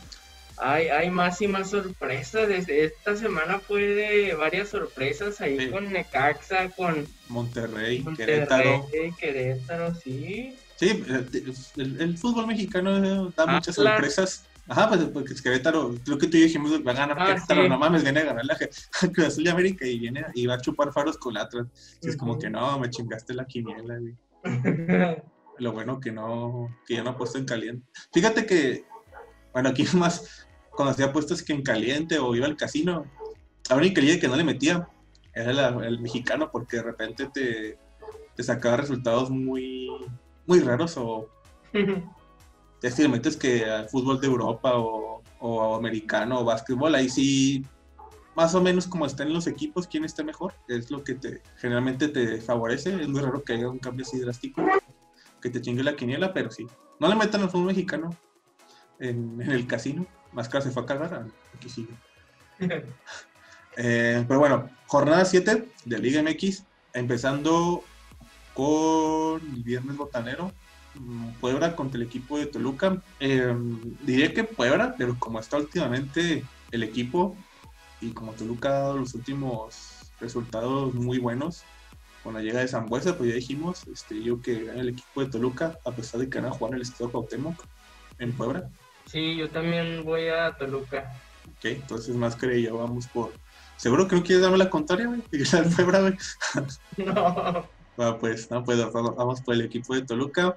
hay, 0.56 0.88
hay 0.88 1.10
más 1.10 1.42
y 1.42 1.48
más 1.48 1.70
sorpresas. 1.70 2.48
Desde 2.48 2.84
esta 2.84 3.16
semana 3.16 3.58
fue 3.58 3.82
de 3.82 4.34
varias 4.34 4.70
sorpresas 4.70 5.40
ahí 5.40 5.70
con 5.70 5.92
Necaxa, 5.92 6.70
con 6.70 7.06
Monterrey, 7.28 8.04
Querétaro. 8.16 8.88
Querétaro, 9.18 9.94
sí. 9.94 10.56
Sí, 10.82 11.04
el, 11.76 12.18
fútbol 12.18 12.48
mexicano 12.48 13.30
da 13.36 13.46
muchas 13.46 13.76
sorpresas. 13.76 14.44
Ajá, 14.66 14.88
pues, 14.88 15.04
pues 15.12 15.40
Querétaro, 15.40 15.94
creo 16.04 16.18
que 16.18 16.26
tú 16.26 16.36
y 16.38 16.42
dijimos 16.42 16.72
va 16.84 16.90
a 16.90 16.94
ganar 16.94 17.16
ah, 17.20 17.26
Querétaro, 17.26 17.68
no 17.68 17.78
mames, 17.78 18.02
viene 18.02 18.18
a 18.18 18.24
ganar 18.24 18.44
la 18.44 18.56
Cruz 19.12 19.26
Azul 19.28 19.44
de 19.44 19.50
América 19.50 19.86
y 19.86 20.00
viene 20.00 20.24
y 20.34 20.46
va 20.46 20.54
a 20.54 20.60
chupar 20.60 20.92
faros 20.92 21.16
con 21.18 21.34
la. 21.34 21.48
Es 22.02 22.16
como 22.16 22.36
que 22.36 22.50
no, 22.50 22.80
me 22.80 22.90
chingaste 22.90 23.32
la 23.32 23.44
quiniela, 23.44 24.00
Lo 25.58 25.70
bueno 25.70 26.00
que 26.00 26.10
no, 26.10 26.66
que 26.84 26.94
ya 26.96 27.04
no 27.04 27.10
ha 27.10 27.16
puesto 27.16 27.38
en 27.38 27.44
caliente. 27.44 27.86
Fíjate 28.12 28.44
que, 28.44 28.84
bueno, 29.52 29.68
aquí 29.68 29.84
más 29.94 30.48
cuando 30.70 30.90
hacía 30.90 31.06
apuestas 31.06 31.44
que 31.44 31.52
en 31.52 31.62
caliente 31.62 32.18
o 32.18 32.34
iba 32.34 32.46
al 32.46 32.56
casino, 32.56 33.06
la 33.70 33.76
única 33.76 34.00
liga 34.00 34.18
que 34.18 34.26
no 34.26 34.34
le 34.34 34.42
metía 34.42 34.88
era 35.32 35.68
el 35.68 36.00
mexicano 36.00 36.50
porque 36.50 36.78
de 36.78 36.82
repente 36.82 37.30
te, 37.32 37.78
te 38.34 38.42
sacaba 38.42 38.78
resultados 38.78 39.30
muy, 39.30 39.88
muy 40.46 40.60
raros 40.60 40.96
o 40.96 41.28
ya 42.82 42.90
si 42.90 43.02
le 43.02 43.08
metes 43.08 43.36
que 43.36 43.64
al 43.64 43.88
fútbol 43.88 44.20
de 44.20 44.26
Europa 44.26 44.76
o, 44.76 45.22
o 45.38 45.74
americano 45.76 46.40
o 46.40 46.44
básquetbol, 46.44 46.94
ahí 46.94 47.08
sí 47.08 47.64
más 48.34 48.54
o 48.54 48.62
menos 48.62 48.86
como 48.86 49.06
están 49.06 49.32
los 49.32 49.46
equipos, 49.46 49.86
quién 49.86 50.04
está 50.04 50.24
mejor, 50.24 50.54
es 50.68 50.90
lo 50.90 51.04
que 51.04 51.14
te 51.14 51.42
generalmente 51.58 52.08
te 52.08 52.40
favorece. 52.40 53.00
Es 53.00 53.08
muy 53.08 53.20
raro 53.20 53.42
que 53.44 53.54
haya 53.54 53.68
un 53.68 53.78
cambio 53.78 54.04
así 54.06 54.18
drástico, 54.18 54.64
que 55.40 55.50
te 55.50 55.60
chingue 55.60 55.82
la 55.82 55.96
quiniela, 55.96 56.32
pero 56.32 56.50
sí. 56.50 56.66
No 56.98 57.08
le 57.08 57.14
metan 57.14 57.42
al 57.42 57.50
fútbol 57.50 57.66
mexicano 57.66 58.16
en, 58.98 59.40
en 59.40 59.50
el 59.50 59.66
casino. 59.66 60.06
Máscara 60.32 60.64
se 60.64 60.70
fue 60.70 60.82
a 60.82 60.86
cagar, 60.86 61.26
aquí 61.54 61.68
sigue. 61.68 61.94
Eh, 63.76 64.24
pero 64.28 64.38
bueno, 64.38 64.68
jornada 64.86 65.24
7 65.24 65.66
de 65.86 65.98
Liga 65.98 66.22
MX, 66.22 66.64
empezando 66.92 67.82
con 68.54 69.40
el 69.54 69.62
viernes 69.62 69.96
botanero, 69.96 70.52
Puebla 71.40 71.74
contra 71.74 71.98
el 71.98 72.06
equipo 72.06 72.38
de 72.38 72.46
Toluca. 72.46 73.02
Eh, 73.18 73.54
diría 74.02 74.32
que 74.34 74.44
Puebla, 74.44 74.94
pero 74.96 75.16
como 75.18 75.40
está 75.40 75.56
últimamente 75.56 76.44
el 76.70 76.82
equipo 76.82 77.36
y 78.00 78.10
como 78.10 78.32
Toluca 78.32 78.68
ha 78.68 78.72
dado 78.72 78.98
los 78.98 79.14
últimos 79.14 80.12
resultados 80.20 80.94
muy 80.94 81.18
buenos, 81.18 81.64
con 82.22 82.34
la 82.34 82.40
llegada 82.40 82.60
de 82.60 82.68
Zambuesa, 82.68 83.16
pues 83.16 83.30
ya 83.30 83.36
dijimos, 83.36 83.86
este, 83.88 84.22
yo 84.22 84.40
que 84.40 84.64
gana 84.64 84.80
el 84.80 84.90
equipo 84.90 85.22
de 85.22 85.30
Toluca, 85.30 85.78
a 85.84 85.90
pesar 85.90 86.20
de 86.20 86.28
que 86.28 86.40
van 86.40 86.50
a 86.50 86.54
jugar 86.54 86.72
en 86.72 86.76
el 86.76 86.82
estado 86.82 87.10
Cuauhtémoc, 87.10 87.64
en 88.18 88.32
Puebla. 88.32 88.68
Sí, 89.06 89.36
yo 89.36 89.50
también 89.50 90.04
voy 90.04 90.28
a 90.28 90.52
Toluca. 90.56 91.12
Ok, 91.48 91.64
entonces 91.64 92.14
más 92.14 92.36
que 92.36 92.62
yo 92.62 92.78
vamos 92.78 93.08
por. 93.08 93.32
¿Seguro 93.76 94.06
que 94.06 94.14
no 94.14 94.22
quieres 94.22 94.42
darme 94.42 94.58
la 94.58 94.70
contraria, 94.70 95.06
güey? 95.06 95.22
güey? 95.32 96.16
no. 96.98 97.81
Bueno, 97.96 98.18
pues, 98.18 98.50
no, 98.50 98.64
pues 98.64 98.78
vamos 98.92 99.42
por 99.42 99.54
el 99.54 99.62
equipo 99.62 99.94
de 99.94 100.02
Toluca. 100.02 100.56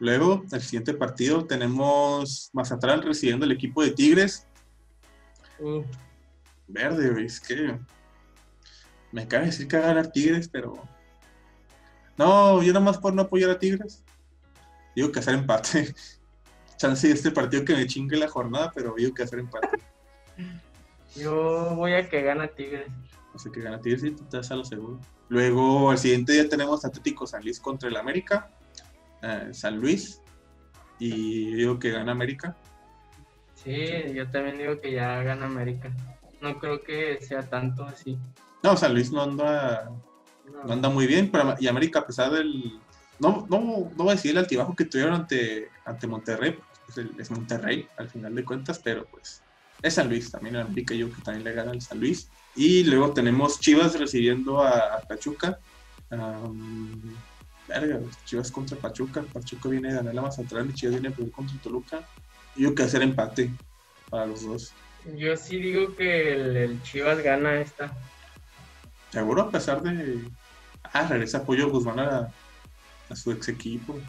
Luego, 0.00 0.44
el 0.50 0.60
siguiente 0.60 0.94
partido, 0.94 1.46
tenemos 1.46 2.50
Mazatlán 2.52 3.02
recibiendo 3.02 3.46
el 3.46 3.52
equipo 3.52 3.82
de 3.82 3.92
Tigres. 3.92 4.46
Uh, 5.60 5.82
Verde, 6.66 7.10
güey, 7.10 7.26
es 7.26 7.40
que. 7.40 7.78
Me 9.12 9.28
cabe 9.28 9.46
decir 9.46 9.68
que 9.68 9.76
va 9.78 9.84
a 9.84 9.88
ganar 9.88 10.10
Tigres, 10.10 10.48
pero. 10.48 10.74
No, 12.16 12.62
yo 12.62 12.72
nomás 12.72 12.98
por 12.98 13.14
no 13.14 13.22
apoyar 13.22 13.50
a 13.50 13.58
Tigres. 13.58 14.02
Digo 14.96 15.12
que 15.12 15.20
hacer 15.20 15.34
empate. 15.34 15.94
Chance 16.76 17.06
de 17.06 17.14
este 17.14 17.30
partido 17.30 17.64
que 17.64 17.76
me 17.76 17.86
chingue 17.86 18.16
la 18.16 18.28
jornada, 18.28 18.72
pero 18.74 18.94
digo 18.96 19.14
que 19.14 19.22
hacer 19.22 19.38
empate. 19.38 19.78
yo 21.14 21.74
voy 21.76 21.94
a 21.94 22.08
que 22.08 22.22
gana 22.22 22.48
Tigres. 22.48 22.88
Así 23.34 23.50
que 23.50 23.60
gana 23.60 23.80
Tigres 23.80 24.04
y 24.04 24.10
te 24.12 24.36
a 24.38 24.56
lo 24.56 24.64
seguro. 24.64 25.00
Luego, 25.28 25.90
el 25.92 25.98
siguiente 25.98 26.32
día 26.32 26.48
tenemos 26.48 26.84
Atlético 26.84 27.26
San 27.26 27.42
Luis 27.42 27.58
contra 27.60 27.88
el 27.88 27.96
América. 27.96 28.50
eh, 29.22 29.48
San 29.52 29.78
Luis. 29.80 30.20
Y 30.98 31.54
digo 31.54 31.78
que 31.78 31.90
gana 31.90 32.12
América. 32.12 32.56
Sí, 33.54 33.74
yo 34.14 34.28
también 34.30 34.58
digo 34.58 34.80
que 34.80 34.92
ya 34.92 35.22
gana 35.22 35.46
América. 35.46 35.90
No 36.40 36.58
creo 36.58 36.82
que 36.82 37.18
sea 37.22 37.42
tanto 37.42 37.84
así. 37.84 38.18
No, 38.62 38.76
San 38.76 38.92
Luis 38.92 39.10
no 39.10 39.22
anda, 39.22 39.90
No. 40.52 40.64
no 40.64 40.72
anda 40.74 40.88
muy 40.90 41.06
bien, 41.06 41.30
pero 41.30 41.54
y 41.58 41.66
América, 41.68 42.00
a 42.00 42.06
pesar 42.06 42.30
del. 42.32 42.78
No, 43.18 43.46
no, 43.48 43.58
no 43.60 43.90
voy 43.96 44.08
a 44.10 44.14
decir 44.14 44.32
el 44.32 44.38
altibajo 44.38 44.74
que 44.74 44.84
tuvieron 44.84 45.14
ante, 45.14 45.68
ante 45.84 46.06
Monterrey, 46.06 46.58
pues 46.84 46.98
el- 46.98 47.18
es 47.18 47.30
Monterrey 47.30 47.86
al 47.96 48.10
final 48.10 48.34
de 48.34 48.44
cuentas, 48.44 48.80
pero 48.82 49.06
pues 49.06 49.42
es 49.84 49.94
San 49.94 50.08
Luis, 50.08 50.30
también 50.30 50.56
el 50.56 50.62
América 50.62 50.94
yo 50.94 51.12
que 51.12 51.20
también 51.20 51.44
le 51.44 51.52
gana 51.52 51.72
al 51.72 51.82
San 51.82 52.00
Luis. 52.00 52.28
Y 52.56 52.84
luego 52.84 53.12
tenemos 53.12 53.60
Chivas 53.60 53.98
recibiendo 53.98 54.62
a, 54.62 54.96
a 54.96 55.00
Pachuca. 55.00 55.58
Am, 56.08 57.14
verga, 57.68 58.00
Chivas 58.24 58.50
contra 58.50 58.78
Pachuca. 58.78 59.22
Pachuca 59.30 59.68
viene 59.68 59.88
de 59.88 59.96
ganar 59.96 60.14
la 60.14 60.22
Mazatlán 60.22 60.70
y 60.70 60.72
Chivas 60.72 60.94
viene 60.94 61.08
a 61.08 61.10
perder 61.10 61.32
contra 61.32 61.60
Toluca. 61.60 62.08
Yo 62.56 62.74
que 62.74 62.82
hacer 62.82 63.02
empate 63.02 63.50
para 64.08 64.24
los 64.24 64.42
dos. 64.46 64.72
Yo 65.16 65.36
sí 65.36 65.58
digo 65.58 65.94
que 65.94 66.32
el, 66.32 66.56
el 66.56 66.82
Chivas 66.82 67.22
gana 67.22 67.60
esta. 67.60 67.92
Seguro 69.10 69.42
a 69.42 69.50
pesar 69.50 69.82
de. 69.82 70.18
Ah, 70.94 71.06
regresa 71.06 71.44
Pollo 71.44 71.68
Guzmán 71.68 71.98
a, 71.98 72.32
a 73.10 73.16
su 73.16 73.32
ex 73.32 73.48
equipo. 73.48 74.00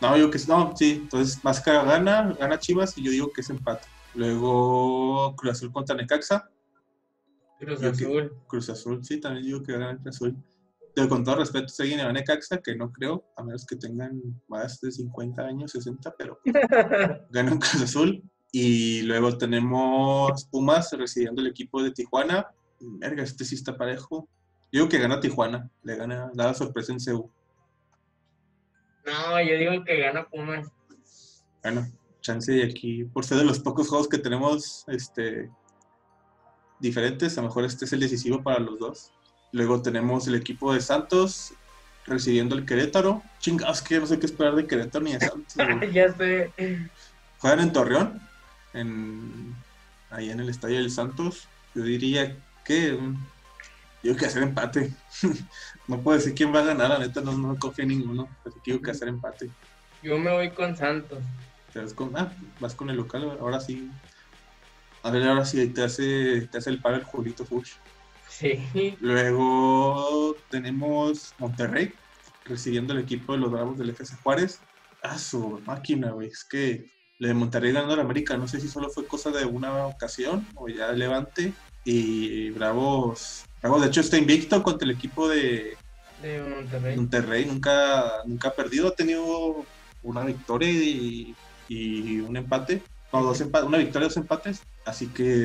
No, 0.00 0.16
yo 0.16 0.32
que 0.32 0.38
no, 0.48 0.74
sí. 0.76 0.98
Entonces, 1.02 1.44
Máscara 1.44 1.84
gana, 1.84 2.34
gana 2.40 2.58
Chivas 2.58 2.98
y 2.98 3.04
yo 3.04 3.12
digo 3.12 3.32
que 3.32 3.42
es 3.42 3.50
empate. 3.50 3.86
Luego 4.14 5.34
Cruz 5.36 5.52
Azul 5.52 5.72
contra 5.72 5.94
Necaxa. 5.96 6.48
Cruz 7.58 7.80
Yo 7.80 7.92
que- 7.92 8.04
Azul. 8.04 8.32
Cruz 8.46 8.70
Azul, 8.70 9.04
sí, 9.04 9.20
también 9.20 9.44
digo 9.46 9.62
que 9.62 9.72
gana 9.72 9.96
Cruz 9.98 10.16
Azul. 10.16 10.36
Pero 10.94 11.08
con 11.08 11.22
todo 11.22 11.36
respeto, 11.36 11.68
si 11.68 11.82
alguien 11.82 11.98
le 11.98 12.04
va 12.04 12.10
a 12.10 12.12
Necaxa, 12.14 12.58
que 12.60 12.74
no 12.74 12.90
creo, 12.90 13.24
a 13.36 13.44
menos 13.44 13.64
que 13.64 13.76
tengan 13.76 14.20
más 14.48 14.80
de 14.80 14.90
50 14.90 15.42
años, 15.42 15.70
60, 15.70 16.12
pero 16.18 16.40
gana 17.30 17.50
Cruz 17.58 17.82
Azul. 17.82 18.22
Y 18.52 19.02
luego 19.02 19.38
tenemos 19.38 20.44
Pumas 20.46 20.90
recibiendo 20.92 21.40
el 21.40 21.46
equipo 21.46 21.80
de 21.82 21.92
Tijuana. 21.92 22.48
Verga, 22.80 23.22
este 23.22 23.44
sí 23.44 23.54
está 23.54 23.76
parejo. 23.76 24.28
Yo 24.72 24.80
digo 24.80 24.88
que 24.88 24.98
gana 24.98 25.20
Tijuana, 25.20 25.70
le 25.84 25.96
gana, 25.96 26.30
da 26.34 26.46
la 26.46 26.54
sorpresa 26.54 26.92
en 26.92 26.98
CEU. 27.00 27.30
No, 29.06 29.40
yo 29.40 29.54
digo 29.56 29.84
que 29.84 30.00
gana 30.00 30.28
Pumas. 30.28 30.68
Bueno, 31.62 31.86
chance 32.20 32.52
de 32.52 32.64
aquí, 32.64 33.04
por 33.04 33.24
ser 33.24 33.38
de 33.38 33.44
los 33.44 33.58
pocos 33.58 33.88
juegos 33.88 34.08
que 34.08 34.18
tenemos 34.18 34.84
este, 34.88 35.50
diferentes, 36.78 37.36
a 37.36 37.42
lo 37.42 37.48
mejor 37.48 37.64
este 37.64 37.84
es 37.84 37.92
el 37.92 38.00
decisivo 38.00 38.42
para 38.42 38.58
los 38.58 38.78
dos. 38.78 39.12
Luego 39.52 39.82
tenemos 39.82 40.26
el 40.28 40.34
equipo 40.34 40.72
de 40.72 40.80
Santos 40.80 41.52
recibiendo 42.06 42.54
el 42.54 42.64
Querétaro. 42.64 43.22
Chingados, 43.40 43.82
que 43.82 43.98
no 43.98 44.06
sé 44.06 44.18
qué 44.18 44.26
esperar 44.26 44.54
de 44.54 44.66
Querétaro 44.66 45.04
ni 45.04 45.12
de 45.12 45.20
Santos. 45.20 45.54
ya 45.92 46.12
sé. 46.12 46.52
Juegan 47.38 47.60
en 47.60 47.72
Torreón, 47.72 48.20
en, 48.74 49.54
ahí 50.10 50.30
en 50.30 50.40
el 50.40 50.48
Estadio 50.48 50.78
del 50.78 50.90
Santos. 50.90 51.48
Yo 51.74 51.82
diría 51.82 52.36
que. 52.64 52.92
mm, 52.92 53.16
Digo 54.02 54.16
que 54.16 54.26
hacer 54.26 54.42
empate. 54.42 54.92
no 55.88 56.00
puedo 56.00 56.16
decir 56.16 56.34
quién 56.34 56.54
va 56.54 56.60
a 56.60 56.64
ganar, 56.64 56.88
la 56.88 56.98
neta 56.98 57.20
no, 57.20 57.32
no 57.32 57.58
confío 57.58 57.82
en 57.82 57.90
ninguno. 57.90 58.28
Pero 58.42 58.56
digo 58.64 58.80
que 58.80 58.90
hacer 58.90 59.08
empate. 59.08 59.50
Yo 60.02 60.18
me 60.18 60.32
voy 60.32 60.50
con 60.50 60.76
Santos. 60.76 61.18
Te 61.72 61.80
vas 61.80 61.94
con, 61.94 62.16
ah, 62.16 62.32
vas 62.58 62.74
con 62.74 62.90
el 62.90 62.96
local, 62.96 63.38
ahora 63.40 63.60
sí. 63.60 63.90
A 65.02 65.10
ver, 65.10 65.26
ahora 65.26 65.44
sí 65.44 65.68
te 65.68 65.82
hace, 65.82 66.48
te 66.50 66.58
hace 66.58 66.70
el 66.70 66.80
paro 66.80 66.96
el 66.96 67.04
Julito 67.04 67.44
Fuchs. 67.44 67.76
Sí. 68.28 68.96
Luego 69.00 70.36
tenemos 70.50 71.34
Monterrey 71.38 71.92
recibiendo 72.44 72.92
el 72.92 73.00
equipo 73.00 73.32
de 73.32 73.38
los 73.38 73.50
Bravos 73.50 73.78
del 73.78 73.90
FC 73.90 74.16
Juárez. 74.22 74.60
Ah, 75.02 75.18
su 75.18 75.60
máquina, 75.66 76.10
güey. 76.12 76.28
Es 76.28 76.44
que 76.44 76.86
le 77.18 77.28
de 77.28 77.34
Monterrey 77.34 77.72
ganando 77.72 77.94
al 77.94 78.00
América, 78.00 78.36
no 78.36 78.48
sé 78.48 78.60
si 78.60 78.68
solo 78.68 78.88
fue 78.88 79.06
cosa 79.06 79.30
de 79.30 79.44
una 79.44 79.86
ocasión 79.86 80.46
o 80.54 80.68
ya 80.68 80.92
levante. 80.92 81.52
Y 81.84 82.50
Bravos, 82.50 83.44
Bravos 83.60 83.82
de 83.82 83.88
hecho 83.88 84.00
está 84.00 84.16
invicto 84.18 84.62
contra 84.62 84.86
el 84.86 84.94
equipo 84.94 85.28
de 85.28 85.76
De 86.22 86.42
Monterrey. 86.42 86.96
Monterrey. 86.96 87.44
Nunca, 87.46 88.22
nunca 88.26 88.48
ha 88.48 88.54
perdido, 88.54 88.88
ha 88.88 88.94
tenido 88.94 89.64
una 90.02 90.24
victoria 90.24 90.70
y, 90.70 91.34
y 91.70 92.18
un 92.20 92.36
empate. 92.36 92.82
No, 93.12 93.22
dos 93.22 93.40
empa- 93.40 93.64
una 93.64 93.78
victoria, 93.78 94.08
dos 94.08 94.16
empates. 94.16 94.62
Así 94.84 95.06
que 95.06 95.44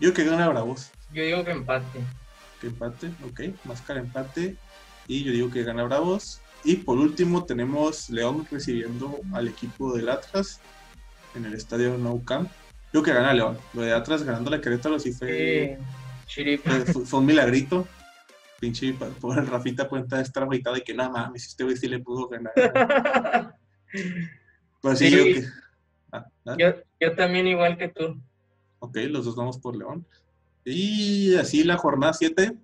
yo 0.00 0.12
creo 0.12 0.14
que 0.14 0.24
gana 0.24 0.48
Bravos. 0.48 0.90
Yo 1.12 1.22
digo 1.24 1.44
que 1.44 1.50
empate. 1.50 2.00
Que 2.60 2.68
empate, 2.68 3.10
ok. 3.28 3.40
Máscara 3.64 4.00
empate. 4.00 4.56
Y 5.08 5.24
yo 5.24 5.32
digo 5.32 5.50
que 5.50 5.64
gana 5.64 5.82
Bravos. 5.84 6.40
Y 6.64 6.76
por 6.76 6.98
último 6.98 7.44
tenemos 7.44 8.10
León 8.10 8.46
recibiendo 8.50 9.20
al 9.32 9.48
equipo 9.48 9.92
del 9.96 10.08
Atlas 10.08 10.60
en 11.34 11.44
el 11.44 11.54
estadio 11.54 11.98
Nou 11.98 12.24
Camp. 12.24 12.48
Yo 12.92 13.02
creo 13.02 13.14
que 13.14 13.20
gana 13.20 13.34
León. 13.34 13.58
Lo 13.74 13.82
de 13.82 13.92
Atlas 13.92 14.22
ganando 14.22 14.50
la 14.50 14.60
Querétaro 14.60 14.98
sí 14.98 15.12
fue, 15.12 15.78
Sí. 16.28 16.56
Fue, 16.58 16.80
fue- 17.04 17.18
un 17.20 17.26
milagrito. 17.26 17.86
Pinche 18.58 18.94
pa- 18.94 19.08
pobre 19.20 19.42
Rafita 19.42 19.88
puede 19.88 20.04
estar 20.22 20.42
agüitado 20.42 20.76
y 20.76 20.80
que 20.82 20.94
nada 20.94 21.10
mames, 21.10 21.46
este 21.46 21.62
güey 21.64 21.76
sí 21.76 21.88
le 21.88 21.98
pudo 21.98 22.26
ganar. 22.28 22.52
Pues 24.80 24.98
sí, 24.98 25.08
Sí. 25.10 25.16
yo 25.16 25.24
que. 25.24 25.46
Ah, 26.12 26.26
yo, 26.58 26.74
yo 27.00 27.14
también 27.16 27.46
igual 27.46 27.76
que 27.76 27.88
tú. 27.88 28.20
Ok, 28.78 28.96
los 29.08 29.24
dos 29.24 29.36
vamos 29.36 29.58
por 29.58 29.76
León. 29.76 30.06
Y 30.64 31.34
así 31.36 31.64
la 31.64 31.76
jornada 31.76 32.12
7. 32.12 32.56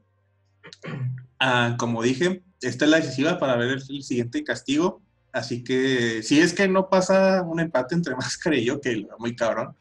como 1.79 2.03
dije, 2.03 2.43
esta 2.61 2.85
es 2.85 2.91
la 2.91 2.97
decisiva 2.99 3.39
para 3.39 3.57
ver 3.57 3.71
el, 3.71 3.83
el 3.89 4.03
siguiente 4.03 4.45
castigo. 4.45 5.01
Así 5.33 5.65
que 5.65 6.23
si 6.23 6.41
es 6.41 6.53
que 6.53 6.69
no 6.69 6.91
pasa 6.91 7.43
un 7.43 7.59
empate 7.59 7.95
entre 7.95 8.15
Máscara 8.17 8.57
y 8.57 8.65
yo, 8.67 8.81
que 8.81 8.97
lo 8.97 9.19
muy 9.19 9.35
cabrón, 9.35 9.75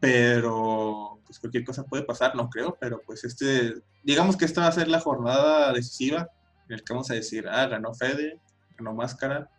pero 0.00 1.18
pues 1.26 1.38
cualquier 1.40 1.64
cosa 1.64 1.84
puede 1.84 2.02
pasar, 2.04 2.36
no 2.36 2.50
creo, 2.50 2.76
pero 2.78 3.00
pues 3.04 3.24
este, 3.24 3.74
digamos 4.02 4.36
que 4.36 4.44
esta 4.44 4.60
va 4.60 4.66
a 4.68 4.72
ser 4.72 4.88
la 4.88 5.00
jornada 5.00 5.72
decisiva 5.72 6.28
en 6.68 6.74
el 6.74 6.84
que 6.84 6.92
vamos 6.92 7.10
a 7.10 7.14
decir, 7.14 7.48
ah, 7.48 7.66
ganó 7.66 7.94
Fede, 7.94 8.38
ganó 8.76 8.92
Máscara, 8.92 9.50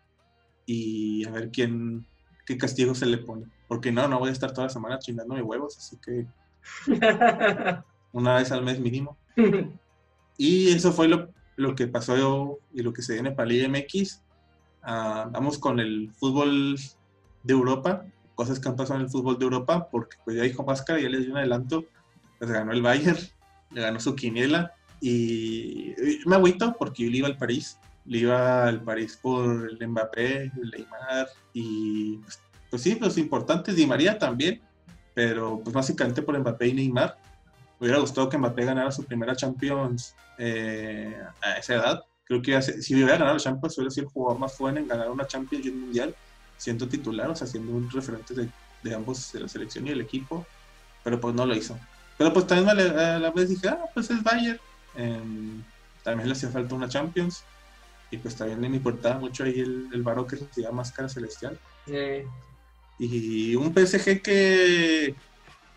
y 0.66 1.26
a 1.26 1.32
ver 1.32 1.52
quién, 1.52 2.06
qué 2.46 2.58
castigo 2.58 2.96
se 2.96 3.06
le 3.06 3.18
pone. 3.18 3.46
Porque 3.68 3.92
no, 3.92 4.08
no 4.08 4.20
voy 4.20 4.30
a 4.30 4.34
estar 4.34 4.52
toda 4.52 4.68
la 4.68 4.74
semana 4.74 5.00
chingándome 5.00 5.42
huevos, 5.42 5.78
así 5.78 5.98
que 5.98 6.26
una 8.12 8.36
vez 8.36 8.52
al 8.52 8.64
mes 8.64 8.80
mínimo. 8.80 9.18
Y 10.38 10.70
eso 10.72 10.92
fue 10.92 11.08
lo, 11.08 11.30
lo 11.56 11.76
que 11.76 11.88
pasó 11.88 12.60
y 12.74 12.82
lo 12.82 12.94
que 12.94 13.02
se 13.02 13.14
viene 13.14 13.32
para 13.32 13.48
Liga 13.48 13.70
MX. 13.70 14.22
Ah, 14.84 15.30
vamos 15.32 15.58
con 15.58 15.80
el 15.80 16.12
fútbol 16.12 16.78
de 17.44 17.54
Europa, 17.54 18.06
cosas 18.36 18.60
que 18.60 18.68
han 18.68 18.76
pasado 18.76 19.00
en 19.00 19.06
el 19.06 19.12
fútbol 19.12 19.40
de 19.40 19.46
Europa, 19.46 19.88
porque 19.90 20.18
pues 20.24 20.38
ya 20.38 20.44
dijo 20.44 20.64
Máscara, 20.64 21.00
ya 21.00 21.10
les 21.10 21.22
dio 21.22 21.32
un 21.32 21.38
adelanto, 21.38 21.86
pues 22.38 22.52
ganó 22.52 22.72
el 22.72 22.82
Bayern, 22.82 23.18
le 23.72 23.82
ganó 23.82 24.00
su 24.00 24.16
quiniela, 24.16 24.74
y, 25.00 25.92
y 25.92 26.20
me 26.26 26.36
agüito 26.36 26.76
porque 26.78 27.04
yo 27.04 27.12
le 27.12 27.18
iba 27.18 27.28
al 27.28 27.38
París, 27.38 27.80
le 28.06 28.18
iba 28.20 28.68
al 28.68 28.82
París 28.82 29.18
por 29.22 29.70
el 29.70 29.88
Mbappé, 29.88 30.44
el 30.44 30.72
Neymar, 30.72 31.28
y 31.54 32.18
pues, 32.18 32.40
pues 32.70 32.82
sí, 32.82 32.98
los 33.00 33.18
importantes, 33.18 33.76
Di 33.76 33.86
María 33.86 34.18
también, 34.18 34.62
pero 35.14 35.60
pues 35.64 35.74
básicamente 35.74 36.22
por 36.22 36.38
Mbappé 36.38 36.68
y 36.68 36.74
Neymar. 36.74 37.18
Me 37.80 37.88
hubiera 37.88 38.00
gustado 38.00 38.30
que 38.30 38.38
Mbappé 38.38 38.66
ganara 38.66 38.92
su 38.92 39.04
primera 39.04 39.36
Champions 39.36 40.16
eh, 40.38 41.16
a 41.42 41.58
esa 41.58 41.76
edad. 41.76 42.04
Creo 42.26 42.42
que 42.42 42.62
si 42.62 42.96
hubiera 42.96 43.14
ganado 43.14 43.34
la 43.34 43.40
Champions, 43.40 43.78
hubiera 43.78 43.92
sido 43.92 44.08
el 44.08 44.14
jugador 44.14 44.40
más 44.40 44.56
joven 44.56 44.78
en 44.78 44.88
ganar 44.88 45.10
una 45.10 45.28
Champions 45.28 45.66
y 45.66 45.70
un 45.70 45.82
Mundial, 45.82 46.16
siendo 46.58 46.88
titular, 46.88 47.30
o 47.30 47.36
sea, 47.36 47.48
siendo 47.48 47.72
un 47.72 47.90
referente 47.90 48.34
de, 48.34 48.50
de 48.84 48.96
ambos, 48.96 49.32
de 49.32 49.42
la 49.42 49.48
selección 49.48 49.88
y 49.88 49.92
el 49.92 50.02
equipo, 50.02 50.46
pero 51.04 51.20
pues 51.20 51.36
no 51.36 51.46
lo 51.46 51.56
hizo. 51.56 51.78
Pero 52.18 52.32
pues 52.34 52.48
también 52.48 52.70
a 52.70 52.74
la, 52.74 53.16
a 53.16 53.20
la 53.20 53.32
vez 53.32 53.50
dije, 53.50 53.68
ah, 53.68 53.86
pues 53.94 54.10
es 54.10 54.24
Bayern. 54.24 54.60
Em, 54.96 55.64
también 56.04 56.28
le 56.30 56.34
hacía 56.34 56.50
falta 56.50 56.76
una 56.76 56.88
Champions. 56.88 57.44
Y 58.12 58.18
pues 58.18 58.36
también 58.36 58.60
me 58.60 58.68
importaba 58.68 59.20
mucho 59.20 59.44
ahí 59.44 59.60
el, 59.60 59.90
el 59.94 60.04
que 60.28 60.36
recibía 60.36 60.72
Máscara 60.72 61.10
Celestial. 61.10 61.60
Sí. 61.86 62.24
Y 63.00 63.56
un 63.56 63.74
PSG 63.74 64.22
que, 64.22 65.16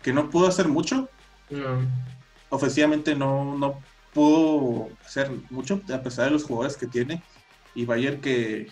que 0.01 0.13
no 0.13 0.29
pudo 0.29 0.47
hacer 0.47 0.67
mucho, 0.67 1.09
No. 1.49 1.81
ofensivamente 2.49 3.15
no, 3.15 3.57
no 3.57 3.79
pudo 4.13 4.89
hacer 5.05 5.29
mucho, 5.49 5.81
a 5.93 6.01
pesar 6.01 6.25
de 6.25 6.31
los 6.31 6.43
jugadores 6.43 6.77
que 6.77 6.87
tiene. 6.87 7.21
Y 7.75 7.85
Bayern 7.85 8.21
que, 8.21 8.67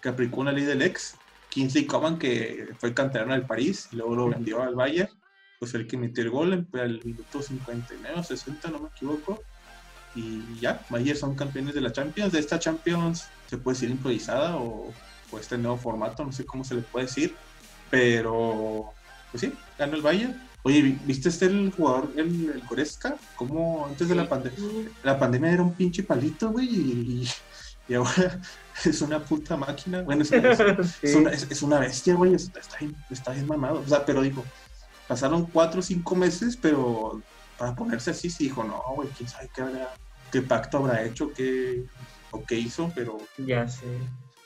que 0.00 0.08
aplicó 0.08 0.40
una 0.40 0.52
ley 0.52 0.64
del 0.64 0.82
ex. 0.82 1.16
Kingsley 1.50 1.84
Coman, 1.86 2.18
que 2.18 2.68
fue 2.78 2.94
canterano 2.94 3.34
del 3.34 3.44
París, 3.46 3.88
y 3.92 3.96
luego 3.96 4.16
lo 4.16 4.28
vendió 4.30 4.62
al 4.62 4.74
Bayern. 4.74 5.10
pues 5.60 5.74
el 5.74 5.86
que 5.86 5.96
metió 5.98 6.24
el 6.24 6.30
gol 6.30 6.52
en 6.54 6.66
el 6.80 7.04
minuto 7.04 7.40
59 7.42 8.18
o 8.18 8.22
60, 8.24 8.68
no 8.70 8.78
me 8.80 8.88
equivoco. 8.88 9.42
Y 10.14 10.58
ya, 10.60 10.84
Bayern 10.90 11.18
son 11.18 11.34
campeones 11.34 11.74
de 11.74 11.80
la 11.80 11.92
Champions. 11.92 12.32
De 12.32 12.38
esta 12.40 12.58
Champions 12.58 13.24
se 13.48 13.58
puede 13.58 13.74
decir 13.76 13.90
improvisada 13.90 14.56
o, 14.56 14.92
o 15.30 15.38
este 15.38 15.56
nuevo 15.58 15.78
formato, 15.78 16.24
no 16.24 16.32
sé 16.32 16.44
cómo 16.44 16.64
se 16.64 16.74
le 16.74 16.82
puede 16.82 17.06
decir. 17.06 17.36
Pero, 17.90 18.92
pues 19.30 19.42
sí, 19.42 19.52
ganó 19.78 19.96
el 19.96 20.02
Bayern. 20.02 20.48
Oye, 20.64 20.98
¿viste 21.04 21.28
este 21.28 21.46
el 21.46 21.70
jugador, 21.72 22.12
el, 22.16 22.50
el 22.50 22.62
Goretzka? 22.66 23.16
¿Cómo 23.36 23.86
antes 23.86 24.08
de 24.08 24.14
la 24.14 24.28
pandemia? 24.28 24.58
La 25.02 25.18
pandemia 25.18 25.52
era 25.52 25.62
un 25.62 25.74
pinche 25.74 26.02
palito, 26.04 26.50
güey, 26.50 26.68
y, 26.68 27.28
y 27.88 27.94
ahora 27.94 28.40
es 28.84 29.02
una 29.02 29.22
puta 29.24 29.56
máquina. 29.56 30.02
Bueno, 30.02 30.22
es, 30.22 30.30
es, 30.32 30.58
Sí. 31.00 31.06
es 31.06 31.14
una, 31.16 31.30
es- 31.30 31.50
es 31.50 31.62
una 31.62 31.78
bestia, 31.80 32.14
güey, 32.14 32.34
está, 32.34 32.60
está, 32.60 32.76
bien, 32.78 32.94
está 33.10 33.32
bien 33.32 33.46
mamado. 33.46 33.80
O 33.80 33.88
sea, 33.88 34.04
pero 34.06 34.22
digo, 34.22 34.44
pasaron 35.08 35.46
cuatro 35.46 35.80
o 35.80 35.82
cinco 35.82 36.14
meses, 36.14 36.56
pero 36.56 37.20
para 37.56 37.74
ponerse 37.74 38.10
así, 38.10 38.30
sí 38.30 38.44
dijo, 38.44 38.64
no, 38.64 38.82
güey, 38.94 39.10
quién 39.10 39.28
sabe 39.28 39.48
qué, 39.54 39.62
habrá, 39.62 39.88
qué 40.30 40.42
pacto 40.42 40.78
habrá 40.78 41.04
hecho, 41.04 41.32
qué, 41.32 41.84
o 42.30 42.44
qué 42.44 42.56
hizo, 42.56 42.92
pero, 42.94 43.28
Ya 43.38 43.66
sé. 43.68 43.86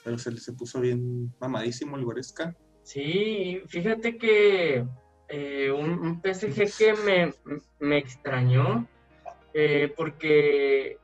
pero 0.04 0.18
se, 0.18 0.36
se 0.36 0.52
puso 0.52 0.80
bien 0.80 1.32
mamadísimo 1.40 1.96
el 1.96 2.04
Goretzka. 2.04 2.54
Sí, 2.82 3.60
fíjate 3.68 4.16
que 4.16 4.84
eh, 5.28 5.70
un, 5.72 5.90
un 5.98 6.20
PSG 6.22 6.76
que 6.78 6.94
me, 7.04 7.32
me 7.80 7.98
extrañó 7.98 8.88
eh, 9.54 9.92
porque 9.96 10.98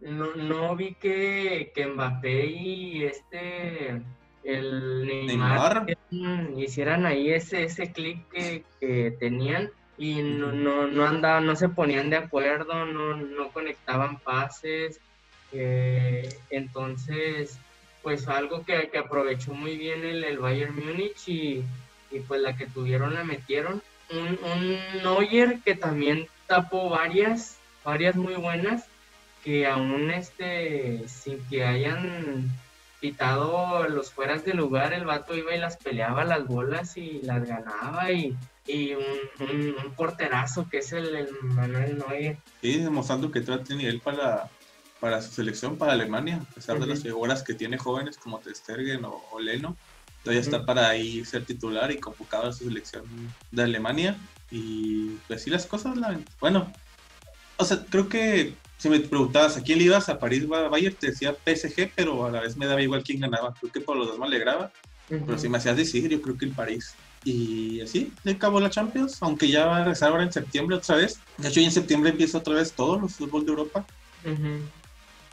no, 0.00 0.34
no 0.34 0.74
vi 0.74 0.94
que, 0.96 1.70
que 1.74 1.86
Mbappé 1.86 2.46
y 2.46 3.04
este 3.04 4.02
el 4.42 5.06
Neymar, 5.06 5.86
Neymar. 5.86 5.86
hicieran- 6.10 6.58
hicieran 6.58 7.06
ahí 7.06 7.30
ese, 7.30 7.64
ese 7.64 7.92
clic 7.92 8.26
que, 8.32 8.64
que 8.80 9.12
tenían 9.20 9.70
y 10.00 10.22
no, 10.22 10.50
no, 10.50 10.86
no 10.86 11.06
andaban, 11.06 11.44
no 11.44 11.54
se 11.54 11.68
ponían 11.68 12.08
de 12.08 12.16
acuerdo, 12.16 12.86
no, 12.86 13.16
no 13.18 13.50
conectaban 13.50 14.18
pases. 14.18 14.98
eh, 15.52 16.26
entonces, 16.48 17.58
pues 18.02 18.26
algo 18.26 18.64
que, 18.64 18.88
que 18.88 18.96
aprovechó 18.96 19.52
muy 19.52 19.76
bien 19.76 20.02
el, 20.02 20.24
el 20.24 20.38
Bayern 20.38 20.74
Múnich 20.74 21.28
y, 21.28 21.62
y 22.10 22.20
pues 22.26 22.40
la 22.40 22.56
que 22.56 22.66
tuvieron 22.66 23.12
la 23.12 23.24
metieron. 23.24 23.82
Un, 24.10 24.38
un 24.42 25.02
Neuer 25.02 25.58
que 25.62 25.74
también 25.74 26.26
tapó 26.46 26.88
varias, 26.88 27.58
varias 27.84 28.16
muy 28.16 28.36
buenas, 28.36 28.86
que 29.44 29.66
aún 29.66 30.10
este, 30.10 31.06
sin 31.08 31.46
que 31.50 31.62
hayan 31.62 32.48
quitado 33.00 33.88
los 33.88 34.12
fueras 34.12 34.44
de 34.44 34.54
lugar, 34.54 34.92
el 34.92 35.04
vato 35.04 35.36
iba 35.36 35.54
y 35.54 35.58
las 35.58 35.76
peleaba 35.76 36.24
las 36.24 36.46
bolas 36.46 36.96
y 36.96 37.20
las 37.22 37.46
ganaba 37.46 38.12
y, 38.12 38.36
y 38.66 38.92
un, 38.94 39.04
un- 39.40 39.74
un 39.86 39.94
porterazo 39.94 40.68
que 40.70 40.78
es 40.78 40.92
el, 40.92 41.14
el 41.16 41.28
Manuel 41.42 41.98
Neuer. 41.98 42.38
Sí, 42.60 42.78
demostrando 42.78 43.30
que 43.30 43.40
todavía 43.40 43.64
tiene 43.64 43.82
nivel 43.84 44.00
para, 44.00 44.50
para 45.00 45.22
su 45.22 45.32
selección, 45.32 45.76
para 45.78 45.92
Alemania, 45.92 46.40
a 46.48 46.54
pesar 46.54 46.78
de 46.78 46.86
las 46.86 47.02
figuras 47.02 47.42
que 47.42 47.54
tiene 47.54 47.78
jóvenes 47.78 48.18
como 48.18 48.38
Ter 48.38 48.54
Stegen 48.54 49.04
o, 49.04 49.22
o 49.32 49.40
Leno. 49.40 49.76
Todavía 50.22 50.42
está 50.42 50.66
para 50.66 50.88
ahí 50.90 51.24
ser 51.24 51.46
titular 51.46 51.90
y 51.90 51.98
convocado 51.98 52.48
a 52.48 52.52
su 52.52 52.64
selección 52.64 53.04
de 53.50 53.62
Alemania. 53.62 54.18
Y 54.50 55.06
pues 55.26 55.42
sí, 55.42 55.48
las 55.50 55.64
cosas, 55.64 55.96
la, 55.96 56.20
bueno, 56.40 56.70
o 57.56 57.64
sea, 57.64 57.78
creo 57.88 58.08
que 58.08 58.54
si 58.80 58.88
me 58.88 58.98
preguntabas 58.98 59.58
a 59.58 59.62
quién 59.62 59.78
le 59.78 59.84
ibas, 59.84 60.08
a 60.08 60.18
París 60.18 60.46
o 60.48 60.54
a 60.54 60.68
Bayern, 60.70 60.96
te 60.96 61.08
decía 61.08 61.36
PSG, 61.44 61.92
pero 61.94 62.24
a 62.24 62.30
la 62.30 62.40
vez 62.40 62.56
me 62.56 62.66
daba 62.66 62.80
igual 62.80 63.02
quién 63.04 63.20
ganaba. 63.20 63.54
Creo 63.60 63.70
que 63.70 63.80
por 63.82 63.94
los 63.94 64.06
dos 64.06 64.18
me 64.18 64.24
alegraba, 64.24 64.72
pero 65.06 65.36
si 65.36 65.50
me 65.50 65.58
hacías 65.58 65.76
decidir, 65.76 66.10
yo 66.10 66.22
creo 66.22 66.38
que 66.38 66.46
el 66.46 66.54
París. 66.54 66.94
Y 67.22 67.82
así, 67.82 68.10
le 68.24 68.32
acabó 68.32 68.58
la 68.58 68.70
Champions, 68.70 69.18
aunque 69.20 69.48
ya 69.48 69.66
va 69.66 69.76
a 69.76 69.78
regresar 69.80 70.10
ahora 70.10 70.22
en 70.22 70.32
septiembre 70.32 70.76
otra 70.76 70.96
vez. 70.96 71.20
De 71.36 71.48
hecho, 71.48 71.60
ya 71.60 71.66
en 71.66 71.72
septiembre 71.72 72.10
empieza 72.10 72.38
otra 72.38 72.54
vez 72.54 72.72
todos 72.72 72.98
los 73.02 73.14
fútbol 73.16 73.44
de 73.44 73.50
Europa. 73.50 73.86
Ujú. 74.24 74.64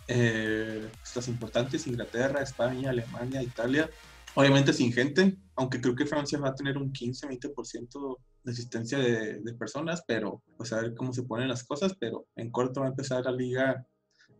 Eh, 0.09 0.89
estas 1.01 1.29
importantes, 1.29 1.87
Inglaterra, 1.87 2.41
España, 2.41 2.89
Alemania, 2.89 3.41
Italia. 3.41 3.89
Obviamente 4.35 4.73
sin 4.73 4.91
gente, 4.91 5.37
aunque 5.55 5.79
creo 5.79 5.95
que 5.95 6.05
Francia 6.05 6.37
va 6.37 6.49
a 6.49 6.55
tener 6.55 6.77
un 6.77 6.91
15-20% 6.91 8.17
de 8.36 8.36
asistencia 8.51 8.97
de, 8.97 9.39
de 9.39 9.53
personas, 9.53 10.03
pero 10.07 10.41
pues 10.57 10.71
a 10.73 10.81
ver 10.81 10.95
cómo 10.95 11.13
se 11.13 11.23
ponen 11.23 11.47
las 11.49 11.63
cosas, 11.63 11.95
pero 11.99 12.25
en 12.35 12.51
corto 12.51 12.81
va 12.81 12.87
a 12.87 12.89
empezar 12.89 13.23
la 13.25 13.31
liga, 13.31 13.85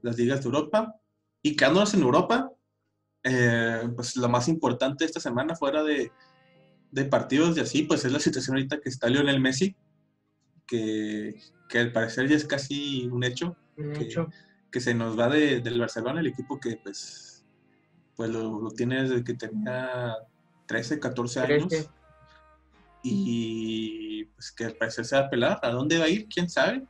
las 0.02 0.18
ligas 0.18 0.40
de 0.42 0.46
Europa. 0.46 0.96
Y 1.42 1.56
quedándonos 1.56 1.94
en 1.94 2.02
Europa, 2.02 2.52
eh, 3.24 3.82
pues 3.96 4.16
lo 4.16 4.30
más 4.30 4.48
importante 4.48 5.06
esta 5.06 5.20
semana 5.20 5.56
fuera 5.56 5.84
de, 5.84 6.12
de 6.92 7.06
partidos 7.06 7.58
y 7.58 7.62
así, 7.62 7.84
pues 7.84 8.06
es 8.06 8.12
la 8.12 8.20
situación 8.20 8.56
ahorita 8.58 8.80
que 8.80 8.90
está 8.90 9.08
Lionel 9.10 9.40
Messi, 9.42 9.76
que, 10.68 11.36
que 11.70 11.80
al 11.80 11.92
parecer 11.92 12.28
ya 12.28 12.36
es 12.36 12.46
casi 12.46 13.08
un 13.08 13.24
hecho, 13.24 13.56
De 13.76 13.94
que- 13.94 14.04
hecho, 14.06 14.28
que 14.72 14.80
se 14.82 14.94
nos 14.94 15.18
va 15.18 15.30
de- 15.30 15.62
del 15.62 15.80
Barcelona, 15.80 16.20
el 16.20 16.28
equipo 16.28 16.60
que 16.60 16.78
pues, 16.84 17.46
pues 18.16 18.30
lo, 18.30 18.62
lo 18.62 18.70
tiene 18.72 19.04
desde 19.04 19.24
que 19.24 19.34
tenía 19.34 20.14
13, 20.66 21.00
14 21.00 21.40
años. 21.40 21.68
13. 21.70 21.90
Y 23.04 24.26
pues 24.26 24.52
que 24.52 24.66
al 24.66 24.74
parecer 24.74 25.06
se 25.06 25.16
va 25.16 25.24
a 25.24 25.30
pelar. 25.30 25.60
¿A 25.62 25.70
dónde 25.70 25.98
va 25.98 26.06
a 26.06 26.10
ir? 26.10 26.28
¿Quién 26.28 26.50
sabe? 26.50 26.84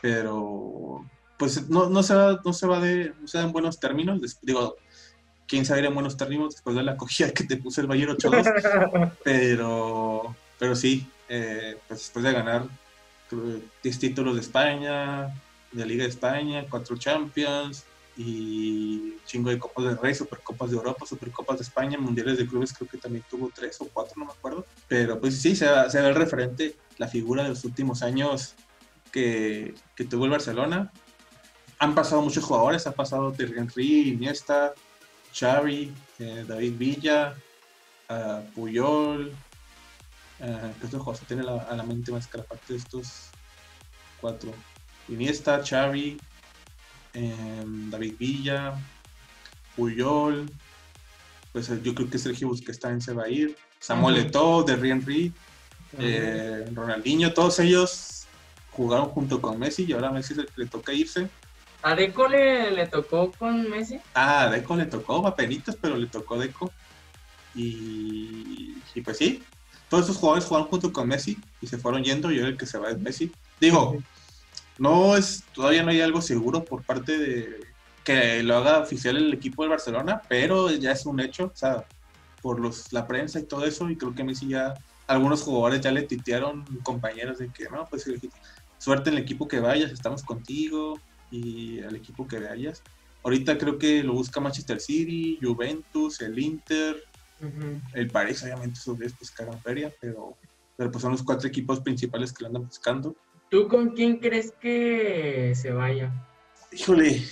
Pero 0.00 1.04
pues 1.38 1.68
no, 1.68 1.88
no 1.88 2.02
se 2.02 2.14
va, 2.14 2.40
no 2.44 2.52
se 2.52 2.66
va 2.66 2.80
de, 2.80 3.14
no 3.20 3.28
se 3.28 3.38
da 3.38 3.44
en 3.44 3.52
buenos 3.52 3.78
términos. 3.78 4.20
Digo, 4.42 4.76
quién 5.46 5.64
sabe 5.64 5.80
ir 5.80 5.86
en 5.86 5.94
buenos 5.94 6.16
términos 6.16 6.54
después 6.54 6.76
de 6.76 6.82
la 6.82 6.92
acogida 6.92 7.30
que 7.30 7.44
te 7.44 7.56
puso 7.56 7.80
el 7.80 7.86
Bayern 7.86 8.16
8-2. 8.16 9.12
pero, 9.24 10.36
pero 10.58 10.76
sí, 10.76 11.08
eh, 11.28 11.78
pues 11.86 12.00
después 12.00 12.24
de 12.24 12.32
ganar 12.32 12.66
creo, 13.28 13.60
10 13.82 13.98
títulos 13.98 14.34
de 14.34 14.40
España, 14.40 15.34
de 15.72 15.86
Liga 15.86 16.04
de 16.04 16.10
España, 16.10 16.66
4 16.68 16.96
Champions 16.96 17.84
y 18.18 19.16
chingo 19.24 19.48
de 19.48 19.60
Copas 19.60 19.84
del 19.84 19.96
Rey, 19.96 20.12
Supercopas 20.12 20.70
de 20.70 20.76
Europa, 20.76 21.06
Supercopas 21.06 21.58
de 21.58 21.62
España, 21.62 21.96
Mundiales 21.98 22.36
de 22.36 22.48
Clubes, 22.48 22.72
creo 22.72 22.90
que 22.90 22.98
también 22.98 23.24
tuvo 23.30 23.48
3 23.54 23.80
o 23.82 23.88
4, 23.92 24.14
no 24.16 24.24
me 24.26 24.32
acuerdo. 24.32 24.66
Pero 24.88 25.20
pues 25.20 25.40
sí, 25.40 25.54
se, 25.54 25.66
se 25.88 26.00
ve 26.00 26.08
el 26.08 26.16
referente, 26.16 26.74
la 26.98 27.06
figura 27.06 27.44
de 27.44 27.50
los 27.50 27.64
últimos 27.64 28.02
años 28.02 28.56
que, 29.12 29.72
que 29.94 30.04
tuvo 30.04 30.24
el 30.24 30.32
Barcelona. 30.32 30.90
Han 31.78 31.94
pasado 31.94 32.20
muchos 32.20 32.42
jugadores, 32.42 32.88
ha 32.88 32.92
pasado 32.92 33.30
Thierry 33.30 33.56
Henry, 33.56 34.08
Iniesta, 34.08 34.74
Xavi, 35.32 35.94
eh, 36.18 36.44
David 36.46 36.74
Villa, 36.76 37.36
ah, 38.08 38.42
Puyol, 38.52 39.32
ah, 40.40 40.70
¿qué 40.80 40.86
otro 40.86 40.98
jugador 40.98 41.24
tiene 41.28 41.44
la, 41.44 41.62
a 41.62 41.76
la 41.76 41.84
mente 41.84 42.10
más 42.10 42.26
que 42.26 42.38
la 42.38 42.44
parte 42.44 42.72
de 42.72 42.80
estos 42.80 43.28
cuatro? 44.20 44.52
Iniesta, 45.08 45.62
Xavi, 45.64 46.18
em, 47.18 47.90
David 47.90 48.16
Villa, 48.18 48.80
Puyol, 49.74 50.46
pues 51.52 51.68
eh, 51.70 51.80
yo 51.82 51.94
creo 51.94 52.08
que 52.08 52.18
Sergio 52.18 52.48
Busquets 52.48 52.78
también 52.80 53.00
se 53.00 53.12
va 53.12 53.24
a 53.24 53.28
ir, 53.28 53.56
Samuel 53.80 54.18
Ujú. 54.18 54.26
Eto'o, 54.28 54.64
Thierry 54.64 54.90
Henry, 54.90 55.32
eh, 55.98 56.64
Ronaldinho, 56.72 57.32
todos 57.32 57.58
ellos 57.60 58.26
jugaron 58.70 59.08
junto 59.10 59.40
con 59.40 59.58
Messi 59.58 59.84
y 59.84 59.92
ahora 59.92 60.08
a 60.08 60.12
Messi 60.12 60.34
le, 60.34 60.44
le 60.56 60.66
toca 60.66 60.92
irse. 60.92 61.28
¿A 61.82 61.94
Deco 61.94 62.28
le, 62.28 62.70
le 62.70 62.86
tocó 62.86 63.32
con 63.32 63.68
Messi? 63.70 64.00
Ah, 64.14 64.44
a 64.44 64.50
Deco 64.50 64.76
le 64.76 64.86
tocó, 64.86 65.26
apenitas, 65.26 65.76
pero 65.80 65.96
le 65.96 66.06
tocó 66.08 66.38
Deco. 66.38 66.72
Y, 67.54 68.82
y 68.94 69.00
pues 69.00 69.16
sí, 69.16 69.44
todos 69.88 70.04
esos 70.04 70.16
jugadores 70.16 70.44
jugaron 70.44 70.68
junto 70.68 70.92
con 70.92 71.08
Messi 71.08 71.36
y 71.60 71.66
se 71.66 71.78
fueron 71.78 72.04
yendo 72.04 72.30
y 72.30 72.38
ahora 72.38 72.50
el 72.50 72.56
que 72.56 72.66
se 72.66 72.78
va 72.78 72.90
es 72.90 73.00
Messi. 73.00 73.32
Digo, 73.60 73.96
no 74.78 75.16
es, 75.16 75.44
todavía 75.54 75.82
no 75.82 75.90
hay 75.90 76.00
algo 76.00 76.22
seguro 76.22 76.64
por 76.64 76.82
parte 76.82 77.18
de 77.18 77.60
que 78.04 78.42
lo 78.42 78.56
haga 78.56 78.78
oficial 78.78 79.16
el 79.16 79.34
equipo 79.34 79.62
del 79.62 79.70
Barcelona, 79.70 80.22
pero 80.28 80.70
ya 80.70 80.92
es 80.92 81.04
un 81.04 81.20
hecho, 81.20 81.50
o 81.52 81.56
sea, 81.56 81.84
por 82.40 82.60
los, 82.60 82.92
la 82.92 83.06
prensa 83.06 83.38
y 83.38 83.44
todo 83.44 83.64
eso, 83.64 83.90
y 83.90 83.96
creo 83.96 84.14
que 84.14 84.24
Messi 84.24 84.48
ya, 84.48 84.74
algunos 85.06 85.42
jugadores 85.42 85.80
ya 85.80 85.92
le 85.92 86.02
titearon 86.02 86.64
compañeros 86.82 87.38
de 87.38 87.48
que, 87.48 87.68
no, 87.68 87.86
pues 87.86 88.10
suerte 88.78 89.10
en 89.10 89.16
el 89.16 89.22
equipo 89.22 89.46
que 89.46 89.60
vayas, 89.60 89.90
estamos 89.90 90.22
contigo, 90.22 90.98
y 91.30 91.80
al 91.80 91.96
equipo 91.96 92.26
que 92.26 92.38
vayas. 92.38 92.82
Ahorita 93.22 93.58
creo 93.58 93.78
que 93.78 94.02
lo 94.02 94.14
busca 94.14 94.40
Manchester 94.40 94.80
City, 94.80 95.38
Juventus, 95.42 96.20
el 96.20 96.38
Inter, 96.38 97.02
el 97.94 98.10
París, 98.10 98.42
obviamente, 98.42 98.78
esos 98.78 98.98
días 98.98 99.12
pues 99.16 99.30
cagan 99.30 99.60
feria, 99.60 99.92
pero, 100.00 100.36
pero 100.76 100.90
pues 100.90 101.02
son 101.02 101.12
los 101.12 101.22
cuatro 101.22 101.48
equipos 101.48 101.80
principales 101.80 102.32
que 102.32 102.42
lo 102.42 102.48
andan 102.48 102.66
buscando. 102.66 103.14
¿Tú 103.50 103.68
con 103.68 103.90
quién 103.90 104.18
crees 104.18 104.52
que 104.60 105.54
se 105.54 105.70
vaya? 105.70 106.12
Híjole, 106.70 107.24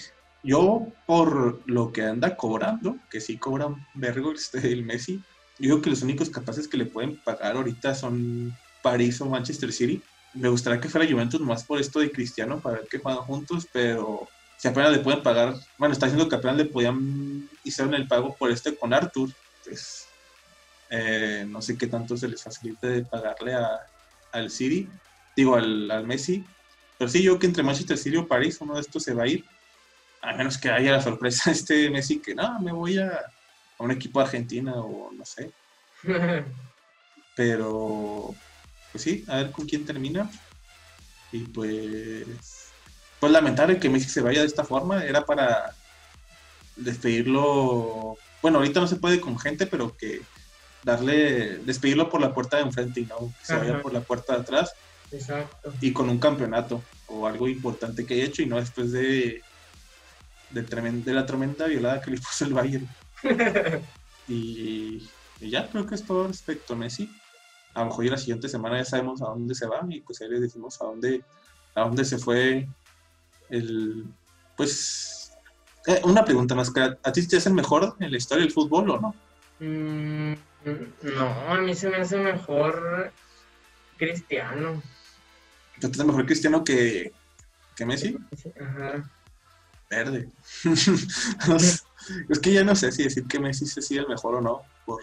yo 0.43 0.87
por 1.07 1.62
lo 1.69 1.93
que 1.93 2.03
anda 2.03 2.37
cobrando, 2.37 2.97
que 3.11 3.21
sí 3.21 3.37
cobran 3.37 3.77
vergo 3.95 4.33
este, 4.33 4.73
el 4.73 4.85
Messi, 4.85 5.23
yo 5.59 5.71
digo 5.71 5.83
que 5.83 5.91
los 5.91 6.03
únicos 6.03 6.31
capaces 6.31 6.69
que 6.69 6.77
le 6.77 6.87
pueden 6.87 7.17
pagar 7.23 7.57
ahorita 7.57 7.95
son 7.95 8.53
París 8.83 9.21
o 9.21 9.27
Manchester 9.27 9.73
City. 9.73 10.03
Me 10.35 10.49
gustaría 10.49 10.81
que 10.81 10.89
fuera 10.89 11.11
Juventus 11.11 11.41
más 11.41 11.64
por 11.64 11.81
esto 11.81 12.01
de 12.01 12.11
Cristiano 12.11 12.61
para 12.61 12.79
ver 12.79 12.89
que 12.89 12.99
juegan 12.99 13.23
juntos, 13.23 13.67
pero 13.73 14.29
si 14.59 14.69
apenas 14.69 14.93
le 14.93 14.99
pueden 14.99 15.23
pagar, 15.23 15.55
bueno, 15.79 15.93
está 15.93 16.07
diciendo 16.07 16.29
que 16.29 16.37
apenas 16.37 16.57
le 16.57 16.67
podían 16.67 17.49
hicieron 17.64 17.95
el 17.95 18.07
pago 18.07 18.37
por 18.37 18.51
este 18.51 18.77
con 18.77 18.93
Arthur, 18.93 19.31
pues 19.64 20.07
eh, 20.91 21.45
no 21.49 21.61
sé 21.61 21.77
qué 21.77 21.87
tanto 21.87 22.17
se 22.17 22.29
les 22.29 22.43
facilite 22.43 22.87
de 22.87 23.05
pagarle 23.05 23.55
a, 23.55 23.81
al 24.33 24.51
City, 24.51 24.89
digo 25.37 25.55
al, 25.55 25.91
al 25.91 26.07
Messi. 26.07 26.45
Pero 26.99 27.11
sí, 27.11 27.22
yo 27.22 27.39
que 27.39 27.47
entre 27.47 27.62
Manchester 27.62 27.99
City 27.99 28.16
o 28.16 28.26
París, 28.26 28.59
uno 28.61 28.74
de 28.74 28.80
estos 28.80 29.03
se 29.03 29.14
va 29.14 29.24
a 29.24 29.28
ir. 29.28 29.45
A 30.22 30.32
menos 30.34 30.59
que 30.59 30.70
haya 30.70 30.93
la 30.93 31.03
sorpresa 31.03 31.51
este 31.53 31.91
Messi 31.91 32.18
que 32.18 32.34
no, 32.34 32.59
me 32.61 32.72
voy 32.72 32.99
a, 32.99 33.11
a 33.78 33.82
un 33.82 33.91
equipo 33.91 34.18
de 34.18 34.24
Argentina 34.24 34.74
o 34.74 35.12
no 35.12 35.24
sé. 35.24 35.51
Pero, 37.37 38.34
pues 38.91 39.05
sí, 39.05 39.24
a 39.28 39.37
ver 39.37 39.51
con 39.51 39.66
quién 39.66 39.84
termina. 39.84 40.30
Y 41.30 41.41
pues, 41.41 42.24
pues 43.20 43.32
lamentable 43.32 43.78
que 43.78 43.91
Messi 43.91 44.09
se 44.09 44.22
vaya 44.22 44.41
de 44.41 44.47
esta 44.47 44.64
forma. 44.64 45.05
Era 45.05 45.26
para 45.26 45.74
despedirlo. 46.76 48.16
Bueno, 48.41 48.59
ahorita 48.59 48.80
no 48.80 48.87
se 48.87 48.97
puede 48.97 49.20
con 49.20 49.39
gente, 49.39 49.66
pero 49.66 49.95
que 49.97 50.22
darle, 50.82 51.59
despedirlo 51.59 52.09
por 52.09 52.20
la 52.20 52.32
puerta 52.32 52.57
de 52.57 52.62
enfrente 52.62 53.01
y 53.01 53.07
no 53.07 53.34
que 53.41 53.47
se 53.47 53.57
vaya 53.57 53.82
por 53.82 53.93
la 53.93 54.01
puerta 54.01 54.34
de 54.34 54.41
atrás 54.41 54.72
Exacto. 55.13 55.73
y 55.81 55.93
con 55.93 56.09
un 56.09 56.19
campeonato 56.19 56.83
o 57.07 57.27
algo 57.27 57.49
importante 57.49 58.05
que 58.05 58.15
haya 58.15 58.25
hecho 58.25 58.43
y 58.43 58.47
no 58.47 58.57
después 58.57 58.91
de, 58.93 59.43
de, 60.51 61.13
la 61.13 61.27
tremenda 61.27 61.67
violada 61.67 62.01
que 62.01 62.11
le 62.11 62.17
puso 62.21 62.45
el 62.45 62.55
Bayern. 62.55 62.89
Y, 64.29 65.09
y 65.41 65.51
ya 65.51 65.69
creo 65.69 65.87
que 65.87 65.95
es 65.95 66.05
todo 66.05 66.27
respecto 66.27 66.73
a 66.73 66.77
Messi. 66.77 67.09
A 67.75 67.81
lo 67.81 67.87
mejor 67.87 68.05
ya 68.07 68.11
la 68.11 68.19
siguiente 68.19 68.49
semana 68.49 68.79
ya 68.79 68.85
sabemos 68.85 69.23
a 69.23 69.27
dónde 69.27 69.55
se 69.55 69.69
va 69.69 69.87
y 69.89 70.01
pues 70.01 70.21
ahí 70.21 70.29
les 70.29 70.41
decimos 70.41 70.81
a 70.83 70.87
dónde, 70.87 71.23
a 71.77 71.83
dónde 71.83 72.05
se 72.05 72.19
fue 72.19 72.67
el... 73.51 74.05
Pues 74.57 75.33
eh, 75.87 76.01
una 76.03 76.25
pregunta 76.25 76.57
más 76.57 76.73
que 76.73 76.81
¿a 76.81 77.13
ti 77.13 77.29
te 77.29 77.37
hace 77.37 77.51
mejor 77.51 77.95
en 78.01 78.11
la 78.11 78.17
historia 78.17 78.43
del 78.43 78.53
fútbol 78.53 78.91
o 78.91 79.01
no? 79.01 79.15
Mm, 79.61 80.35
no, 81.03 81.29
a 81.49 81.55
mí 81.61 81.75
se 81.75 81.89
me 81.89 81.99
hace 81.99 82.19
mejor 82.19 83.13
Cristiano. 83.97 84.83
¿Te 85.81 85.87
hace 85.87 86.05
mejor 86.05 86.27
Cristiano 86.27 86.64
que, 86.64 87.12
que 87.74 87.87
Messi? 87.87 88.16
Ajá. 88.61 89.11
Verde. 89.91 90.29
Es 92.29 92.39
que 92.39 92.53
ya 92.53 92.62
no 92.62 92.77
sé 92.77 92.93
si 92.93 93.03
decir 93.03 93.27
que 93.27 93.41
Messi 93.41 93.66
se 93.66 93.83
sigue 93.83 94.01
el 94.01 94.09
mejor 94.09 94.37
o 94.37 94.41
no, 94.41 94.62
por, 94.85 95.03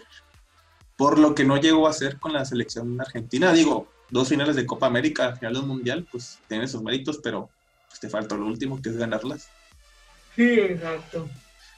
por 0.96 1.18
lo 1.18 1.34
que 1.34 1.44
no 1.44 1.58
llegó 1.58 1.86
a 1.86 1.90
hacer 1.90 2.18
con 2.18 2.32
la 2.32 2.44
selección 2.44 2.98
argentina. 2.98 3.52
Digo, 3.52 3.88
dos 4.10 4.28
finales 4.28 4.56
de 4.56 4.64
Copa 4.64 4.86
América, 4.86 5.36
final 5.36 5.52
de 5.52 5.60
un 5.60 5.68
mundial, 5.68 6.06
pues 6.10 6.38
tiene 6.48 6.66
sus 6.66 6.82
méritos, 6.82 7.20
pero 7.22 7.50
pues, 7.88 8.00
te 8.00 8.08
falta 8.08 8.36
lo 8.36 8.46
último, 8.46 8.80
que 8.80 8.88
es 8.88 8.96
ganarlas. 8.96 9.48
Sí, 10.34 10.48
exacto. 10.48 11.28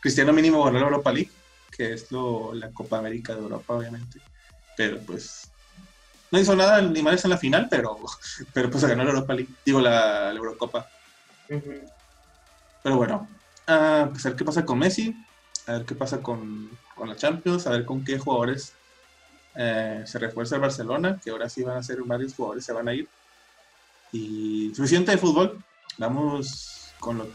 Cristiano 0.00 0.32
mínimo 0.32 0.62
ganó 0.64 0.78
la 0.78 0.86
Europa 0.86 1.12
League, 1.12 1.32
que 1.76 1.92
es 1.92 2.10
lo, 2.12 2.54
la 2.54 2.70
Copa 2.70 2.98
América 2.98 3.34
de 3.34 3.40
Europa, 3.40 3.74
obviamente. 3.74 4.20
Pero 4.76 5.00
pues 5.00 5.50
no 6.30 6.38
hizo 6.38 6.56
nada 6.56 6.82
ni 6.82 7.02
más 7.02 7.24
en 7.24 7.30
la 7.30 7.38
final, 7.38 7.68
pero, 7.70 7.96
pero 8.52 8.70
pues 8.70 8.84
ganó 8.84 9.04
la 9.04 9.10
Europa 9.10 9.34
League, 9.34 9.52
digo 9.64 9.80
la, 9.80 10.32
la 10.32 10.38
Eurocopa. 10.38 10.88
Pero 12.82 12.96
bueno, 12.96 13.28
ah, 13.66 14.08
pues 14.10 14.24
a 14.26 14.30
ver 14.30 14.38
qué 14.38 14.44
pasa 14.44 14.64
con 14.64 14.78
Messi, 14.78 15.14
a 15.66 15.72
ver 15.72 15.84
qué 15.84 15.94
pasa 15.94 16.22
con, 16.22 16.70
con 16.94 17.08
la 17.08 17.16
Champions, 17.16 17.66
a 17.66 17.70
ver 17.70 17.84
con 17.84 18.04
qué 18.04 18.18
jugadores 18.18 18.74
eh, 19.56 20.02
se 20.06 20.18
refuerza 20.18 20.56
el 20.56 20.60
Barcelona, 20.60 21.18
que 21.22 21.30
ahora 21.30 21.48
sí 21.48 21.62
van 21.62 21.78
a 21.78 21.82
ser 21.82 22.02
varios 22.04 22.34
jugadores, 22.34 22.64
se 22.64 22.72
van 22.72 22.88
a 22.88 22.94
ir. 22.94 23.08
Y 24.12 24.72
suficiente 24.74 25.10
de 25.10 25.18
fútbol, 25.18 25.62
vamos 25.98 26.92
con 27.00 27.18
lo 27.18 27.28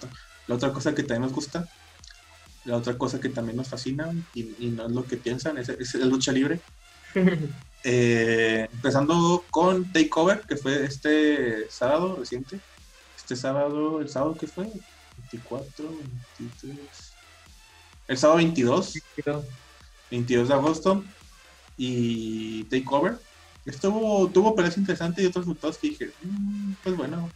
la 0.47 0.55
otra 0.55 0.73
cosa 0.73 0.93
que 0.93 1.03
también 1.03 1.21
nos 1.23 1.33
gusta, 1.33 1.67
la 2.65 2.77
otra 2.77 2.97
cosa 2.97 3.19
que 3.19 3.29
también 3.29 3.57
nos 3.57 3.67
fascina 3.67 4.11
y, 4.33 4.41
y 4.59 4.69
no 4.71 4.85
es 4.85 4.91
lo 4.91 5.05
que 5.05 5.17
piensan, 5.17 5.57
es, 5.57 5.69
es 5.69 5.95
la 5.95 6.05
lucha 6.05 6.31
libre. 6.31 6.59
Eh, 7.83 8.67
empezando 8.71 9.43
con 9.49 9.91
Takeover, 9.91 10.41
que 10.41 10.55
fue 10.55 10.85
este 10.85 11.67
sábado 11.71 12.15
reciente. 12.19 12.59
Este 13.17 13.35
sábado, 13.35 14.01
el 14.01 14.07
sábado 14.07 14.37
que 14.37 14.45
fue, 14.45 14.69
24, 15.17 15.89
23. 16.37 16.77
El 18.07 18.17
sábado 18.19 18.37
22, 18.37 18.99
22 20.11 20.47
de 20.47 20.53
agosto. 20.53 21.03
Y 21.75 22.65
Takeover. 22.65 23.17
Estuvo, 23.65 24.27
tuvo 24.29 24.55
peleas 24.55 24.77
interesantes 24.77 25.23
y 25.23 25.27
otros 25.27 25.45
resultados 25.45 25.79
que 25.79 25.89
dije, 25.89 26.11
"Mm, 26.21 26.73
pues 26.83 26.95
bueno, 26.95 27.31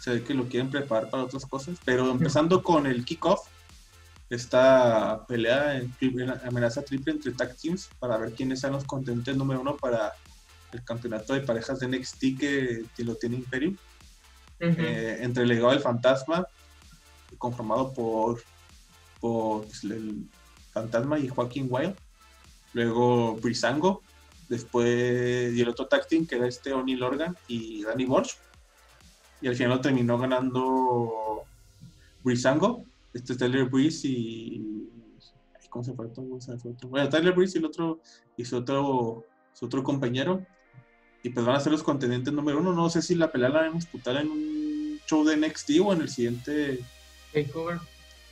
se 0.00 0.10
ve 0.10 0.22
que 0.22 0.34
lo 0.34 0.48
quieren 0.48 0.70
preparar 0.70 1.10
para 1.10 1.24
otras 1.24 1.44
cosas. 1.46 1.78
Pero 1.84 2.10
empezando 2.10 2.62
con 2.62 2.86
el 2.86 3.04
kickoff, 3.04 3.40
esta 4.30 5.24
pelea 5.26 5.78
en 5.78 5.92
amenaza 6.44 6.82
triple 6.82 7.12
entre 7.12 7.32
tag 7.32 7.56
teams 7.56 7.88
para 7.98 8.18
ver 8.18 8.32
quiénes 8.32 8.60
son 8.60 8.72
los 8.72 8.84
contendentes 8.84 9.36
número 9.36 9.60
uno 9.60 9.76
para 9.76 10.12
el 10.72 10.84
campeonato 10.84 11.32
de 11.32 11.40
parejas 11.40 11.80
de 11.80 11.88
NXT 11.88 12.20
que, 12.38 12.84
que 12.96 13.04
lo 13.04 13.14
tiene 13.14 13.36
Imperium. 13.36 13.76
Eh, 14.60 15.18
entre 15.20 15.44
el 15.44 15.48
legado 15.48 15.70
del 15.70 15.80
fantasma, 15.80 16.46
conformado 17.38 17.92
por, 17.92 18.42
por 19.20 19.64
pues, 19.64 19.84
el 19.84 20.26
fantasma 20.72 21.18
y 21.18 21.28
Joaquín 21.28 21.68
Wild. 21.70 21.94
Luego 22.74 23.36
Brisango, 23.36 24.02
después 24.48 25.54
y 25.54 25.60
el 25.60 25.68
otro 25.68 25.86
tag 25.86 26.06
team 26.06 26.26
que 26.26 26.36
era 26.36 26.46
este 26.46 26.72
Oni 26.72 26.96
Lorgan 26.96 27.36
y 27.46 27.82
Danny 27.84 28.04
Borch. 28.04 28.36
Y 29.40 29.46
al 29.46 29.54
final 29.54 29.70
lo 29.70 29.80
terminó 29.80 30.18
ganando 30.18 31.44
Brisango, 32.24 32.84
este 33.18 33.32
es 33.32 33.38
Tyler 33.38 33.64
Breeze 33.66 34.08
y. 34.08 34.64
¿Cómo 35.68 35.84
se 35.84 35.92
fue 35.92 36.06
otro? 36.06 36.22
¿Cómo 36.22 36.40
se 36.40 36.56
fue? 36.58 36.72
Bueno, 36.88 37.08
Tyler 37.08 37.34
Breeze 37.34 37.58
y 37.58 37.60
el 37.60 37.66
otro, 37.66 38.00
y 38.36 38.44
su 38.44 38.56
otro, 38.56 39.24
su 39.52 39.66
otro 39.66 39.82
compañero. 39.82 40.44
Y 41.22 41.30
pues 41.30 41.44
van 41.44 41.56
a 41.56 41.60
ser 41.60 41.72
los 41.72 41.82
contendientes 41.82 42.32
número 42.32 42.58
uno. 42.60 42.72
No 42.72 42.88
sé 42.88 43.02
si 43.02 43.14
la 43.14 43.30
pelea 43.30 43.48
la 43.48 43.60
van 43.62 43.70
a 43.72 43.74
disputar 43.74 44.16
en 44.16 44.30
un 44.30 45.00
show 45.06 45.24
de 45.24 45.36
NXT 45.36 45.70
o 45.84 45.92
en 45.92 46.02
el 46.02 46.08
siguiente, 46.08 46.80
Takeover. 47.34 47.78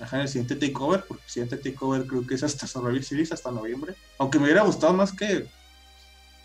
ajá, 0.01 0.17
en 0.17 0.23
el 0.23 0.29
siguiente 0.29 0.55
takeover, 0.57 1.05
porque 1.07 1.25
el 1.25 1.31
siguiente 1.31 1.57
takeover 1.57 2.07
creo 2.07 2.27
que 2.27 2.35
es 2.35 2.43
hasta 2.43 2.67
Survivor 2.67 3.03
Series, 3.03 3.33
hasta 3.33 3.51
noviembre. 3.51 3.95
Aunque 4.19 4.39
me 4.39 4.45
hubiera 4.45 4.63
gustado 4.63 4.93
más 4.95 5.13
que 5.13 5.47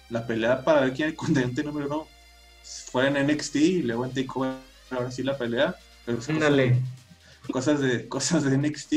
la 0.09 0.25
pelea 0.25 0.63
para 0.63 0.81
ver 0.81 0.93
quién 0.93 1.07
es 1.07 1.11
el 1.13 1.17
contendiente 1.17 1.63
número 1.63 1.85
uno 1.85 2.07
fuera 2.63 3.07
en 3.19 3.27
NXT 3.27 3.55
y 3.55 3.81
luego 3.83 4.05
en 4.05 4.13
takeover, 4.13 4.55
ahora 4.89 5.11
sí 5.11 5.23
la 5.23 5.37
pelea. 5.37 5.75
Pero 6.05 6.19
Ándale. 6.27 6.81
Cosas 7.49 7.79
de 7.79 8.07
cosas 8.09 8.43
de 8.43 8.57
NXT 8.57 8.93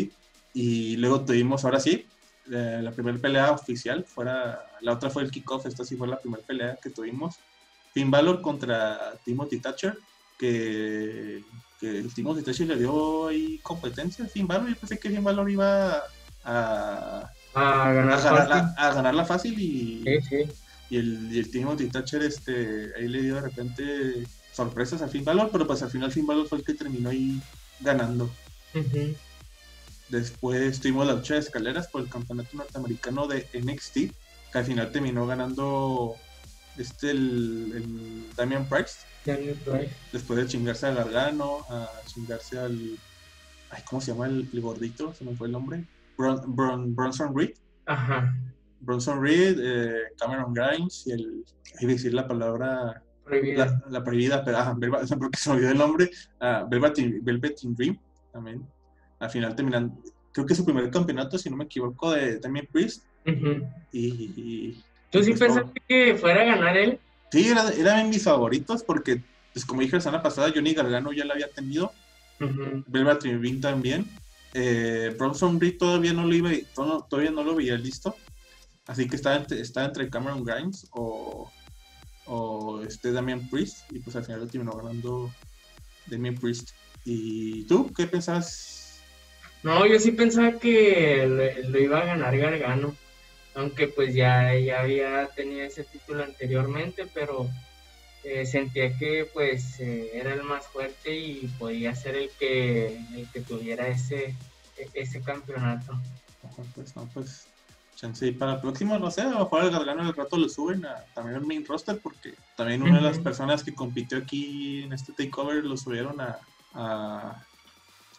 y 0.54 0.96
luego 0.96 1.24
tuvimos 1.24 1.64
ahora 1.64 1.80
sí 1.80 2.06
eh, 2.50 2.80
la 2.82 2.90
primera 2.90 3.16
pelea 3.18 3.52
oficial 3.52 4.04
fuera 4.04 4.66
la 4.82 4.92
otra 4.92 5.08
fue 5.08 5.22
el 5.22 5.30
kickoff 5.30 5.64
esta 5.66 5.84
sí 5.84 5.96
fue 5.96 6.06
la 6.08 6.18
primera 6.18 6.42
pelea 6.42 6.78
que 6.82 6.90
tuvimos. 6.90 7.36
Finn 7.94 8.10
Balor 8.10 8.42
contra 8.42 9.14
Timothy 9.24 9.60
Thatcher 9.60 9.96
que, 10.38 11.42
que 11.80 11.98
el 12.00 12.12
Timothy 12.12 12.42
Thatcher 12.42 12.66
le 12.66 12.76
dio 12.76 13.28
ahí 13.28 13.58
competencia 13.62 14.24
a 14.24 14.28
Finn 14.28 14.46
Balor. 14.46 14.68
Yo 14.68 14.76
pensé 14.76 14.98
que 14.98 15.08
Finn 15.08 15.24
Balor 15.24 15.48
iba 15.50 16.02
a, 16.44 17.30
a, 17.54 17.92
ganar 17.92 18.22
ganarla, 18.22 18.74
a 18.76 18.92
ganarla 18.92 19.24
fácil 19.24 19.58
y, 19.58 20.02
Sí, 20.02 20.20
sí. 20.28 20.52
y 20.90 20.96
el, 20.98 21.32
y 21.32 21.38
el 21.38 21.50
Timothy 21.50 21.86
Thatcher 21.86 22.22
este, 22.22 22.92
ahí 22.98 23.08
le 23.08 23.22
dio 23.22 23.36
de 23.36 23.40
repente 23.40 24.26
sorpresas 24.52 25.00
a 25.00 25.08
Finn 25.08 25.24
Balor 25.24 25.48
pero 25.50 25.66
pues 25.66 25.82
al 25.82 25.90
final 25.90 26.12
Finn 26.12 26.26
Balor 26.26 26.46
fue 26.46 26.58
el 26.58 26.64
que 26.64 26.74
terminó 26.74 27.08
ahí 27.08 27.40
ganando. 27.84 28.30
Después 30.08 30.80
tuvimos 30.80 31.06
la 31.06 31.14
lucha 31.14 31.34
de 31.34 31.40
escaleras 31.40 31.88
por 31.88 32.02
el 32.02 32.08
campeonato 32.08 32.56
norteamericano 32.56 33.26
de 33.26 33.48
NXT, 33.54 33.94
que 34.52 34.58
al 34.58 34.64
final 34.64 34.92
terminó 34.92 35.26
ganando 35.26 36.14
este 36.76 37.10
el, 37.10 37.72
el 37.74 38.26
Damian 38.36 38.68
Price, 38.68 38.98
Daniel 39.24 39.54
Price. 39.64 39.90
después 40.12 40.38
de 40.40 40.46
chingarse 40.46 40.86
al 40.86 40.96
Gargano, 40.96 41.58
a 41.68 41.88
chingarse 42.06 42.58
al. 42.58 42.98
Ay, 43.70 43.82
¿Cómo 43.88 44.00
se 44.00 44.12
llama 44.12 44.26
el, 44.26 44.48
el 44.52 44.60
gordito? 44.60 45.14
Se 45.14 45.24
me 45.24 45.34
fue 45.34 45.46
el 45.48 45.52
nombre. 45.52 45.84
Bron, 46.16 46.38
Bron- 46.54 46.94
Bronson 46.94 47.36
Reed. 47.36 47.54
Ajá. 47.86 48.34
Bronson 48.80 49.20
Reed, 49.22 49.58
eh, 49.60 50.02
Cameron 50.18 50.52
Grimes 50.52 51.04
y 51.06 51.12
el. 51.12 51.44
Iba 51.80 51.90
a 51.90 51.94
decir 51.94 52.12
la 52.14 52.28
palabra. 52.28 53.02
Prohibida. 53.24 53.66
La, 53.66 53.82
la 53.90 54.04
prohibida, 54.04 54.44
pero 54.44 54.58
ah, 54.58 54.74
Velva- 54.76 55.00
porque 55.18 55.38
se 55.38 55.48
me 55.50 55.56
olvidó 55.56 55.70
el 55.72 55.78
nombre. 55.78 56.10
ah, 56.40 56.66
Velvet, 56.68 56.98
in- 56.98 57.24
Velvet 57.24 57.64
in 57.64 57.74
Dream 57.74 57.98
también. 58.32 58.66
Al 59.18 59.30
final 59.30 59.54
terminan. 59.56 59.96
Creo 60.32 60.44
que 60.46 60.54
su 60.54 60.64
primer 60.64 60.90
campeonato, 60.90 61.38
si 61.38 61.48
no 61.48 61.56
me 61.56 61.64
equivoco, 61.64 62.12
de 62.12 62.38
Damian 62.38 62.66
Priest. 62.70 63.04
Y, 63.24 64.06
y- 64.08 64.84
¿Tú 65.10 65.22
sí 65.22 65.30
pues, 65.30 65.40
pensaste 65.40 65.80
que 65.88 66.16
fuera 66.16 66.42
a 66.42 66.44
ganar 66.44 66.76
él? 66.76 66.98
sí, 67.30 67.48
era, 67.48 67.68
era 67.70 67.96
de 67.98 68.04
mis 68.04 68.22
favoritos 68.24 68.82
porque, 68.84 69.22
pues 69.52 69.64
como 69.64 69.80
dije 69.80 69.96
la 69.96 70.02
semana 70.02 70.22
pasada, 70.22 70.52
Johnny 70.54 70.74
Gargano 70.74 71.12
ya 71.12 71.24
la 71.24 71.34
había 71.34 71.48
tenido. 71.48 71.92
Ujú. 72.40 72.84
Velvet 72.88 73.24
in 73.26 73.40
Dream 73.40 73.60
también. 73.60 74.06
Eh, 74.52 75.14
Bronson 75.18 75.60
Reed 75.60 75.78
todavía 75.78 76.12
no 76.12 76.24
lo 76.26 76.34
iba, 76.34 76.50
to- 76.74 77.06
todavía 77.08 77.30
no 77.30 77.42
lo 77.42 77.54
veía 77.54 77.76
listo. 77.76 78.14
Así 78.86 79.08
que 79.08 79.16
entre, 79.16 79.60
estaba 79.60 79.86
entre 79.86 80.10
Cameron 80.10 80.44
Grimes 80.44 80.86
o, 80.90 81.50
o 82.26 82.82
este 82.82 83.12
Damian 83.12 83.48
Priest. 83.48 83.90
Y 83.92 84.00
pues 84.00 84.16
al 84.16 84.24
final 84.24 84.40
lo 84.40 84.46
terminó 84.46 84.72
ganando 84.72 85.32
Damian 86.06 86.34
Priest. 86.34 86.70
¿Y 87.04 87.64
tú 87.64 87.92
qué 87.92 88.06
pensabas? 88.06 89.00
No, 89.62 89.86
yo 89.86 89.98
sí 89.98 90.12
pensaba 90.12 90.58
que 90.58 91.26
lo, 91.26 91.70
lo 91.70 91.78
iba 91.78 92.00
a 92.00 92.04
ganar 92.04 92.36
Gargano, 92.36 92.94
aunque 93.54 93.88
pues 93.88 94.14
ya, 94.14 94.54
ya 94.58 94.82
había 94.82 95.26
tenido 95.28 95.62
ese 95.62 95.84
título 95.84 96.22
anteriormente, 96.24 97.06
pero 97.12 97.48
eh, 98.24 98.46
sentía 98.46 98.96
que 98.96 99.28
pues 99.32 99.78
eh, 99.80 100.10
era 100.14 100.32
el 100.32 100.42
más 100.42 100.66
fuerte 100.66 101.14
y 101.14 101.46
podía 101.58 101.94
ser 101.94 102.16
el 102.16 102.30
que, 102.38 102.96
el 103.14 103.28
que 103.30 103.40
tuviera 103.40 103.86
ese, 103.88 104.34
e, 104.78 104.88
ese 104.94 105.20
campeonato. 105.20 106.00
Pues 106.74 106.96
no, 106.96 107.06
pues 107.12 107.46
chance 108.04 108.32
para 108.32 108.54
el 108.54 108.60
próximo, 108.60 108.98
no 108.98 109.10
sé, 109.10 109.22
a 109.22 109.30
lo 109.30 109.38
mejor 109.40 109.64
el 109.64 109.70
Gargano 109.70 110.04
del 110.04 110.14
rato 110.14 110.36
lo 110.36 110.48
suben 110.48 110.84
a, 110.84 111.04
también 111.14 111.36
al 111.36 111.46
main 111.46 111.64
roster 111.64 111.98
porque 111.98 112.34
también 112.56 112.82
una 112.82 112.96
de 112.96 113.02
las 113.02 113.18
personas 113.18 113.64
que 113.64 113.74
compitió 113.74 114.18
aquí 114.18 114.82
en 114.82 114.92
este 114.92 115.12
takeover 115.12 115.64
lo 115.64 115.76
subieron 115.76 116.20
a, 116.20 117.46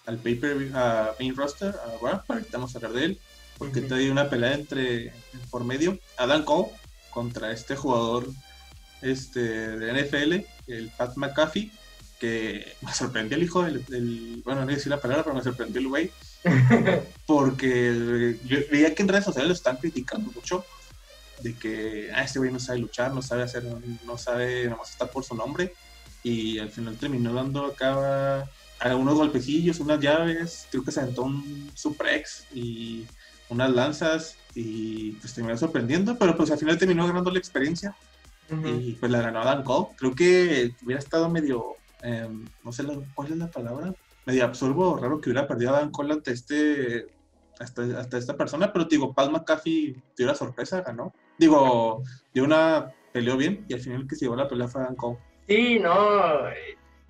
al 0.05 0.17
paper, 0.17 0.71
a 0.73 1.11
main 1.19 1.35
roster, 1.35 1.75
a 1.75 2.03
Rampart, 2.03 2.51
vamos 2.51 2.73
a 2.73 2.77
hablar 2.79 2.93
de 2.93 3.05
él, 3.05 3.19
porque 3.57 3.81
te 3.81 3.95
dio 3.95 4.11
una 4.11 4.29
pelea 4.29 4.53
entre, 4.53 5.13
por 5.51 5.63
medio, 5.63 5.99
Adam 6.17 6.43
Cole 6.43 6.69
contra 7.11 7.51
este 7.51 7.75
jugador 7.75 8.27
este, 9.01 9.39
de 9.39 10.03
NFL, 10.03 10.71
el 10.71 10.89
Pat 10.97 11.15
McAfee, 11.15 11.71
que 12.19 12.75
me 12.81 12.93
sorprendió 12.93 13.37
el 13.37 13.43
hijo 13.43 13.61
del, 13.63 14.41
bueno, 14.43 14.61
no 14.61 14.65
voy 14.65 14.73
a 14.73 14.77
decir 14.77 14.89
la 14.89 15.01
palabra, 15.01 15.23
pero 15.23 15.35
me 15.35 15.43
sorprendió 15.43 15.79
el 15.79 15.87
güey, 15.89 16.11
porque 17.25 18.37
yo 18.45 18.57
veía 18.71 18.93
que 18.93 19.03
en 19.03 19.09
redes 19.09 19.25
sociales 19.25 19.47
lo 19.49 19.53
están 19.53 19.77
criticando 19.77 20.31
mucho, 20.31 20.63
de 21.41 21.53
que 21.53 22.11
ah, 22.13 22.23
este 22.23 22.39
güey 22.39 22.51
no 22.51 22.59
sabe 22.59 22.79
luchar, 22.79 23.13
no 23.13 23.21
sabe 23.21 23.43
hacer, 23.43 23.63
no 24.05 24.17
sabe 24.17 24.69
nomás 24.69 24.91
estar 24.91 25.09
por 25.09 25.23
su 25.23 25.35
nombre, 25.35 25.73
y 26.23 26.59
al 26.59 26.69
final 26.69 26.97
terminó 26.97 27.33
dando 27.33 27.65
acá 27.65 28.49
algunos 28.79 29.15
golpecillos, 29.15 29.79
unas 29.79 29.99
llaves, 29.99 30.67
creo 30.69 30.83
que 30.83 30.91
se 30.91 30.99
aventó 30.99 31.23
un 31.23 31.71
suplex 31.75 32.45
y 32.53 33.05
unas 33.49 33.71
lanzas 33.71 34.37
y 34.53 35.11
pues 35.13 35.33
terminó 35.33 35.57
sorprendiendo, 35.57 36.17
pero 36.17 36.35
pues 36.35 36.51
al 36.51 36.57
final 36.57 36.77
terminó 36.77 37.05
ganando 37.07 37.31
la 37.31 37.39
experiencia 37.39 37.95
y 38.49 38.93
pues 38.93 39.11
la 39.11 39.21
ganó 39.21 39.41
Adam 39.41 39.63
Cole. 39.63 39.87
Creo 39.97 40.15
que 40.15 40.73
hubiera 40.83 40.99
estado 40.99 41.29
medio, 41.29 41.75
em, 42.01 42.45
no 42.63 42.71
sé 42.71 42.83
cuál 43.13 43.31
es 43.31 43.37
la 43.37 43.49
palabra, 43.49 43.93
medio 44.25 44.45
absurdo 44.45 44.97
raro 44.97 45.19
que 45.19 45.29
hubiera 45.29 45.47
perdido 45.47 45.73
a 45.73 45.77
Adam 45.77 45.91
Cole 45.91 46.13
ante 46.13 46.31
este, 46.31 47.07
hasta, 47.59 47.83
hasta 47.99 48.17
esta 48.17 48.35
persona, 48.35 48.71
pero 48.71 48.85
digo, 48.85 49.13
Paul 49.13 49.31
McAfee 49.31 49.95
dio 50.17 50.27
la 50.27 50.35
sorpresa, 50.35 50.81
ganó. 50.81 51.13
Digo, 51.37 52.03
dio 52.33 52.43
una, 52.43 52.91
peleó 53.11 53.37
bien 53.37 53.65
y 53.67 53.73
al 53.73 53.79
final 53.81 54.07
que 54.07 54.15
se 54.15 54.25
llevó 54.25 54.35
la 54.35 54.47
pelea 54.47 54.67
fue 54.67 54.81
Adam 54.81 54.95
Cole. 54.95 55.19
Sí, 55.47 55.79
no, 55.79 55.93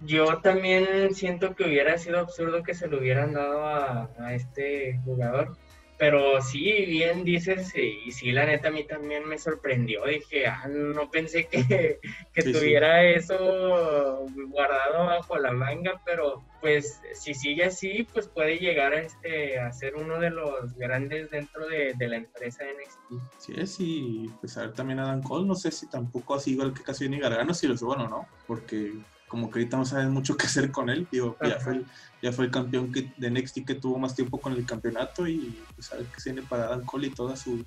yo 0.06 0.40
también 0.40 1.14
siento 1.16 1.56
que 1.56 1.66
hubiera 1.66 1.98
sido 1.98 2.20
absurdo 2.20 2.64
que 2.64 2.74
se 2.74 2.88
lo 2.88 3.00
hubieran 3.00 3.34
dado 3.34 3.66
a 3.66 4.34
este 4.34 5.00
jugador 5.06 5.58
pero 5.98 6.42
sí, 6.42 6.86
bien 6.86 7.24
dices, 7.24 7.74
y 7.76 8.12
sí, 8.12 8.32
la 8.32 8.46
neta 8.46 8.68
a 8.68 8.72
mí 8.72 8.84
también 8.84 9.28
me 9.28 9.38
sorprendió. 9.38 10.06
Dije, 10.06 10.46
ah, 10.46 10.68
no 10.68 11.10
pensé 11.10 11.48
que, 11.48 12.00
tuviera 12.44 13.04
eso 13.06 14.28
guardado 14.50 15.06
bajo 15.06 15.38
la 15.38 15.52
manga, 15.52 16.02
pero 16.06 16.44
pues 16.60 17.00
si 17.14 17.34
sigue 17.34 17.66
así, 17.66 18.08
pues 18.12 18.28
puede 18.28 18.58
llegar 18.58 18.94
a, 18.94 19.02
este, 19.02 19.60
a 19.60 19.72
ser 19.72 19.96
uno 19.96 20.20
de 20.20 20.32
los 20.32 20.76
grandes 20.76 21.30
dentro 21.30 21.66
de, 21.68 21.96
la 22.00 22.18
empresa 22.18 22.64
NXT. 22.64 23.24
Sí, 23.38 23.54
es, 23.56 23.80
y 23.80 24.30
pues 24.42 24.58
a 24.58 24.62
ver 24.62 24.74
también 24.74 25.00
a 25.00 25.08
Dan 25.08 25.24
Cole, 25.24 25.48
no 25.48 25.56
sé 25.56 25.72
si 25.72 25.88
tampoco 25.88 26.36
así 26.36 26.52
igual 26.52 26.74
que 26.74 26.84
casi 26.84 27.08
ni 27.08 27.20
Gargano, 27.20 27.54
si 27.54 27.68
lo 27.68 27.78
suban 27.78 28.02
o 28.02 28.10
no, 28.10 28.28
porque 28.48 28.94
como 29.36 29.52
que 29.52 29.60
ahorita 29.60 29.76
no 29.76 29.84
saben 29.84 30.12
mucho 30.12 30.38
qué 30.38 30.46
hacer 30.46 30.72
con 30.72 30.90
él. 30.90 31.10
Digo, 31.12 31.36
ya 31.46 31.60
fue, 31.60 31.74
el, 31.74 31.86
ya 32.22 32.32
fue 32.32 32.46
el 32.46 32.52
campeón 32.52 32.90
que, 32.90 33.12
de 33.18 33.30
NXT 33.30 33.66
que 33.66 33.76
tuvo 33.76 34.00
más 34.00 34.16
tiempo 34.16 34.40
con 34.40 34.54
el 34.54 34.66
campeonato 34.66 35.28
y 35.28 35.62
pues 35.76 35.92
a 35.92 35.98
ver 35.98 36.06
qué 36.06 36.22
tiene 36.24 36.42
para 36.42 36.68
Dan 36.68 36.86
Cole 36.86 37.08
y 37.08 37.10
toda 37.10 37.36
su, 37.36 37.66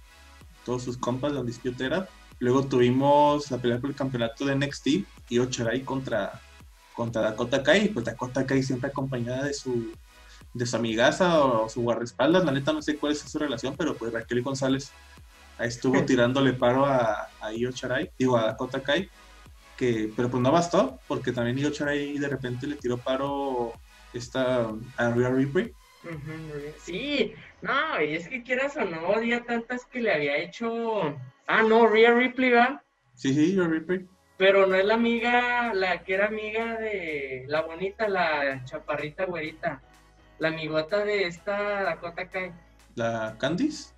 todos 0.65 0.83
sus 0.83 0.97
compas 0.97 1.35
de 1.35 1.41
Undisputed 1.41 1.85
Era. 1.85 2.09
Luego 2.39 2.65
tuvimos 2.65 3.51
la 3.51 3.59
pelea 3.59 3.79
por 3.79 3.91
el 3.91 3.97
campeonato 3.97 4.47
de 4.47 4.55
NXT 4.55 4.87
y 5.29 5.39
Ocharai 5.41 5.83
contra, 5.83 6.41
contra 6.95 7.21
Dakota 7.21 7.63
Kai. 7.63 7.89
Pues 7.89 8.07
Dakota 8.07 8.47
Kai 8.47 8.63
siempre 8.63 8.89
acompañada 8.89 9.45
de 9.45 9.53
su, 9.53 9.93
de 10.55 10.65
su 10.65 10.75
amigaza 10.75 11.45
o 11.45 11.69
su 11.69 11.83
guardaespaldas. 11.83 12.47
La 12.47 12.53
neta 12.53 12.73
no 12.73 12.81
sé 12.81 12.97
cuál 12.97 13.13
es 13.13 13.19
su 13.19 13.39
relación, 13.39 13.77
pero 13.77 13.95
pues 13.95 14.11
Raquel 14.11 14.41
González 14.41 14.91
ahí 15.59 15.69
estuvo 15.69 16.03
tirándole 16.07 16.55
paro 16.55 16.87
a, 16.87 17.29
a 17.43 17.53
Io 17.53 17.69
digo 18.19 18.39
a 18.39 18.47
Dakota 18.47 18.83
Kai 18.83 19.11
que, 19.79 20.13
pero 20.15 20.29
pues 20.29 20.43
no 20.43 20.51
bastó, 20.51 21.01
porque 21.07 21.33
también 21.33 21.57
Io 21.57 21.71
ahí 21.87 22.19
de 22.19 22.29
repente 22.29 22.67
le 22.67 22.77
tiró 22.77 22.99
paro 22.99 23.73
esta 24.13 24.69
a 24.97 25.11
Rhea 25.11 25.31
Ripley. 25.31 25.73
Sí, 26.79 27.35
no, 27.63 28.03
y 28.03 28.15
es 28.15 28.29
que 28.29 28.43
quieras 28.43 28.77
o 28.77 28.85
no, 28.85 29.09
odia 29.09 29.45
tantas 29.45 29.85
que 29.87 30.01
le 30.01 30.13
había 30.13 30.37
hecho. 30.37 31.17
Ah, 31.47 31.63
no, 31.63 31.87
Rhea 31.87 32.13
Ripley, 32.13 32.51
¿va? 32.51 32.83
Sí, 33.15 33.33
sí, 33.33 33.57
Rhea 33.57 33.69
Ripley. 33.69 34.07
Pero 34.37 34.67
no 34.67 34.75
es 34.75 34.85
la 34.85 34.95
amiga, 34.95 35.73
la 35.75 36.03
que 36.03 36.15
era 36.15 36.27
amiga 36.27 36.77
de 36.79 37.45
la 37.49 37.63
bonita, 37.63 38.09
la 38.09 38.65
chaparrita 38.65 39.27
güerita. 39.27 39.81
La 40.39 40.49
amigota 40.49 41.05
de 41.05 41.27
esta 41.27 41.83
Dakota 41.83 42.29
Kai. 42.29 42.53
¿La 42.95 43.37
Candice? 43.39 43.93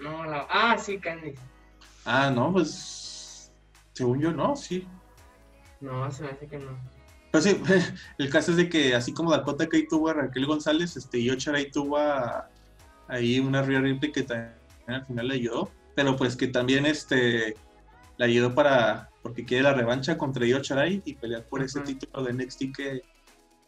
No, 0.00 0.24
la. 0.24 0.46
Ah, 0.50 0.76
sí, 0.76 0.98
Candice. 0.98 1.40
Ah, 2.04 2.32
no, 2.34 2.52
pues 2.52 3.01
según 3.92 4.20
yo, 4.20 4.32
no, 4.32 4.56
sí. 4.56 4.86
No, 5.80 6.10
se 6.10 6.22
me 6.22 6.30
hace 6.30 6.46
que 6.46 6.58
no. 6.58 6.78
Pero 7.30 7.42
sí, 7.42 7.62
el 8.18 8.30
caso 8.30 8.52
es 8.52 8.56
de 8.56 8.68
que 8.68 8.94
así 8.94 9.12
como 9.12 9.30
Dakota 9.30 9.68
Kai 9.68 9.88
tuvo 9.88 10.08
a 10.08 10.14
Raquel 10.14 10.46
González, 10.46 10.96
este, 10.96 11.18
ahí 11.18 11.70
tuvo 11.70 11.96
a, 11.96 12.48
ahí 13.08 13.40
una 13.40 13.62
Rhea 13.62 13.80
Ripley 13.80 14.12
que 14.12 14.22
también 14.22 14.54
al 14.86 15.06
final 15.06 15.28
le 15.28 15.34
ayudó, 15.34 15.70
pero 15.94 16.16
pues 16.16 16.36
que 16.36 16.48
también 16.48 16.86
este, 16.86 17.54
le 18.18 18.24
ayudó 18.24 18.54
para, 18.54 19.10
porque 19.22 19.44
quiere 19.44 19.64
la 19.64 19.74
revancha 19.74 20.18
contra 20.18 20.46
Yocharai 20.46 21.02
y 21.04 21.14
pelear 21.14 21.44
por 21.46 21.62
ese 21.62 21.80
título 21.80 22.22
de 22.22 22.32
NXT 22.34 22.62
que, 22.76 23.02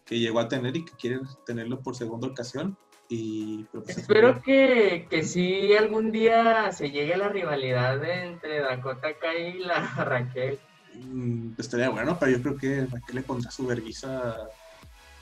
que 0.05 0.19
llegó 0.19 0.41
a 0.41 0.49
tener 0.49 0.77
y 0.77 0.85
que 0.85 0.93
quiere 0.93 1.21
tenerlo 1.47 1.81
por 1.81 1.97
segunda 1.97 2.29
ocasión. 2.29 2.77
Y, 3.09 3.65
pues, 3.65 3.99
Espero 3.99 4.41
que, 4.43 5.07
que 5.11 5.23
sí 5.25 5.75
algún 5.77 6.11
día 6.11 6.73
se 6.73 6.91
llegue 6.91 7.15
a 7.15 7.19
la 7.19 7.29
rivalidad 7.29 8.03
entre 8.05 8.61
Dakota 8.61 9.09
Kai 9.21 9.57
y 9.57 9.59
la 9.61 9.81
Raquel. 10.05 10.59
Mm, 10.95 11.53
estaría 11.59 11.91
bueno, 11.91 12.17
pero 12.19 12.33
yo 12.33 12.43
creo 12.43 12.57
que 12.57 12.87
Raquel 12.87 13.17
le 13.17 13.23
pondrá 13.23 13.51
su 13.51 13.67
vergüenza 13.67 14.49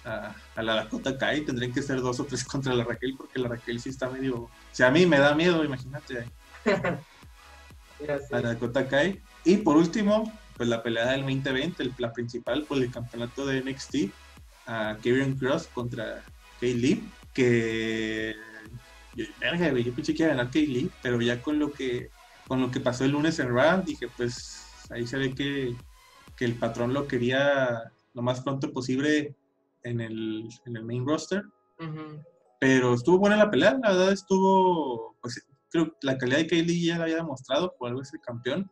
a, 0.05 0.35
a, 0.55 0.63
la 0.63 0.75
Dakota 0.77 1.19
Kai. 1.19 1.41
Tendrían 1.43 1.73
que 1.73 1.83
ser 1.83 2.01
dos 2.01 2.21
o 2.21 2.25
tres 2.25 2.45
contra 2.45 2.75
la 2.75 2.85
Raquel, 2.85 3.15
porque 3.17 3.39
la 3.39 3.49
Raquel 3.49 3.81
sí 3.81 3.89
está 3.89 4.09
medio. 4.09 4.37
O 4.37 4.51
sea, 4.71 4.89
a 4.89 4.91
mí 4.91 5.05
me 5.07 5.19
da 5.19 5.35
miedo, 5.35 5.65
imagínate. 5.65 6.25
a 8.33 8.41
Dakota 8.41 8.87
Kai. 8.87 9.21
Y 9.45 9.57
por 9.57 9.77
último, 9.77 10.33
pues 10.57 10.69
la 10.69 10.83
pelea 10.85 11.11
del 11.11 11.23
2020, 11.23 11.83
el, 11.83 11.95
la 11.99 12.13
principal 12.13 12.63
por 12.63 12.79
el 12.79 12.93
campeonato 12.93 13.45
de 13.45 13.61
NXT, 13.63 14.13
a 14.67 14.97
Kevin 15.03 15.37
Cross 15.37 15.69
contra 15.75 16.23
Kay 16.61 16.75
Lee 16.75 17.03
que 17.33 18.35
yo, 19.15 19.25
yo 19.79 19.95
pensé 19.95 20.15
que 20.15 20.23
iba 20.23 20.33
a 20.33 20.37
ganar 20.37 20.51
Kaylee, 20.51 20.91
pero 21.03 21.21
ya 21.21 21.43
con 21.43 21.59
lo 21.59 21.73
que 21.73 22.11
con 22.49 22.61
lo 22.61 22.71
que 22.71 22.81
pasó 22.81 23.05
el 23.05 23.13
lunes 23.13 23.39
en 23.39 23.55
Raw, 23.55 23.83
dije, 23.83 24.09
pues 24.17 24.87
ahí 24.91 25.07
se 25.07 25.17
ve 25.17 25.35
que, 25.35 25.75
que, 26.37 26.45
el 26.45 26.55
patrón 26.57 26.93
lo 26.93 27.07
quería 27.07 27.93
lo 28.15 28.23
más 28.23 28.41
pronto 28.43 28.73
posible 28.73 29.35
en 29.85 30.01
el, 30.01 30.49
en 30.67 30.77
el 30.77 30.85
main 30.85 31.07
roster. 31.07 31.43
Pero 32.61 32.95
estuvo 32.95 33.19
buena 33.19 33.37
la 33.37 33.51
pelea, 33.51 33.79
la 33.83 33.91
verdad 33.91 34.13
estuvo, 34.13 35.17
pues 35.21 35.45
creo 35.71 35.87
que 35.87 35.97
la 36.03 36.19
calidad 36.19 36.39
de 36.39 36.47
Kaylee 36.47 36.85
ya 36.85 36.99
la 36.99 37.05
había 37.05 37.17
demostrado, 37.17 37.75
por 37.79 37.89
algo 37.89 38.03
es 38.03 38.13
el 38.13 38.21
campeón, 38.21 38.71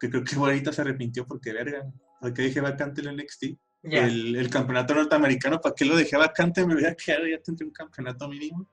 que 0.00 0.10
creo 0.10 0.24
que 0.24 0.36
ahorita 0.36 0.72
se 0.72 0.82
arrepintió 0.82 1.26
porque 1.26 1.52
verga, 1.52 1.86
porque 2.20 2.42
dije 2.42 2.60
vacante 2.60 3.00
el 3.00 3.16
NXT. 3.16 3.44
El, 3.90 4.50
campeonato 4.50 4.94
norteamericano, 4.94 5.60
¿para 5.60 5.74
qué 5.74 5.84
lo 5.84 5.96
dejé 5.96 6.16
vacante? 6.16 6.66
Me 6.66 6.74
voy 6.74 6.84
a 6.84 6.94
quedar, 6.94 7.20
ya 7.28 7.40
tendré 7.42 7.66
un 7.66 7.72
campeonato 7.72 8.28
mínimo. 8.28 8.66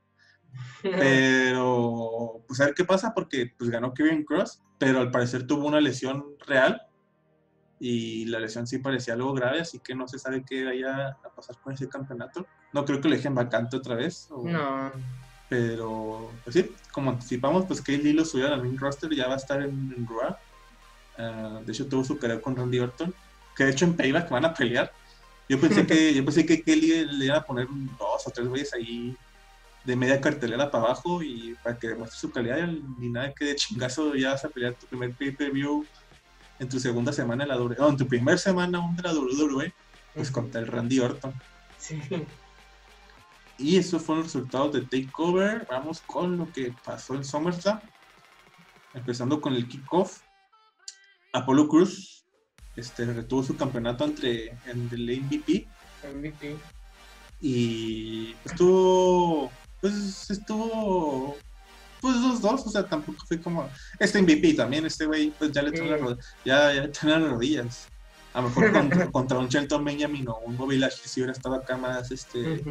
Pero, 0.82 2.43
pues 2.47 2.59
a 2.61 2.66
ver 2.66 2.74
qué 2.74 2.86
pasa, 2.86 3.13
porque 3.13 3.53
pues 3.57 3.70
ganó 3.70 3.93
Kevin 3.93 4.24
Cross, 4.24 4.61
pero 4.78 4.99
al 4.99 5.11
parecer 5.11 5.45
tuvo 5.45 5.68
una 5.68 5.82
lesión 5.82 6.24
real 6.47 6.82
y 7.80 8.26
la 8.26 8.39
lesión 8.39 8.66
sí 8.66 8.78
parecía 8.78 9.16
algo 9.16 9.34
grave, 9.34 9.59
así 9.59 9.80
que 9.80 9.95
no 9.95 10.07
se 10.07 10.18
sabe 10.18 10.45
qué 10.47 10.63
vaya 10.63 11.18
a 11.24 11.36
pasar 11.36 11.57
con 11.61 11.74
ese 11.74 11.89
campeonato. 11.89 12.45
No 12.72 12.86
creo 12.86 13.01
que 13.01 13.09
lo 13.09 13.16
dejen 13.16 13.36
vacante 13.36 13.76
otra 13.76 13.95
vez. 13.95 14.30
no. 14.32 14.91
Pero, 15.47 16.32
pues 16.43 16.55
sí, 16.55 16.72
como 16.91 17.11
anticipamos, 17.11 17.66
pues 17.66 17.80
Kaylee 17.80 18.13
lo 18.13 18.26
subió 18.26 18.47
al 18.47 18.61
main 18.61 18.80
roster, 18.80 19.13
ya 19.13 19.28
va 19.28 19.36
a 19.36 19.38
estar 19.38 19.61
en, 19.61 20.07
Raw. 20.07 20.36
Ah, 21.18 21.61
de 21.63 21.72
hecho, 21.72 21.88
tuvo 21.88 22.03
su 22.03 22.18
carrera 22.18 22.41
con 22.41 22.55
Randy 22.55 22.80
Orton 22.80 23.13
que 23.55 23.63
de 23.63 23.72
hecho 23.72 23.86
en 23.86 23.95
Payback 23.95 24.30
van 24.30 24.45
a 24.45 24.53
pelear. 24.53 24.91
Yo 25.48 25.60
pensé 25.60 25.86
que, 25.88 26.14
yo 26.14 26.24
pensé 26.26 26.46
que 26.46 26.62
Kelly 26.62 27.06
le 27.06 27.26
iba 27.26 27.38
a 27.38 27.46
poner 27.46 27.68
dos 27.98 28.28
o 28.28 28.32
tres 28.32 28.48
güeyes 28.48 28.74
ahí 28.74 29.16
de 29.84 29.96
media 29.96 30.20
cartelera 30.20 30.72
para 30.72 30.86
abajo 30.86 31.22
y 31.22 31.56
para 31.64 31.78
que 31.78 31.89
demuestre 31.89 32.20
su 32.20 32.32
calidad 32.32 32.68
y 33.00 33.10
nada 33.10 33.34
que 33.34 33.46
de 33.46 33.56
chingazo 33.56 34.16
ya 34.16 34.32
vas 34.32 34.43
a 34.43 34.50
pelear 34.50 34.74
tu 34.74 34.88
primer 34.88 35.14
pay-per-view 35.14 35.86
en 36.58 36.70
tu 36.70 36.80
segunda 36.80 37.14
semana 37.14 37.43
en 37.43 37.50
la 37.50 37.58
WWE, 37.58 37.76
no, 37.78 37.89
en 37.89 37.98
tu 37.98 38.08
primer 38.08 38.39
semana 38.39 38.80
aún 38.80 38.96
de 38.96 39.04
la 39.04 39.14
WWE, 39.14 39.74
pues 40.14 40.32
contra 40.32 40.62
el 40.62 40.68
Randy 40.68 41.00
Orton. 41.00 41.34
Sí. 41.78 42.02
Y 43.58 43.78
esos 43.78 44.02
fueron 44.02 44.24
los 44.24 44.34
resultados 44.34 44.74
de 44.74 44.82
Takeover. 44.82 45.68
Vamos 45.70 46.02
con 46.02 46.38
lo 46.38 46.52
que 46.52 46.74
pasó 46.84 47.16
en 47.16 47.24
SummerSlam. 47.24 47.80
Empezando 48.93 49.39
con 49.39 49.54
el 49.54 49.68
kickoff. 49.68 50.22
Apollo 51.34 51.68
Cruz 51.68 52.14
este, 52.76 53.05
retuvo 53.05 53.43
su 53.43 53.55
campeonato 53.55 54.05
entre, 54.05 54.47
en 54.65 54.89
el 54.91 55.21
MVP. 55.21 55.67
MVP. 56.13 56.55
Y 57.41 58.36
estuvo, 58.45 59.51
pues 59.82 60.30
estuvo, 60.30 61.38
pues 62.01 62.15
dos 62.21 62.41
dos, 62.41 62.65
o 62.65 62.69
sea, 62.69 62.88
tampoco 62.88 63.26
fue 63.28 63.39
como, 63.41 63.69
este 63.99 64.21
MVP 64.21 64.53
también, 64.53 64.86
este 64.86 65.05
güey, 65.05 65.32
pues 65.32 65.51
ya 65.51 65.61
le 65.61 65.76
Sí. 65.76 65.84
las 65.84 65.99
rodillas, 65.99 66.36
ya, 66.45 66.73
ya 66.73 66.91
tiene 66.91 67.19
las 67.19 67.30
rodillas. 67.32 67.88
A 68.34 68.41
lo 68.41 68.49
mejor 68.49 68.71
contra, 68.73 69.11
contra 69.11 69.39
un 69.39 69.47
Shelton 69.47 69.84
Benjamin 69.84 70.28
o 70.28 70.38
un 70.39 70.57
Bobby 70.57 70.78
Lashley 70.78 71.07
si 71.07 71.21
hubiera 71.21 71.34
estado 71.34 71.55
acá 71.55 71.78
más, 71.78 72.11
este, 72.11 72.63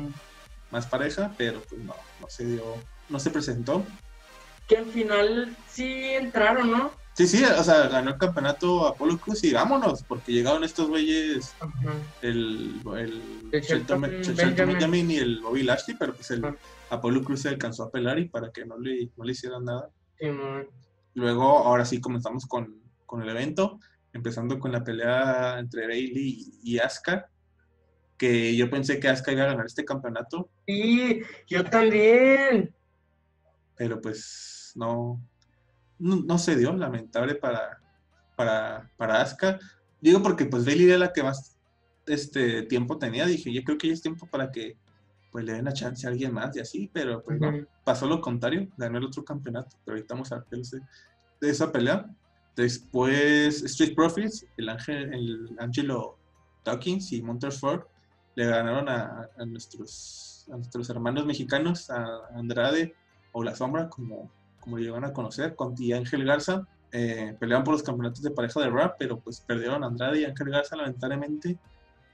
más 0.70 0.86
pareja, 0.86 1.32
pero 1.38 1.62
pues 1.62 1.80
no, 1.82 1.94
no 2.20 2.28
se 2.28 2.44
dio, 2.44 2.64
no 3.08 3.18
se 3.18 3.30
presentó. 3.30 3.84
Que 4.68 4.78
al 4.78 4.86
final 4.86 5.56
sí 5.70 6.04
entraron, 6.14 6.70
¿no? 6.70 7.03
Sí, 7.14 7.28
sí, 7.28 7.44
o 7.44 7.62
sea, 7.62 7.86
ganó 7.88 8.10
el 8.10 8.18
campeonato 8.18 8.88
Apolo 8.88 9.16
Cruz 9.18 9.44
y 9.44 9.52
vámonos, 9.52 10.02
porque 10.02 10.32
llegaron 10.32 10.64
estos 10.64 10.88
güeyes, 10.88 11.54
el, 12.22 12.80
el, 12.96 13.48
El 13.52 13.60
Shelton, 13.62 14.00
Benjamin. 14.00 15.10
Y 15.12 15.16
el 15.18 15.40
Bobby 15.40 15.62
Lashley, 15.62 15.96
pero 15.98 16.12
pues 16.14 16.30
el. 16.32 16.44
Apolo 16.90 17.22
Cruz 17.22 17.42
se 17.42 17.48
alcanzó 17.50 17.84
a 17.84 17.90
pelar 17.90 18.18
y 18.18 18.28
para 18.28 18.50
que 18.50 18.64
no 18.66 18.78
le, 18.78 19.10
no 19.16 19.24
le 19.24 19.32
hicieran 19.32 19.64
nada. 19.64 19.90
Luego, 21.14 21.58
ahora 21.58 21.84
sí 21.84 22.00
comenzamos 22.00 22.46
con, 22.46 22.80
con 23.06 23.22
el 23.22 23.28
evento, 23.28 23.78
empezando 24.12 24.58
con 24.58 24.72
la 24.72 24.82
pelea 24.82 25.58
entre 25.60 25.86
Bailey 25.86 26.60
y, 26.62 26.74
y 26.74 26.78
Asuka, 26.80 27.30
que 28.18 28.56
yo 28.56 28.68
pensé 28.70 28.98
que 28.98 29.08
Asuka 29.08 29.32
iba 29.32 29.44
a 29.44 29.46
ganar 29.46 29.66
este 29.66 29.84
campeonato, 29.84 30.50
Sí, 30.66 31.20
yo 31.48 31.64
también. 31.64 32.74
pero 33.76 34.00
pues 34.00 34.72
no, 34.74 35.20
no, 36.04 36.16
no 36.16 36.38
se 36.38 36.54
dio, 36.54 36.74
lamentable 36.74 37.34
para, 37.34 37.80
para, 38.36 38.90
para 38.96 39.22
Asuka. 39.22 39.58
Digo 40.00 40.22
porque 40.22 40.44
pues 40.44 40.64
Bailey 40.64 40.90
era 40.90 40.98
la 40.98 41.12
que 41.12 41.22
más 41.22 41.56
este 42.06 42.62
tiempo 42.64 42.98
tenía, 42.98 43.24
dije, 43.24 43.50
yo 43.52 43.64
creo 43.64 43.78
que 43.78 43.88
ya 43.88 43.94
es 43.94 44.02
tiempo 44.02 44.26
para 44.26 44.52
que 44.52 44.76
pues 45.32 45.46
le 45.46 45.54
den 45.54 45.64
la 45.64 45.72
chance 45.72 46.06
a 46.06 46.10
alguien 46.10 46.34
más 46.34 46.54
y 46.56 46.60
así, 46.60 46.90
pero 46.92 47.22
pues 47.22 47.40
no, 47.40 47.50
pasó 47.84 48.06
lo 48.06 48.20
contrario, 48.20 48.68
ganó 48.76 48.98
el 48.98 49.06
otro 49.06 49.24
campeonato, 49.24 49.76
pero 49.84 49.96
ahorita 49.96 50.14
vamos 50.14 50.30
a 50.30 50.44
ver 50.50 50.60
de, 51.40 51.50
esa 51.50 51.72
pelea. 51.72 52.06
Después 52.54 53.62
Street 53.62 53.94
Profits, 53.96 54.46
el, 54.58 54.68
ángel, 54.68 55.12
el 55.12 55.56
Angelo 55.58 56.18
Dawkins 56.64 57.12
y 57.12 57.22
Montesford 57.22 57.82
le 58.36 58.46
ganaron 58.46 58.88
a, 58.88 59.28
a 59.36 59.44
nuestros, 59.46 60.46
a 60.52 60.56
nuestros 60.56 60.88
hermanos 60.90 61.26
mexicanos, 61.26 61.90
a 61.90 62.28
Andrade 62.34 62.94
o 63.32 63.42
La 63.42 63.56
Sombra, 63.56 63.88
como, 63.88 64.30
como 64.64 64.78
le 64.78 64.84
llegan 64.84 65.04
a 65.04 65.12
conocer, 65.12 65.54
con 65.54 65.74
y 65.78 65.92
Ángel 65.92 66.24
Garza. 66.24 66.66
Eh, 66.90 67.34
peleaban 67.38 67.64
por 67.64 67.74
los 67.74 67.82
campeonatos 67.82 68.22
de 68.22 68.30
pareja 68.30 68.60
de 68.60 68.70
rap, 68.70 68.96
pero 68.98 69.18
pues 69.20 69.40
perdieron 69.40 69.82
a 69.84 69.88
Andrade 69.88 70.20
y 70.20 70.24
Ángel 70.24 70.48
Garza 70.50 70.74
lamentablemente. 70.76 71.56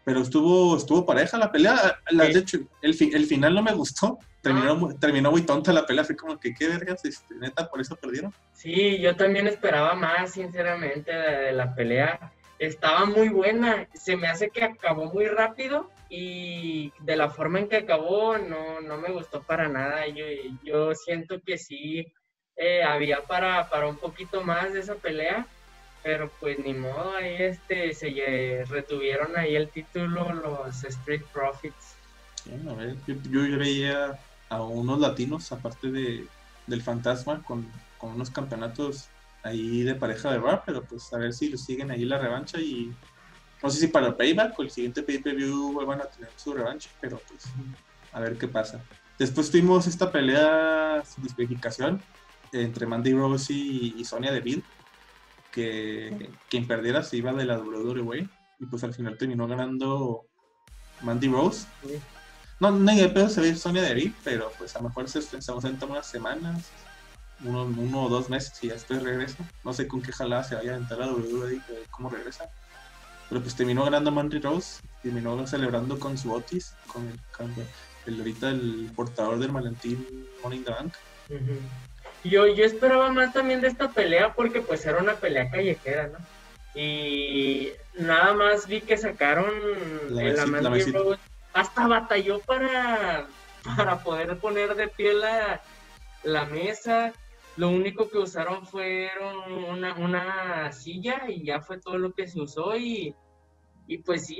Pero 0.05 0.21
estuvo, 0.23 0.77
estuvo 0.77 1.05
pareja 1.07 1.37
la 1.39 1.53
pelea. 1.53 1.99
La, 2.11 2.27
Sí. 2.27 2.33
de 2.33 2.39
hecho, 2.41 2.59
el, 2.83 2.95
fi- 2.95 3.11
el 3.15 3.27
final 3.27 3.55
no 3.55 3.63
me 3.63 3.73
gustó. 3.73 4.19
Terminó, 4.41 4.75
muy- 4.75 4.95
terminó 4.97 5.31
muy 5.31 5.43
tonta 5.43 5.73
la 5.75 5.85
pelea. 5.87 6.05
Fue 6.05 6.17
como 6.17 6.41
que, 6.41 6.55
¿qué 6.55 6.67
vergas? 6.69 7.05
Este, 7.05 7.35
neta, 7.35 7.69
por 7.69 7.81
eso 7.81 7.95
perdieron. 7.97 8.33
Sí, 8.55 8.99
yo 8.99 9.15
también 9.15 9.47
esperaba 9.47 9.95
más, 9.95 10.33
sinceramente, 10.33 11.13
de, 11.13 11.37
de 11.43 11.53
la 11.53 11.75
pelea. 11.75 12.33
Estaba 12.59 13.05
muy 13.05 13.29
buena. 13.29 13.87
Se 13.95 14.17
me 14.17 14.27
hace 14.29 14.49
que 14.49 14.65
acabó 14.65 15.13
muy 15.13 15.27
rápido 15.27 15.91
y 16.09 16.91
de 17.01 17.17
la 17.17 17.29
forma 17.29 17.59
en 17.61 17.69
que 17.69 17.77
acabó 17.77 18.39
no, 18.39 18.81
no 18.81 18.97
me 18.97 19.13
gustó 19.13 19.43
para 19.43 19.69
nada. 19.69 20.07
Yo, 20.09 20.25
yo 20.65 20.95
siento 20.95 21.41
que 21.45 21.59
sí 21.59 22.07
eh, 22.61 22.83
había 22.83 23.23
para, 23.23 23.71
para 23.71 23.89
un 23.89 23.97
poquito 23.97 24.43
más 24.43 24.75
de 24.75 24.81
esa 24.81 24.95
pelea, 24.95 25.47
pero 26.03 26.31
pues 26.41 26.59
ni 26.59 26.75
modo, 26.75 27.17
ahí 27.17 27.37
este, 27.39 27.95
se 27.95 28.65
retuvieron 28.69 29.35
ahí 29.35 29.57
el 29.57 29.71
título 29.71 30.31
los 30.35 30.85
Street 30.85 31.23
Profits. 31.33 31.95
Bien, 32.45 32.69
a 32.69 32.75
ver, 32.75 32.97
yo, 33.07 33.15
yo, 33.31 33.59
veía 33.59 34.19
a 34.51 34.63
unos 34.63 35.01
latinos, 35.01 35.51
aparte 35.53 35.91
de, 35.91 36.27
del 36.67 36.83
Fantasma, 36.83 37.43
con, 37.43 37.67
con 37.97 38.11
unos 38.11 38.29
campeonatos 38.29 39.09
ahí 39.43 39.83
de 39.83 39.95
pareja 39.95 40.31
de 40.31 40.39
rap, 40.39 40.65
pero 40.67 40.85
pues 40.85 41.11
a 41.15 41.17
ver 41.17 41.33
si 41.33 41.49
lo 41.49 41.57
siguen 41.57 41.91
ahí 41.91 42.05
la 42.05 42.19
revancha 42.19 42.61
y 42.61 42.93
no 43.63 43.71
sé 43.71 43.81
si 43.81 43.87
para 43.87 44.09
el 44.09 44.17
payback 44.17 44.59
o 44.59 44.63
el 44.63 44.71
siguiente 44.71 45.03
pay-per-view 45.03 45.73
vuelvan 45.73 46.03
a 46.03 46.05
tener 46.05 46.31
su 46.37 46.53
revancha, 46.53 46.91
pero 47.01 47.23
pues 47.27 47.45
a 48.13 48.21
ver 48.21 48.37
qué 48.37 48.49
pasa. 48.49 48.83
Después 49.19 49.51
tuvimos 49.51 49.87
esta 49.87 50.13
pelea 50.13 51.03
sin 51.07 51.25
descalificación 51.25 52.03
entre 52.53 52.87
Mandy 52.87 53.13
Rose 53.13 53.53
y, 53.53 53.95
y 53.97 54.05
Sonia 54.05 54.33
Deville, 54.33 54.63
que 55.53 56.31
quien 56.49 56.67
perdiera 56.67 57.03
se 57.03 57.17
iba 57.17 57.33
de 57.33 57.45
la 57.45 57.59
WWE 57.59 58.29
y 58.61 58.67
pues 58.67 58.85
al 58.85 58.95
final 58.95 59.17
terminó 59.17 59.49
ganando 59.49 60.27
Mandy 61.03 61.29
Rose. 61.29 61.67
Sí. 61.83 61.99
No, 62.61 62.71
no 62.71 62.91
hay 62.91 62.99
de 62.99 63.09
pedo 63.09 63.29
se 63.29 63.41
ve 63.41 63.57
Sonia 63.57 63.83
Deville, 63.83 64.15
pero 64.23 64.53
pues 64.59 64.77
a 64.77 64.81
lo 64.81 64.89
mejor 64.89 65.09
se, 65.09 65.23
se 65.23 65.51
ausenta 65.51 65.87
unas 65.87 66.07
semanas, 66.07 66.69
uno, 67.43 67.65
uno 67.65 68.05
o 68.05 68.09
dos 68.11 68.29
meses 68.29 68.53
y 68.63 68.69
ya 68.69 68.75
después 68.75 69.03
regresa. 69.03 69.39
No 69.65 69.73
sé 69.73 69.89
con 69.89 70.03
qué 70.03 70.13
jalada 70.13 70.45
se 70.45 70.55
vaya 70.55 70.73
a 70.73 70.75
aventar 70.75 71.01
a 71.01 71.07
la 71.07 71.13
WWE, 71.13 71.61
cómo 71.91 72.11
regresa. 72.11 72.51
Pero 73.31 73.41
pues 73.41 73.55
terminó 73.55 73.85
ganando 73.85 74.11
Mandy 74.11 74.41
Rose, 74.41 74.83
terminó 75.03 75.47
celebrando 75.47 75.99
con 75.99 76.19
su 76.19 76.33
Otis, 76.33 76.75
con 76.93 77.09
el, 77.09 77.19
con 77.35 77.55
el 78.07 78.19
ahorita 78.19 78.51
el 78.51 78.91
portador 78.95 79.39
del 79.39 79.53
Valentín 79.53 80.07
Money 80.43 80.59
in 80.59 80.65
the 80.65 80.71
Bank. 80.71 80.95
Yo, 82.25 82.47
yo 82.47 82.65
esperaba 82.65 83.11
más 83.11 83.33
también 83.33 83.61
de 83.61 83.69
esta 83.69 83.89
pelea 83.91 84.35
porque 84.35 84.61
pues 84.61 84.85
era 84.85 84.99
una 84.99 85.15
pelea 85.15 85.51
callejera, 85.51 86.09
¿no? 86.09 86.19
Y 86.75 87.71
nada 87.99 88.35
más 88.35 88.67
vi 88.67 88.81
que 88.81 88.97
sacaron 88.97 89.51
La 90.11 90.23
el 90.23 90.51
mesita, 90.51 90.99
la. 90.99 91.05
Rose. 91.05 91.21
Hasta 91.53 91.89
batalló 91.89 92.39
para, 92.41 93.27
para 93.77 93.99
poder 93.99 94.37
poner 94.39 94.75
de 94.77 94.89
pie 94.89 95.15
la, 95.15 95.61
la 96.23 96.45
mesa. 96.45 97.13
Lo 97.57 97.69
único 97.69 98.09
que 98.09 98.19
usaron 98.19 98.67
fueron 98.67 99.53
una, 99.53 99.95
una 99.95 100.73
silla 100.73 101.25
y 101.29 101.45
ya 101.45 101.61
fue 101.61 101.79
todo 101.79 101.99
lo 101.99 102.13
que 102.13 102.29
se 102.29 102.41
usó 102.41 102.77
y, 102.77 103.15
y 103.89 103.99
pues 103.99 104.27
sí, 104.27 104.39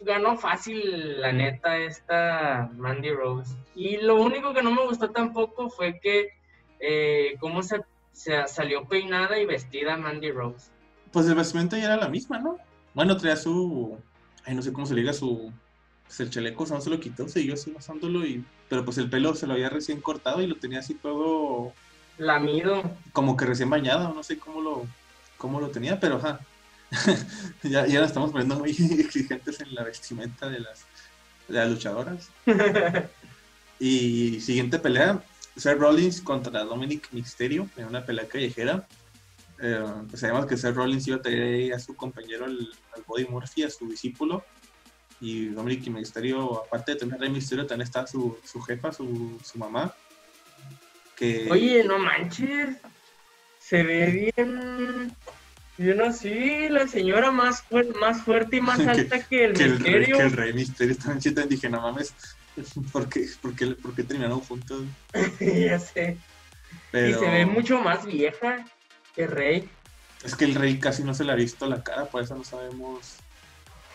ganó 0.00 0.36
fácil, 0.36 1.20
la 1.20 1.32
neta, 1.32 1.78
esta 1.78 2.68
Mandy 2.76 3.10
Rose. 3.12 3.56
Y 3.74 3.96
lo 3.96 4.16
único 4.16 4.52
que 4.52 4.62
no 4.62 4.70
me 4.70 4.84
gustó 4.84 5.10
tampoco 5.10 5.70
fue 5.70 5.98
que 6.00 6.28
eh, 6.80 7.36
cómo 7.40 7.62
se, 7.62 7.82
se 8.12 8.46
salió 8.48 8.86
peinada 8.86 9.38
y 9.38 9.46
vestida 9.46 9.96
Mandy 9.96 10.30
Rose. 10.30 10.68
Pues 11.12 11.26
el 11.26 11.34
vestimenta 11.34 11.78
ya 11.78 11.84
era 11.84 11.96
la 11.96 12.08
misma, 12.08 12.38
¿no? 12.38 12.58
Bueno, 12.94 13.16
traía 13.16 13.36
su. 13.36 13.98
Ay, 14.44 14.54
no 14.54 14.62
sé 14.62 14.72
cómo 14.72 14.86
se 14.86 14.94
le 14.94 15.00
diga 15.02 15.12
su. 15.12 15.52
Pues 16.06 16.20
el 16.20 16.30
chaleco, 16.30 16.64
o 16.64 16.66
sea, 16.66 16.76
no 16.76 16.82
se 16.82 16.90
lo 16.90 17.00
quitó, 17.00 17.28
siguió 17.28 17.54
así 17.54 17.72
usándolo 17.76 18.24
y. 18.24 18.44
Pero 18.68 18.84
pues 18.84 18.98
el 18.98 19.10
pelo 19.10 19.34
se 19.34 19.46
lo 19.46 19.54
había 19.54 19.68
recién 19.68 20.00
cortado 20.00 20.42
y 20.42 20.46
lo 20.46 20.56
tenía 20.56 20.80
así 20.80 20.94
todo. 20.94 21.72
Lamido. 22.18 22.82
Como 23.12 23.36
que 23.36 23.46
recién 23.46 23.70
bañado, 23.70 24.12
no 24.14 24.22
sé 24.22 24.38
cómo 24.38 24.60
lo. 24.60 24.86
cómo 25.36 25.60
lo 25.60 25.70
tenía, 25.70 26.00
pero 26.00 26.16
ajá. 26.16 26.40
ya, 27.62 27.86
ya 27.86 28.00
la 28.00 28.06
estamos 28.06 28.30
poniendo 28.30 28.58
muy 28.58 28.70
exigentes 28.98 29.60
en 29.60 29.74
la 29.74 29.82
vestimenta 29.82 30.48
de 30.48 30.60
las, 30.60 30.84
de 31.48 31.54
las 31.54 31.70
luchadoras. 31.70 32.30
Y 33.78 34.40
siguiente 34.40 34.78
pelea, 34.78 35.22
Seth 35.56 35.78
Rollins 35.78 36.20
contra 36.20 36.64
Dominic 36.64 37.08
Mysterio 37.12 37.68
en 37.76 37.86
una 37.86 38.04
pelea 38.04 38.28
callejera. 38.28 38.86
Eh, 39.60 39.84
pues 40.08 40.20
sabemos 40.20 40.46
que 40.46 40.56
Seth 40.56 40.74
Rollins 40.74 41.06
iba 41.08 41.16
a 41.16 41.22
traer 41.22 41.72
a 41.72 41.78
su 41.78 41.96
compañero, 41.96 42.44
el, 42.44 42.70
al 42.94 43.02
Body 43.06 43.26
Murphy, 43.26 43.62
a 43.62 43.70
su 43.70 43.88
discípulo. 43.88 44.44
Y 45.20 45.46
Dominic 45.46 45.88
Mysterio, 45.88 46.64
aparte 46.64 46.92
de 46.92 46.98
tener 46.98 47.14
a 47.14 47.18
Rey 47.18 47.30
Mysterio, 47.30 47.66
también 47.66 47.86
está 47.86 48.06
su, 48.06 48.38
su 48.44 48.60
jefa, 48.60 48.92
su, 48.92 49.40
su 49.42 49.58
mamá. 49.58 49.94
Que, 51.16 51.48
Oye, 51.50 51.82
no 51.84 51.98
manches. 51.98 52.76
Se 53.58 53.82
ve 53.82 54.32
bien. 54.36 55.16
Bien 55.78 56.00
así, 56.00 56.68
la 56.70 56.88
señora 56.88 57.30
más, 57.30 57.64
más 58.00 58.22
fuerte 58.22 58.56
y 58.56 58.60
más 58.60 58.80
alta 58.86 59.22
que 59.24 59.44
el 59.44 59.52
que 59.52 59.64
el, 59.64 59.78
rey, 59.78 60.00
misterio. 60.00 60.16
que 60.16 60.22
el 60.22 60.32
Rey 60.32 60.94
también 60.94 61.20
chita, 61.20 61.42
dije, 61.42 61.68
no 61.68 61.82
mames, 61.82 62.14
¿por 62.92 63.08
qué, 63.08 63.26
por 63.40 63.54
qué, 63.54 63.66
por 63.76 63.94
qué 63.94 64.04
terminaron 64.04 64.40
juntos? 64.40 64.88
ya 65.40 65.78
sé. 65.78 66.22
Pero 66.90 67.08
Y 67.10 67.12
se 67.14 67.30
ve 67.30 67.46
mucho 67.46 67.78
más 67.80 68.06
vieja 68.06 68.70
que 69.14 69.26
Rey. 69.26 69.70
es 70.24 70.34
que 70.34 70.44
el 70.44 70.54
Rey 70.54 70.78
casi 70.80 71.04
no 71.04 71.14
se 71.14 71.24
le 71.24 71.32
ha 71.32 71.36
visto 71.36 71.66
la 71.66 71.82
cara, 71.82 72.08
por 72.10 72.22
eso 72.22 72.34
no 72.36 72.44
sabemos 72.44 73.24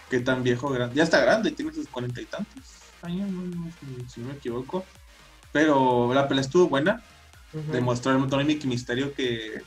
qué 0.10 0.20
tan 0.22 0.44
viejo, 0.44 0.70
gran- 0.70 0.94
ya 0.94 1.04
está 1.04 1.22
grande, 1.22 1.52
tiene 1.52 1.74
sus 1.74 1.88
cuarenta 1.90 2.22
y 2.22 2.28
tantos 2.28 2.94
años, 3.02 3.30
si- 4.08 4.22
no 4.22 4.28
me 4.28 4.36
equivoco. 4.36 4.90
Pero 5.52 6.14
la 6.14 6.28
pelea 6.28 6.42
estuvo 6.42 6.70
buena, 6.70 7.06
Ujú. 7.54 7.72
demostró 7.72 8.12
el 8.14 8.30
Dominic 8.30 8.66
Misterio 8.66 9.14
que, 9.14 9.64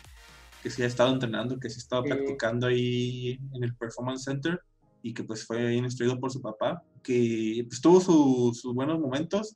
que 0.62 0.70
sí 0.70 0.82
ha 0.82 0.86
estado 0.86 1.12
entrenando, 1.12 1.58
que 1.58 1.70
sí 1.70 1.76
ha 1.76 1.82
estado 1.82 2.02
Sí. 2.04 2.08
practicando 2.10 2.66
ahí 2.68 3.38
en 3.54 3.64
el 3.64 3.76
Performance 3.76 4.24
Center 4.24 4.60
y 5.06 5.12
que 5.12 5.22
pues 5.22 5.46
fue 5.46 5.66
bien 5.66 5.84
instruido 5.84 6.18
por 6.18 6.32
su 6.32 6.40
papá, 6.40 6.82
que 7.02 7.62
pues, 7.68 7.78
tuvo 7.82 8.00
su- 8.00 8.58
sus 8.58 8.74
buenos 8.74 8.98
momentos. 8.98 9.54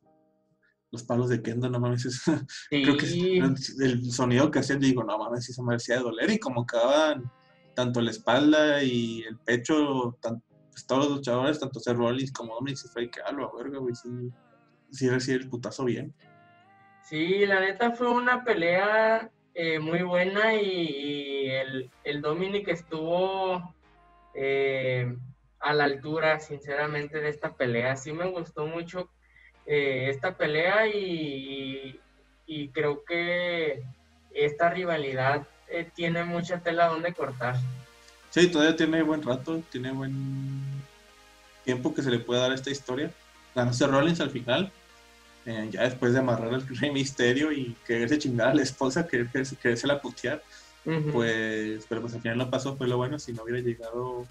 Los 0.90 1.02
palos 1.04 1.30
de 1.30 1.40
Kendo, 1.42 1.70
no 1.70 1.80
mames, 1.80 2.04
es- 2.04 2.22
creo 2.70 2.96
que 2.98 3.06
es- 3.06 3.78
el 3.80 4.12
sonido 4.12 4.50
que 4.50 4.58
hacían, 4.58 4.78
digo, 4.78 5.02
no 5.02 5.16
mames, 5.18 5.46
sí 5.46 5.54
se 5.54 5.62
me 5.62 5.72
decía 5.72 5.96
de 5.96 6.02
doler 6.02 6.30
y 6.30 6.38
como 6.38 6.62
acababan 6.62 7.30
tanto 7.74 8.02
la 8.02 8.10
espalda 8.10 8.82
y 8.82 9.22
el 9.22 9.38
pecho, 9.38 10.18
pues, 10.70 10.86
todos 10.86 11.06
los 11.08 11.16
luchadores, 11.16 11.58
tanto 11.58 11.80
Seth 11.80 11.96
Rollins 11.96 12.30
como 12.32 12.54
Dominic 12.54 12.76
se 12.76 12.88
fue 12.88 13.10
que 13.10 13.20
a 13.22 13.32
la 13.32 13.48
verga, 13.56 13.78
güey, 13.78 13.94
sí, 13.94 14.08
sí 14.90 15.08
recibe 15.08 15.38
el 15.44 15.48
putazo 15.48 15.84
bien. 15.86 16.12
Sí, 17.04 17.46
la 17.46 17.60
neta 17.60 17.92
fue 17.92 18.10
una 18.10 18.44
pelea 18.44 19.30
eh, 19.54 19.78
muy 19.78 20.02
buena 20.02 20.54
y, 20.54 21.46
el, 21.48 21.90
el, 22.04 22.20
Dominic 22.20 22.68
estuvo 22.68 23.74
eh, 24.34 25.16
a 25.60 25.74
la 25.74 25.84
altura, 25.84 26.40
sinceramente, 26.40 27.20
de 27.20 27.28
esta 27.28 27.54
pelea. 27.54 27.96
Sí 27.96 28.12
me 28.12 28.26
gustó 28.26 28.66
mucho 28.66 29.10
eh, 29.66 30.08
esta 30.10 30.36
pelea 30.36 30.86
y, 30.86 32.00
y, 32.46 32.68
creo 32.68 33.04
que 33.04 33.82
esta 34.32 34.70
rivalidad 34.70 35.46
tiene 35.94 36.24
mucha 36.24 36.60
tela 36.60 36.86
donde 36.86 37.12
cortar. 37.12 37.56
Sí, 38.30 38.48
todavía 38.48 38.76
tiene 38.76 39.02
buen 39.02 39.22
rato, 39.22 39.62
tiene 39.70 39.92
buen 39.92 40.62
tiempo 41.64 41.94
que 41.94 42.02
se 42.02 42.10
le 42.10 42.18
puede 42.18 42.40
dar 42.40 42.52
a 42.52 42.54
esta 42.54 42.70
historia. 42.70 43.10
Ganóse 43.54 43.86
Rollins 43.86 44.20
al 44.20 44.30
final, 44.30 44.70
eh, 45.46 45.68
ya 45.70 45.82
después 45.82 46.12
de 46.12 46.18
amarrar 46.18 46.54
al 46.54 46.66
Rey 46.68 46.90
Misterio 46.90 47.52
y 47.52 47.74
quererse 47.86 48.18
chingar 48.18 48.48
a 48.48 48.54
la 48.54 48.62
esposa, 48.62 49.06
quererse, 49.06 49.56
quererse 49.56 49.86
la 49.86 50.00
putear, 50.00 50.42
pues, 51.12 51.84
pero 51.88 52.00
pues 52.00 52.14
al 52.14 52.22
final 52.22 52.38
no 52.38 52.50
pasó, 52.50 52.76
fue 52.76 52.86
lo 52.86 52.96
bueno, 52.96 53.18
si 53.18 53.32
no 53.32 53.42
hubiera 53.42 53.60
llegado 53.60 54.26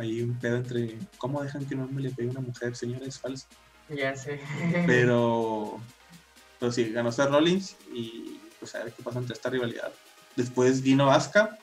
ahí 0.00 0.22
un 0.22 0.38
pedo 0.38 0.56
entre 0.56 0.98
cómo 1.18 1.42
dejan 1.42 1.66
que 1.66 1.74
un 1.74 1.82
hombre 1.82 2.04
le 2.04 2.10
pegue 2.10 2.28
a 2.28 2.32
una 2.32 2.40
mujer, 2.40 2.74
señora, 2.74 3.06
es 3.06 3.18
falso. 3.18 3.46
Ya 3.88 4.16
sé. 4.16 4.40
pero, 4.86 5.80
pero 6.58 6.72
sí, 6.72 6.90
ganó 6.92 7.12
Seth 7.12 7.30
Rollins 7.30 7.76
y 7.92 8.38
pues 8.58 8.74
a 8.74 8.84
ver 8.84 8.92
qué 8.92 9.02
pasa 9.02 9.18
entre 9.18 9.34
esta 9.34 9.50
rivalidad. 9.50 9.92
Después 10.36 10.82
vino 10.82 11.10
Asuka, 11.10 11.58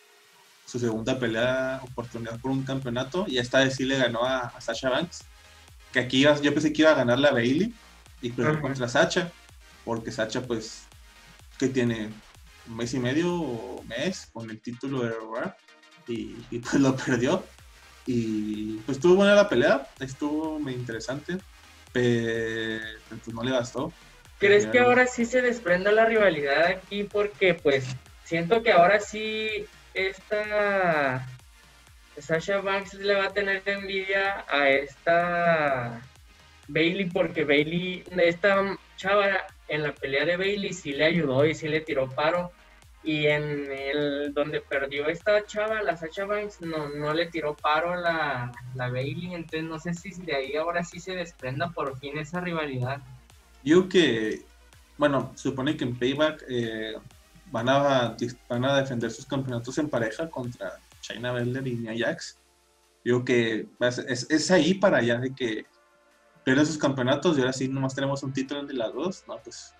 su 0.65 0.79
segunda 0.79 1.17
pelea, 1.17 1.79
oportunidad 1.83 2.39
por 2.39 2.51
un 2.51 2.63
campeonato, 2.63 3.25
y 3.27 3.37
esta 3.37 3.59
vez 3.59 3.75
sí 3.75 3.85
le 3.85 3.97
ganó 3.97 4.23
a, 4.23 4.59
Sasha 4.59 4.89
Banks, 4.89 5.19
que 5.93 5.99
aquí 5.99 6.21
yo 6.21 6.53
pensé 6.53 6.73
que 6.73 6.81
iba 6.81 6.91
a 6.91 6.95
ganar 6.95 7.19
la 7.19 7.31
Bailey, 7.31 7.73
y 8.21 8.31
perder 8.31 8.61
contra 8.61 8.87
Sacha, 8.87 9.31
porque 9.85 10.11
Sacha 10.11 10.41
pues 10.41 10.83
que 11.57 11.69
tiene 11.69 12.09
un 12.67 12.75
mes 12.75 12.93
y 12.93 12.99
medio 12.99 13.33
o 13.33 13.83
mes 13.83 14.29
con 14.33 14.49
el 14.49 14.59
título 14.59 15.03
de 15.03 15.09
Raw 15.09 15.53
y, 16.07 16.59
pues 16.59 16.75
lo 16.75 16.95
perdió. 16.95 17.43
Y 18.07 18.77
pues 18.85 18.97
estuvo 18.97 19.15
buena 19.15 19.35
la 19.35 19.49
pelea, 19.49 19.85
estuvo 19.99 20.57
muy 20.59 20.73
interesante, 20.73 21.37
pero 21.91 22.85
pues 23.09 23.35
no 23.35 23.43
le 23.43 23.51
bastó. 23.51 23.91
¿Crees 24.39 24.65
que 24.67 24.79
ahora 24.79 25.07
sí 25.07 25.25
se 25.25 25.41
desprenda 25.41 25.91
la 25.91 26.05
rivalidad 26.05 26.65
aquí? 26.65 27.03
Porque 27.03 27.53
pues 27.53 27.85
siento 28.23 28.63
que 28.63 28.71
ahora 28.71 28.99
sí 28.99 29.65
esta 29.93 31.27
Sasha 32.17 32.61
Banks 32.61 32.93
le 32.93 33.15
va 33.15 33.25
a 33.25 33.33
tener 33.33 33.61
envidia 33.65 34.45
a 34.47 34.69
esta 34.69 36.01
Bailey 36.67 37.09
porque 37.09 37.43
Bailey, 37.43 38.03
esta 38.17 38.77
chava 38.95 39.45
en 39.67 39.83
la 39.83 39.93
pelea 39.93 40.25
de 40.25 40.37
Bailey 40.37 40.73
sí 40.73 40.93
le 40.93 41.05
ayudó 41.05 41.45
y 41.45 41.55
sí 41.55 41.67
le 41.67 41.81
tiró 41.81 42.09
paro. 42.09 42.51
Y 43.03 43.27
en 43.27 43.71
el 43.71 44.33
donde 44.33 44.59
perdió 44.59 45.07
esta 45.07 45.45
chava, 45.45 45.81
la 45.81 45.95
Sacha 45.95 46.25
no, 46.25 46.89
no 46.89 47.13
le 47.13 47.27
tiró 47.27 47.55
paro 47.55 47.95
la, 47.95 48.51
la 48.75 48.89
Bailey. 48.89 49.33
Entonces 49.33 49.63
no 49.63 49.79
sé 49.79 49.93
si 49.93 50.11
de 50.21 50.35
ahí 50.35 50.55
ahora 50.55 50.83
sí 50.83 50.99
se 50.99 51.13
desprenda 51.13 51.69
por 51.69 51.97
fin 51.99 52.17
esa 52.17 52.41
rivalidad. 52.41 53.01
Yo 53.63 53.87
que, 53.87 54.43
bueno, 54.97 55.31
supone 55.35 55.77
que 55.77 55.85
en 55.85 55.97
Payback 55.97 56.43
eh, 56.49 56.95
van, 57.51 57.69
a, 57.69 58.17
van 58.49 58.65
a 58.65 58.77
defender 58.77 59.11
sus 59.11 59.25
campeonatos 59.25 59.77
en 59.77 59.89
pareja 59.89 60.29
contra 60.29 60.79
China 61.01 61.31
Belder 61.31 61.65
y 61.67 61.75
Nia 61.75 61.93
Jax. 61.97 62.39
Yo 63.05 63.23
que 63.23 63.67
es, 63.79 64.27
es 64.29 64.51
ahí 64.51 64.73
para 64.73 64.97
allá 64.97 65.17
de 65.17 65.33
que 65.33 65.65
pierden 66.47 66.65
sus 66.65 66.77
campeonatos 66.77 67.37
y 67.37 67.41
ahora 67.41 67.51
sí 67.51 67.67
nomás 67.67 67.93
tenemos 67.93 68.23
un 68.23 68.31
título 68.31 68.61
entre 68.61 68.77
las 68.77 68.93
dos, 68.93 69.25
no, 69.27 69.37
pues 69.43 69.73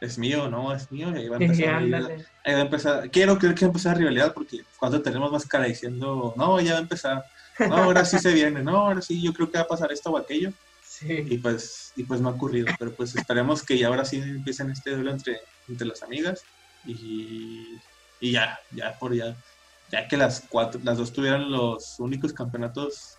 es 0.00 0.18
mío, 0.18 0.48
no, 0.48 0.74
es 0.74 0.90
mío, 0.92 1.10
y 1.10 1.18
ahí 1.18 1.28
va 1.28 1.36
a 1.36 1.40
empezar, 1.40 1.74
ahí, 1.76 1.90
va 1.90 2.58
a 2.58 2.60
empezar 2.60 3.10
quiero 3.10 3.38
creer 3.38 3.54
que 3.54 3.64
va 3.64 3.68
a 3.68 3.70
empezar 3.70 3.92
la 3.94 3.98
rivalidad 3.98 4.32
porque 4.32 4.62
cuando 4.78 5.02
tenemos 5.02 5.32
más 5.32 5.46
cara 5.46 5.64
diciendo, 5.64 6.34
no, 6.36 6.60
ya 6.60 6.72
va 6.72 6.78
a 6.78 6.82
empezar, 6.82 7.24
no, 7.58 7.76
ahora 7.76 8.04
sí 8.04 8.18
se 8.18 8.32
viene, 8.32 8.62
no, 8.62 8.76
ahora 8.76 9.02
sí, 9.02 9.20
yo 9.20 9.32
creo 9.32 9.50
que 9.50 9.58
va 9.58 9.64
a 9.64 9.68
pasar 9.68 9.90
esto 9.92 10.10
o 10.10 10.18
aquello, 10.18 10.52
y 11.00 11.38
pues, 11.38 11.92
y 11.96 12.04
pues 12.04 12.20
no 12.20 12.28
ha 12.28 12.32
ocurrido, 12.32 12.68
pero 12.78 12.92
pues 12.94 13.14
esperemos 13.14 13.62
que 13.62 13.78
ya 13.78 13.88
ahora 13.88 14.04
sí 14.04 14.16
empiecen 14.16 14.70
este 14.70 14.90
duelo 14.90 15.12
entre, 15.12 15.40
entre 15.68 15.86
las 15.86 16.02
amigas, 16.02 16.42
y, 16.84 17.78
y 18.20 18.32
ya, 18.32 18.58
ya 18.70 18.98
por 18.98 19.14
ya, 19.14 19.36
ya 19.90 20.06
que 20.06 20.16
las 20.16 20.44
cuatro, 20.48 20.80
las 20.84 20.98
dos 20.98 21.12
tuvieran 21.12 21.50
los 21.50 21.98
únicos 21.98 22.32
campeonatos 22.32 23.16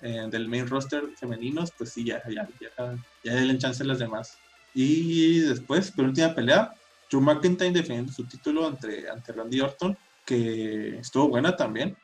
eh, 0.00 0.26
del 0.30 0.48
main 0.48 0.68
roster 0.68 1.02
femeninos, 1.18 1.72
pues 1.76 1.90
sí, 1.90 2.04
ya, 2.04 2.22
ya, 2.28 2.46
ya, 2.60 2.96
ya 3.22 3.34
denle 3.34 3.58
chance 3.58 3.82
a 3.82 3.86
las 3.86 3.98
demás. 3.98 4.38
Y 4.74 5.40
después, 5.40 5.90
penúltima 5.92 6.34
pelea, 6.34 6.74
Drew 7.08 7.20
McIntyre 7.20 7.70
defendiendo 7.70 8.12
su 8.12 8.24
título 8.24 8.66
ante, 8.66 9.08
ante 9.08 9.32
Randy 9.32 9.60
Orton, 9.60 9.96
que 10.26 10.98
estuvo 10.98 11.28
buena 11.28 11.56
también. 11.56 11.96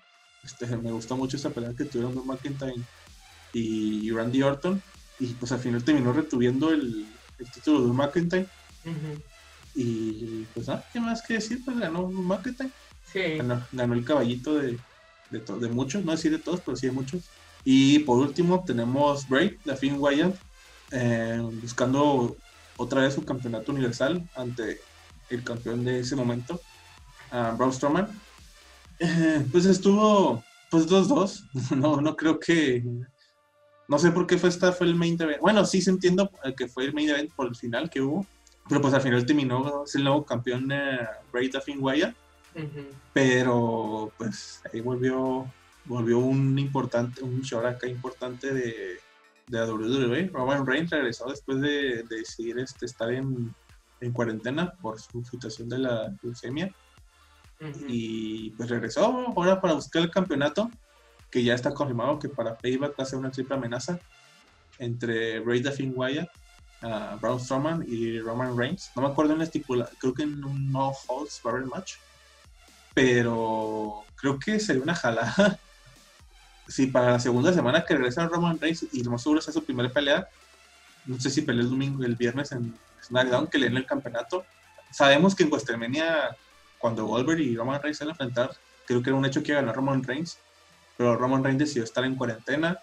Este, 0.44 0.66
me 0.76 0.92
gustó 0.92 1.16
mucho 1.16 1.36
esa 1.36 1.50
pelea 1.50 1.74
que 1.76 1.84
tuvieron 1.84 2.14
Drew 2.14 2.24
McIntyre 2.24 2.74
y 3.52 4.10
Randy 4.10 4.42
Orton. 4.42 4.80
Y 5.18 5.26
pues 5.34 5.52
al 5.52 5.58
final 5.58 5.84
terminó 5.84 6.12
retuviendo 6.12 6.70
el, 6.70 7.06
el 7.38 7.50
título 7.50 7.78
de 7.78 7.84
Drew 7.84 7.94
McIntyre. 7.94 8.46
Y 9.74 10.44
pues 10.54 10.68
nada, 10.68 10.88
¿qué 10.92 11.00
más 11.00 11.22
que 11.22 11.34
decir? 11.34 11.62
Pues 11.64 11.78
ganó 11.78 12.04
Drew 12.08 12.22
McIntyre. 12.22 12.70
Sí. 13.12 13.38
Ganó, 13.72 13.94
el 13.94 14.04
caballito 14.04 14.54
de, 14.54 14.78
de, 15.30 15.40
de 15.40 15.68
muchos, 15.68 16.04
no 16.04 16.12
decir 16.12 16.30
de 16.30 16.38
todos, 16.38 16.60
pero 16.60 16.76
sí 16.76 16.86
de 16.86 16.92
muchos. 16.92 17.24
Y 17.64 17.98
por 18.00 18.18
último 18.18 18.64
tenemos 18.64 19.28
Bray, 19.28 19.58
la 19.64 19.76
Finn 19.76 19.96
Wyatt, 19.98 20.34
eh, 20.92 21.40
buscando 21.60 22.36
otra 22.80 23.02
vez 23.02 23.14
su 23.14 23.24
campeonato 23.24 23.72
universal 23.72 24.26
ante 24.34 24.80
el 25.28 25.44
campeón 25.44 25.84
de 25.84 26.00
ese 26.00 26.16
momento, 26.16 26.60
uh, 27.30 27.56
Braun 27.56 27.72
Strowman. 27.72 28.08
Eh, 28.98 29.46
pues 29.52 29.66
estuvo, 29.66 30.42
pues 30.70 30.88
2-2. 30.88 31.44
No, 31.76 32.00
no 32.00 32.16
creo 32.16 32.40
que. 32.40 32.82
No 33.86 33.98
sé 33.98 34.10
por 34.12 34.26
qué 34.26 34.38
fue 34.38 34.48
esta, 34.48 34.72
fue 34.72 34.86
el 34.86 34.94
main 34.94 35.20
event. 35.20 35.40
Bueno, 35.40 35.64
sí 35.66 35.82
se 35.82 35.90
entiendo 35.90 36.30
que 36.56 36.68
fue 36.68 36.84
el 36.84 36.94
main 36.94 37.10
event 37.10 37.32
por 37.34 37.48
el 37.48 37.54
final 37.54 37.90
que 37.90 38.00
hubo. 38.00 38.26
Pero 38.68 38.80
pues 38.80 38.94
al 38.94 39.00
final 39.00 39.26
terminó 39.26 39.84
es 39.84 39.94
el 39.96 40.04
nuevo 40.04 40.24
campeón 40.24 40.70
eh, 40.70 41.00
Bray 41.32 41.50
Finn 41.64 41.78
Wyatt. 41.80 42.14
Pero 43.12 44.12
pues 44.16 44.62
ahí 44.72 44.80
volvió 44.80 45.46
volvió 45.84 46.18
un 46.18 46.58
importante, 46.58 47.22
un 47.22 47.42
show 47.42 47.66
acá 47.66 47.88
importante 47.88 48.54
de, 48.54 48.98
de 49.50 49.58
la 49.58 49.66
WWE. 49.66 50.30
Roman 50.32 50.66
Reigns 50.66 50.90
regresó 50.90 51.28
después 51.28 51.60
de, 51.60 52.04
decidir 52.04 52.58
este, 52.58 52.86
estar 52.86 53.12
en, 53.12 53.54
en, 54.00 54.12
cuarentena 54.12 54.72
por 54.80 55.00
su 55.00 55.24
situación 55.24 55.68
de 55.68 55.78
la 55.78 56.14
leucemia. 56.22 56.72
Y 57.88 58.50
pues 58.50 58.70
regresó 58.70 59.04
ahora 59.04 59.60
para 59.60 59.74
buscar 59.74 60.02
el 60.02 60.10
campeonato, 60.10 60.70
que 61.30 61.44
ya 61.44 61.54
está 61.54 61.74
confirmado 61.74 62.18
que 62.18 62.28
para 62.28 62.56
Payback 62.56 62.98
va 62.98 63.04
a 63.04 63.06
ser 63.06 63.18
una 63.18 63.30
triple 63.30 63.56
amenaza 63.56 64.00
entre 64.78 65.40
Bray 65.40 65.62
the 65.62 65.70
Finn 65.70 65.92
Wyatt, 65.94 66.30
uh, 66.82 67.18
Braun 67.20 67.38
Strowman 67.38 67.84
y 67.86 68.18
Roman 68.18 68.56
Reigns. 68.56 68.90
No 68.96 69.02
me 69.02 69.08
acuerdo 69.08 69.32
en 69.32 69.38
la 69.38 69.44
estipula, 69.44 69.90
creo 69.98 70.14
que 70.14 70.22
en 70.22 70.42
un 70.42 70.72
No 70.72 70.92
Holds 71.06 71.40
Barrel 71.44 71.66
Match. 71.66 71.96
Pero 72.94 74.04
creo 74.16 74.38
que 74.38 74.58
sería 74.58 74.82
una 74.82 74.94
jalada 74.94 75.58
si 76.70 76.86
para 76.86 77.12
la 77.12 77.20
segunda 77.20 77.52
semana 77.52 77.84
que 77.84 77.94
regresa 77.94 78.28
Roman 78.28 78.58
Reigns 78.58 78.86
y 78.92 79.02
lo 79.02 79.10
más 79.10 79.22
seguro 79.22 79.40
su 79.40 79.64
primera 79.64 79.88
pelea, 79.88 80.28
no 81.06 81.18
sé 81.18 81.28
si 81.28 81.42
pelea 81.42 81.64
el 81.64 81.70
domingo, 81.70 82.04
el 82.04 82.14
viernes 82.14 82.52
en 82.52 82.74
SmackDown, 83.04 83.48
que 83.48 83.58
le 83.58 83.66
den 83.66 83.76
el 83.76 83.86
campeonato. 83.86 84.44
Sabemos 84.92 85.34
que 85.34 85.42
en 85.42 85.50
WrestleMania, 85.50 86.36
cuando 86.78 87.06
Goldberg 87.06 87.40
y 87.40 87.56
Roman 87.56 87.82
Reigns 87.82 87.98
se 87.98 88.04
van 88.04 88.16
creo 88.86 89.02
que 89.02 89.10
era 89.10 89.16
un 89.16 89.24
hecho 89.24 89.42
que 89.42 89.50
iba 89.52 89.58
a 89.58 89.62
ganar 89.62 89.76
Roman 89.76 90.02
Reigns, 90.04 90.38
pero 90.96 91.16
Roman 91.16 91.42
Reigns 91.42 91.58
decidió 91.58 91.84
estar 91.84 92.04
en 92.04 92.14
cuarentena. 92.14 92.78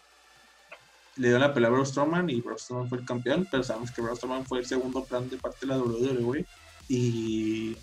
Le 1.16 1.30
dio 1.30 1.40
la 1.40 1.54
pelea 1.54 1.70
a 1.70 1.72
Braun 1.72 1.86
Strowman 1.86 2.30
y 2.30 2.42
Braun 2.42 2.60
Strowman 2.60 2.90
fue 2.90 2.98
el 3.00 3.06
campeón, 3.06 3.48
pero 3.50 3.64
sabemos 3.64 3.92
que 3.92 4.02
Braun 4.02 4.18
Strowman 4.18 4.46
fue 4.46 4.60
el 4.60 4.66
segundo 4.66 5.04
plan 5.06 5.30
de 5.30 5.38
parte 5.38 5.66
de 5.66 5.68
la 5.68 5.78
WWE. 5.78 6.46
Y, 6.90 7.76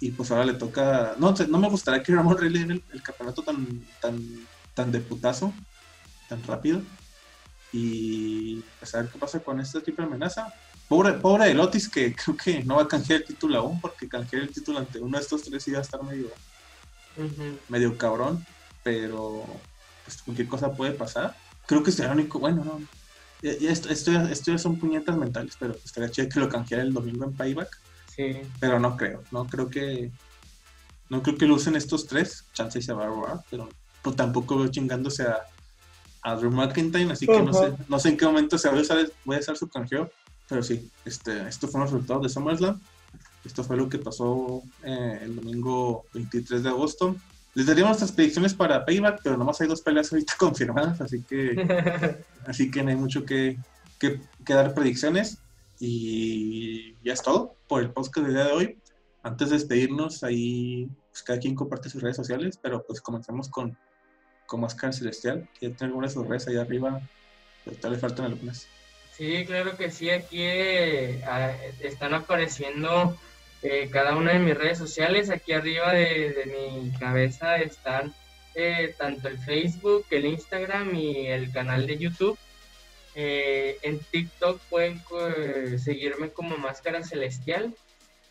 y 0.00 0.10
pues 0.10 0.30
ahora 0.30 0.44
le 0.44 0.54
toca. 0.54 1.14
No, 1.18 1.32
no 1.32 1.58
me 1.58 1.68
gustaría 1.68 2.02
que 2.02 2.12
Roman 2.12 2.36
Reigns 2.36 2.52
le 2.52 2.58
den 2.60 2.82
el, 2.92 3.02
campeonato 3.02 3.42
tan, 3.42 3.84
tan 4.00 4.18
tan 4.74 4.92
de 4.92 5.00
putazo, 5.00 5.52
tan 6.28 6.42
rápido. 6.44 6.82
Y 7.72 8.60
pues 8.78 8.94
a 8.94 9.02
ver 9.02 9.10
qué 9.10 9.18
pasa 9.18 9.40
con 9.40 9.60
esta 9.60 9.80
triple 9.80 10.04
amenaza. 10.04 10.52
Pobre, 10.88 11.14
pobre 11.14 11.46
de 11.46 11.54
Lotis 11.54 11.88
que 11.88 12.14
creo 12.24 12.36
que 12.36 12.64
no 12.64 12.76
va 12.76 12.82
a 12.82 12.88
canjear 12.88 13.20
el 13.20 13.26
título 13.26 13.58
aún, 13.58 13.80
porque 13.80 14.08
canjear 14.08 14.42
el 14.42 14.50
título 14.50 14.78
ante 14.78 15.00
uno 15.00 15.16
de 15.16 15.22
estos 15.22 15.42
tres 15.42 15.66
iba 15.68 15.78
a 15.78 15.82
estar 15.82 16.02
medio, 16.02 16.30
medio 17.68 17.96
cabrón, 17.96 18.44
pero 18.82 19.46
pues 20.04 20.22
cualquier 20.22 20.48
cosa 20.48 20.72
puede 20.72 20.92
pasar. 20.92 21.36
Creo 21.66 21.82
que 21.82 21.90
es 21.90 22.00
el 22.00 22.10
único, 22.10 22.38
bueno, 22.38 22.64
no. 22.64 22.80
Esto, 23.42 23.88
esto, 23.88 24.52
ya 24.52 24.58
son 24.58 24.78
puñetas 24.78 25.16
mentales, 25.16 25.56
pero 25.58 25.74
estaría 25.84 26.10
chido 26.10 26.28
que 26.28 26.40
lo 26.40 26.48
canjeara 26.48 26.84
el 26.84 26.92
domingo 26.92 27.24
en 27.24 27.32
payback. 27.32 27.80
Sí. 28.14 28.42
Pero 28.60 28.78
no 28.78 28.96
creo, 28.96 29.24
no 29.32 29.46
creo 29.46 29.68
que 29.68 30.12
no 31.08 31.22
creo 31.22 31.36
que 31.36 31.46
lo 31.46 31.56
usen 31.56 31.76
estos 31.76 32.06
tres. 32.06 32.46
Chance 32.52 32.80
se 32.80 32.92
va 32.92 33.04
a 33.04 33.08
robar, 33.08 33.40
pero 33.50 33.68
pues, 34.02 34.16
tampoco 34.16 34.58
veo 34.58 34.68
chingándose 34.68 35.24
a, 35.24 35.42
a 36.22 36.36
Drew 36.36 36.50
McIntyre, 36.50 37.12
así 37.12 37.26
que 37.26 37.42
no, 37.42 37.52
sé, 37.52 37.72
no 37.88 37.98
sé 37.98 38.10
en 38.10 38.16
qué 38.16 38.26
momento 38.26 38.58
se 38.58 38.68
va 38.68 38.78
a 38.78 38.80
usar, 38.80 39.10
voy 39.24 39.36
a 39.36 39.40
usar 39.40 39.56
su 39.56 39.68
canjeo. 39.68 40.10
Pero 40.48 40.62
sí, 40.62 40.90
este, 41.04 41.48
estos 41.48 41.70
fueron 41.70 41.86
los 41.86 41.92
resultados 41.92 42.22
de 42.24 42.28
SummerSlam. 42.28 42.80
Esto 43.44 43.64
fue 43.64 43.76
lo 43.76 43.88
que 43.88 43.98
pasó 43.98 44.62
eh, 44.82 45.20
el 45.22 45.36
domingo 45.36 46.04
23 46.14 46.62
de 46.62 46.68
agosto. 46.68 47.16
Les 47.54 47.66
daríamos 47.66 47.90
nuestras 47.90 48.12
predicciones 48.12 48.54
para 48.54 48.84
Payback, 48.84 49.20
pero 49.22 49.36
nomás 49.36 49.60
hay 49.60 49.68
dos 49.68 49.82
peleas 49.82 50.12
ahorita 50.12 50.34
confirmadas, 50.38 51.00
así 51.00 51.22
que, 51.22 52.24
así 52.46 52.70
que 52.70 52.82
no 52.82 52.90
hay 52.90 52.96
mucho 52.96 53.24
que, 53.24 53.58
que, 53.98 54.20
dar 54.46 54.74
predicciones. 54.74 55.38
Y 55.80 56.94
ya 57.02 57.12
es 57.12 57.22
todo 57.22 57.56
por 57.66 57.82
el 57.82 57.90
podcast 57.90 58.26
del 58.26 58.36
día 58.36 58.44
de 58.44 58.52
hoy. 58.52 58.78
Antes 59.24 59.50
de 59.50 59.56
despedirnos, 59.56 60.22
ahí 60.22 60.88
pues, 61.10 61.22
cada 61.22 61.38
quien 61.38 61.54
comparte 61.54 61.88
sus 61.90 62.02
redes 62.02 62.16
sociales, 62.16 62.58
pero 62.62 62.84
pues 62.84 63.00
comenzamos 63.00 63.48
con, 63.48 63.76
con 64.46 64.60
Máscara 64.60 64.92
Celestial, 64.92 65.48
que 65.58 65.70
tiene 65.70 65.86
algunas 65.92 66.14
redes 66.14 66.48
ahí 66.48 66.56
arriba, 66.56 67.00
pero 67.64 67.76
todavía 67.76 67.96
le 67.96 68.00
faltan 68.00 68.26
algunas. 68.26 68.68
Sí, 69.16 69.44
claro 69.46 69.76
que 69.76 69.90
sí, 69.90 70.10
aquí 70.10 70.40
eh, 70.40 71.22
están 71.80 72.14
apareciendo 72.14 73.16
eh, 73.62 73.88
cada 73.92 74.16
una 74.16 74.32
de 74.32 74.38
mis 74.38 74.56
redes 74.56 74.78
sociales. 74.78 75.30
Aquí 75.30 75.52
arriba 75.52 75.92
de, 75.92 76.44
mi 76.46 76.90
cabeza 76.98 77.58
están 77.58 78.14
eh, 78.54 78.94
tanto 78.98 79.28
el 79.28 79.38
Facebook, 79.38 80.06
el 80.10 80.26
Instagram 80.26 80.94
y 80.94 81.26
el 81.26 81.52
canal 81.52 81.86
de 81.86 81.98
YouTube. 81.98 82.38
en 83.14 83.98
TikTok 84.10 84.60
pueden 84.70 85.02
seguirme 85.78 86.30
como 86.30 86.56
Máscara 86.56 87.04
Celestial. 87.04 87.74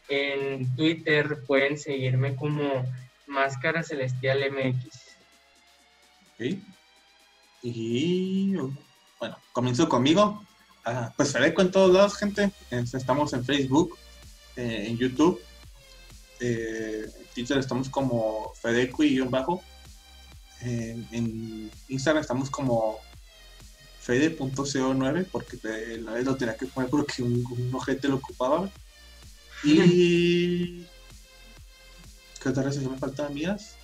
En 0.10 0.76
Twitter 0.76 1.44
pueden 1.46 1.78
seguirme 1.78 2.36
como 2.36 2.84
Máscara 3.28 3.84
Celestial 3.84 4.40
MX. 4.52 5.01
Y 7.62 8.56
bueno, 9.20 9.38
comienzo 9.54 9.88
conmigo. 9.88 10.44
Ah, 10.84 11.14
pues 11.16 11.32
Fedeco 11.32 11.62
en 11.62 11.72
todos 11.72 11.94
lados, 11.94 12.16
gente. 12.16 12.52
Estamos 12.72 13.34
en 13.34 13.46
Facebook, 13.46 13.98
eh, 14.56 14.86
en 14.88 14.98
YouTube. 14.98 15.42
Eh, 16.40 17.06
en 17.20 17.26
Twitter 17.36 17.58
estamos 17.60 17.90
como 17.90 18.52
Fedeco 18.56 19.04
y 19.04 19.20
bajo. 19.20 19.62
en 20.62 21.72
Instagram 21.88 22.22
estamos 22.22 22.50
como 22.50 23.00
fede.co9 24.00 25.28
porque 25.32 25.58
la 26.00 26.14
vez 26.14 26.26
lo 26.26 26.36
tenía 26.36 26.58
que 26.58 26.66
poner 26.66 26.90
porque 26.90 27.22
un, 27.22 27.46
un 27.46 27.76
ojete 27.76 28.08
lo 28.08 28.16
ocupaba. 28.16 28.70
Y. 29.64 30.86
¿Qué 32.42 32.50
otras 32.50 32.76
redes 32.76 32.90
me 32.90 32.98
faltan 32.98 33.36
mías? 33.36 33.76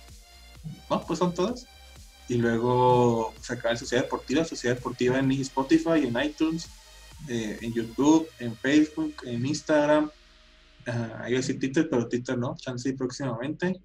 No, 0.90 1.06
pues 1.06 1.20
son 1.20 1.32
todas. 1.32 1.64
Y 2.28 2.36
luego 2.36 3.34
sacar 3.40 3.72
pues, 3.72 3.80
Sociedad 3.80 4.04
Deportiva, 4.04 4.44
Sociedad 4.44 4.76
Deportiva 4.76 5.18
en 5.18 5.30
Spotify, 5.32 6.06
en 6.06 6.22
iTunes, 6.22 6.68
eh, 7.28 7.58
en 7.62 7.72
YouTube, 7.72 8.28
en 8.38 8.54
Facebook, 8.56 9.14
en 9.24 9.46
Instagram. 9.46 10.10
Uh, 10.86 10.90
iba 10.90 11.24
a 11.26 11.28
decir 11.28 11.58
Twitter, 11.58 11.88
pero 11.88 12.08
Twitter 12.08 12.38
no, 12.38 12.54
chance 12.56 12.92
próximamente. 12.94 13.80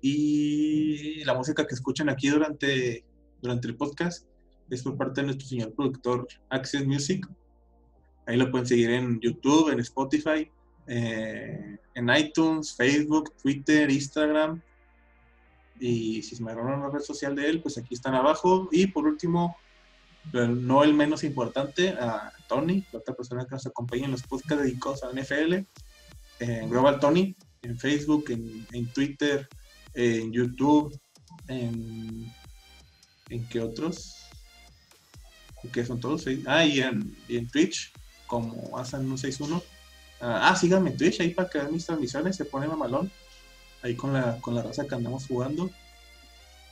Y 0.00 1.24
la 1.24 1.34
música 1.34 1.66
que 1.66 1.74
escuchan 1.74 2.08
aquí 2.08 2.28
durante, 2.28 3.04
durante 3.42 3.68
el 3.68 3.76
podcast 3.76 4.26
es 4.70 4.82
por 4.82 4.96
parte 4.96 5.20
de 5.20 5.26
nuestro 5.26 5.48
señor 5.48 5.72
productor 5.74 6.26
Access 6.50 6.86
Music. 6.86 7.26
Ahí 8.26 8.36
lo 8.36 8.50
pueden 8.50 8.66
seguir 8.66 8.90
en 8.90 9.20
YouTube, 9.20 9.70
en 9.70 9.80
Spotify, 9.80 10.50
eh, 10.86 11.78
en 11.94 12.08
iTunes, 12.10 12.76
Facebook, 12.76 13.32
Twitter, 13.42 13.90
Instagram. 13.90 14.62
Y 15.80 16.22
si 16.22 16.36
se 16.36 16.42
me 16.42 16.52
agarraron 16.52 16.80
una 16.80 16.90
red 16.90 17.04
social 17.04 17.34
de 17.34 17.48
él, 17.48 17.60
pues 17.60 17.78
aquí 17.78 17.94
están 17.94 18.14
abajo. 18.14 18.68
Y 18.72 18.86
por 18.88 19.06
último, 19.06 19.56
pero 20.30 20.48
no 20.48 20.84
el 20.84 20.94
menos 20.94 21.24
importante, 21.24 21.90
a 21.90 22.32
Tony, 22.48 22.84
la 22.92 22.98
otra 22.98 23.14
persona 23.14 23.44
que 23.44 23.52
nos 23.52 23.66
acompaña 23.66 24.06
en 24.06 24.12
los 24.12 24.22
podcasts 24.22 24.62
dedicados 24.62 25.02
a 25.02 25.12
NFL, 25.12 25.54
en 26.40 26.70
Global 26.70 27.00
Tony, 27.00 27.34
en 27.62 27.78
Facebook, 27.78 28.26
en, 28.30 28.86
Twitter, 28.92 29.48
en 29.94 30.32
YouTube, 30.32 30.98
en, 31.48 32.32
en 33.30 33.48
qué 33.48 33.60
otros, 33.60 34.28
¿qué 35.72 35.84
son 35.84 36.00
todos? 36.00 36.24
Ah, 36.46 36.64
y 36.64 36.80
en, 36.80 37.16
y 37.28 37.36
en 37.36 37.48
Twitch, 37.48 37.92
como 38.26 38.54
Asan161. 38.78 39.62
Ah, 40.20 40.50
ah, 40.50 40.56
síganme 40.56 40.90
en 40.90 40.96
Twitch 40.96 41.20
ahí 41.20 41.30
para 41.30 41.48
que 41.48 41.58
vean 41.58 41.72
mis 41.72 41.86
transmisiones, 41.86 42.36
se 42.36 42.44
pone 42.44 42.66
mamalón. 42.66 43.10
Ahí 43.82 43.94
con 43.94 44.12
la, 44.12 44.38
con 44.40 44.54
la 44.54 44.62
raza 44.62 44.86
que 44.86 44.94
andamos 44.94 45.26
jugando. 45.26 45.70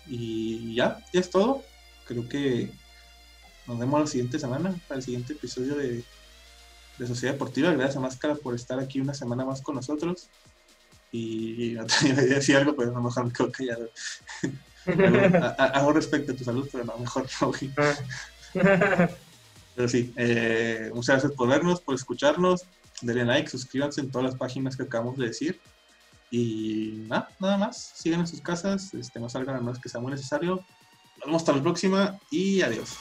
Y 0.07 0.75
ya, 0.75 0.99
ya 1.13 1.21
es 1.21 1.31
todo. 1.31 1.63
Creo 2.07 2.29
que 2.29 2.71
nos 3.67 3.79
vemos 3.79 4.01
la 4.01 4.07
siguiente 4.07 4.39
semana 4.39 4.75
para 4.87 4.99
el 4.99 5.05
siguiente 5.05 5.33
episodio 5.33 5.75
de, 5.75 6.05
de 6.99 7.07
Sociedad 7.07 7.35
Deportiva. 7.35 7.73
Gracias 7.73 7.97
a 7.97 8.01
Máscara 8.01 8.35
por 8.35 8.55
estar 8.55 8.79
aquí 8.79 9.01
una 9.01 9.15
semana 9.15 9.45
más 9.45 9.61
con 9.61 9.75
nosotros. 9.75 10.29
Y 11.13 11.73
no 11.77 11.87
tenía 11.87 12.15
idea 12.15 12.25
de 12.25 12.35
decir 12.35 12.57
algo, 12.57 12.75
pero 12.77 12.91
a 12.91 12.95
lo 12.95 13.03
mejor 13.03 13.27
me 13.27 13.33
quedo 13.33 13.53
callado. 13.53 13.91
hago, 15.59 15.93
respecto 15.93 16.33
a 16.33 16.37
tu 16.37 16.45
salud, 16.45 16.69
pero 16.71 16.85
no, 16.85 16.99
mejor 16.99 17.27
no. 17.41 17.53
pero 19.75 19.89
sí, 19.89 20.13
eh, 20.17 20.91
muchas 20.95 21.17
gracias 21.17 21.33
por 21.33 21.49
vernos, 21.49 21.81
por 21.81 21.95
escucharnos. 21.95 22.65
Denle 23.03 23.25
like, 23.25 23.51
suscríbanse 23.51 24.01
en 24.01 24.11
todas 24.11 24.31
las 24.31 24.37
páginas 24.37 24.77
que 24.77 24.85
acabamos 24.85 25.19
de 25.19 25.27
decir. 25.27 25.61
Y 26.31 27.05
nada, 27.09 27.29
nada 27.39 27.59
más. 27.59 27.93
Sigan 27.95 28.21
en 28.21 28.27
sus 28.27 28.41
casas, 28.41 28.93
este, 28.95 29.21
no 29.21 29.29
salgan 29.29 29.57
a 29.57 29.61
menos 29.61 29.79
que 29.79 29.89
sea 29.89 30.01
muy 30.01 30.13
necesario. 30.13 30.57
Nos 31.17 31.27
vemos 31.27 31.43
hasta 31.43 31.53
la 31.53 31.63
próxima 31.63 32.19
y 32.31 32.63
adiós. 32.63 32.97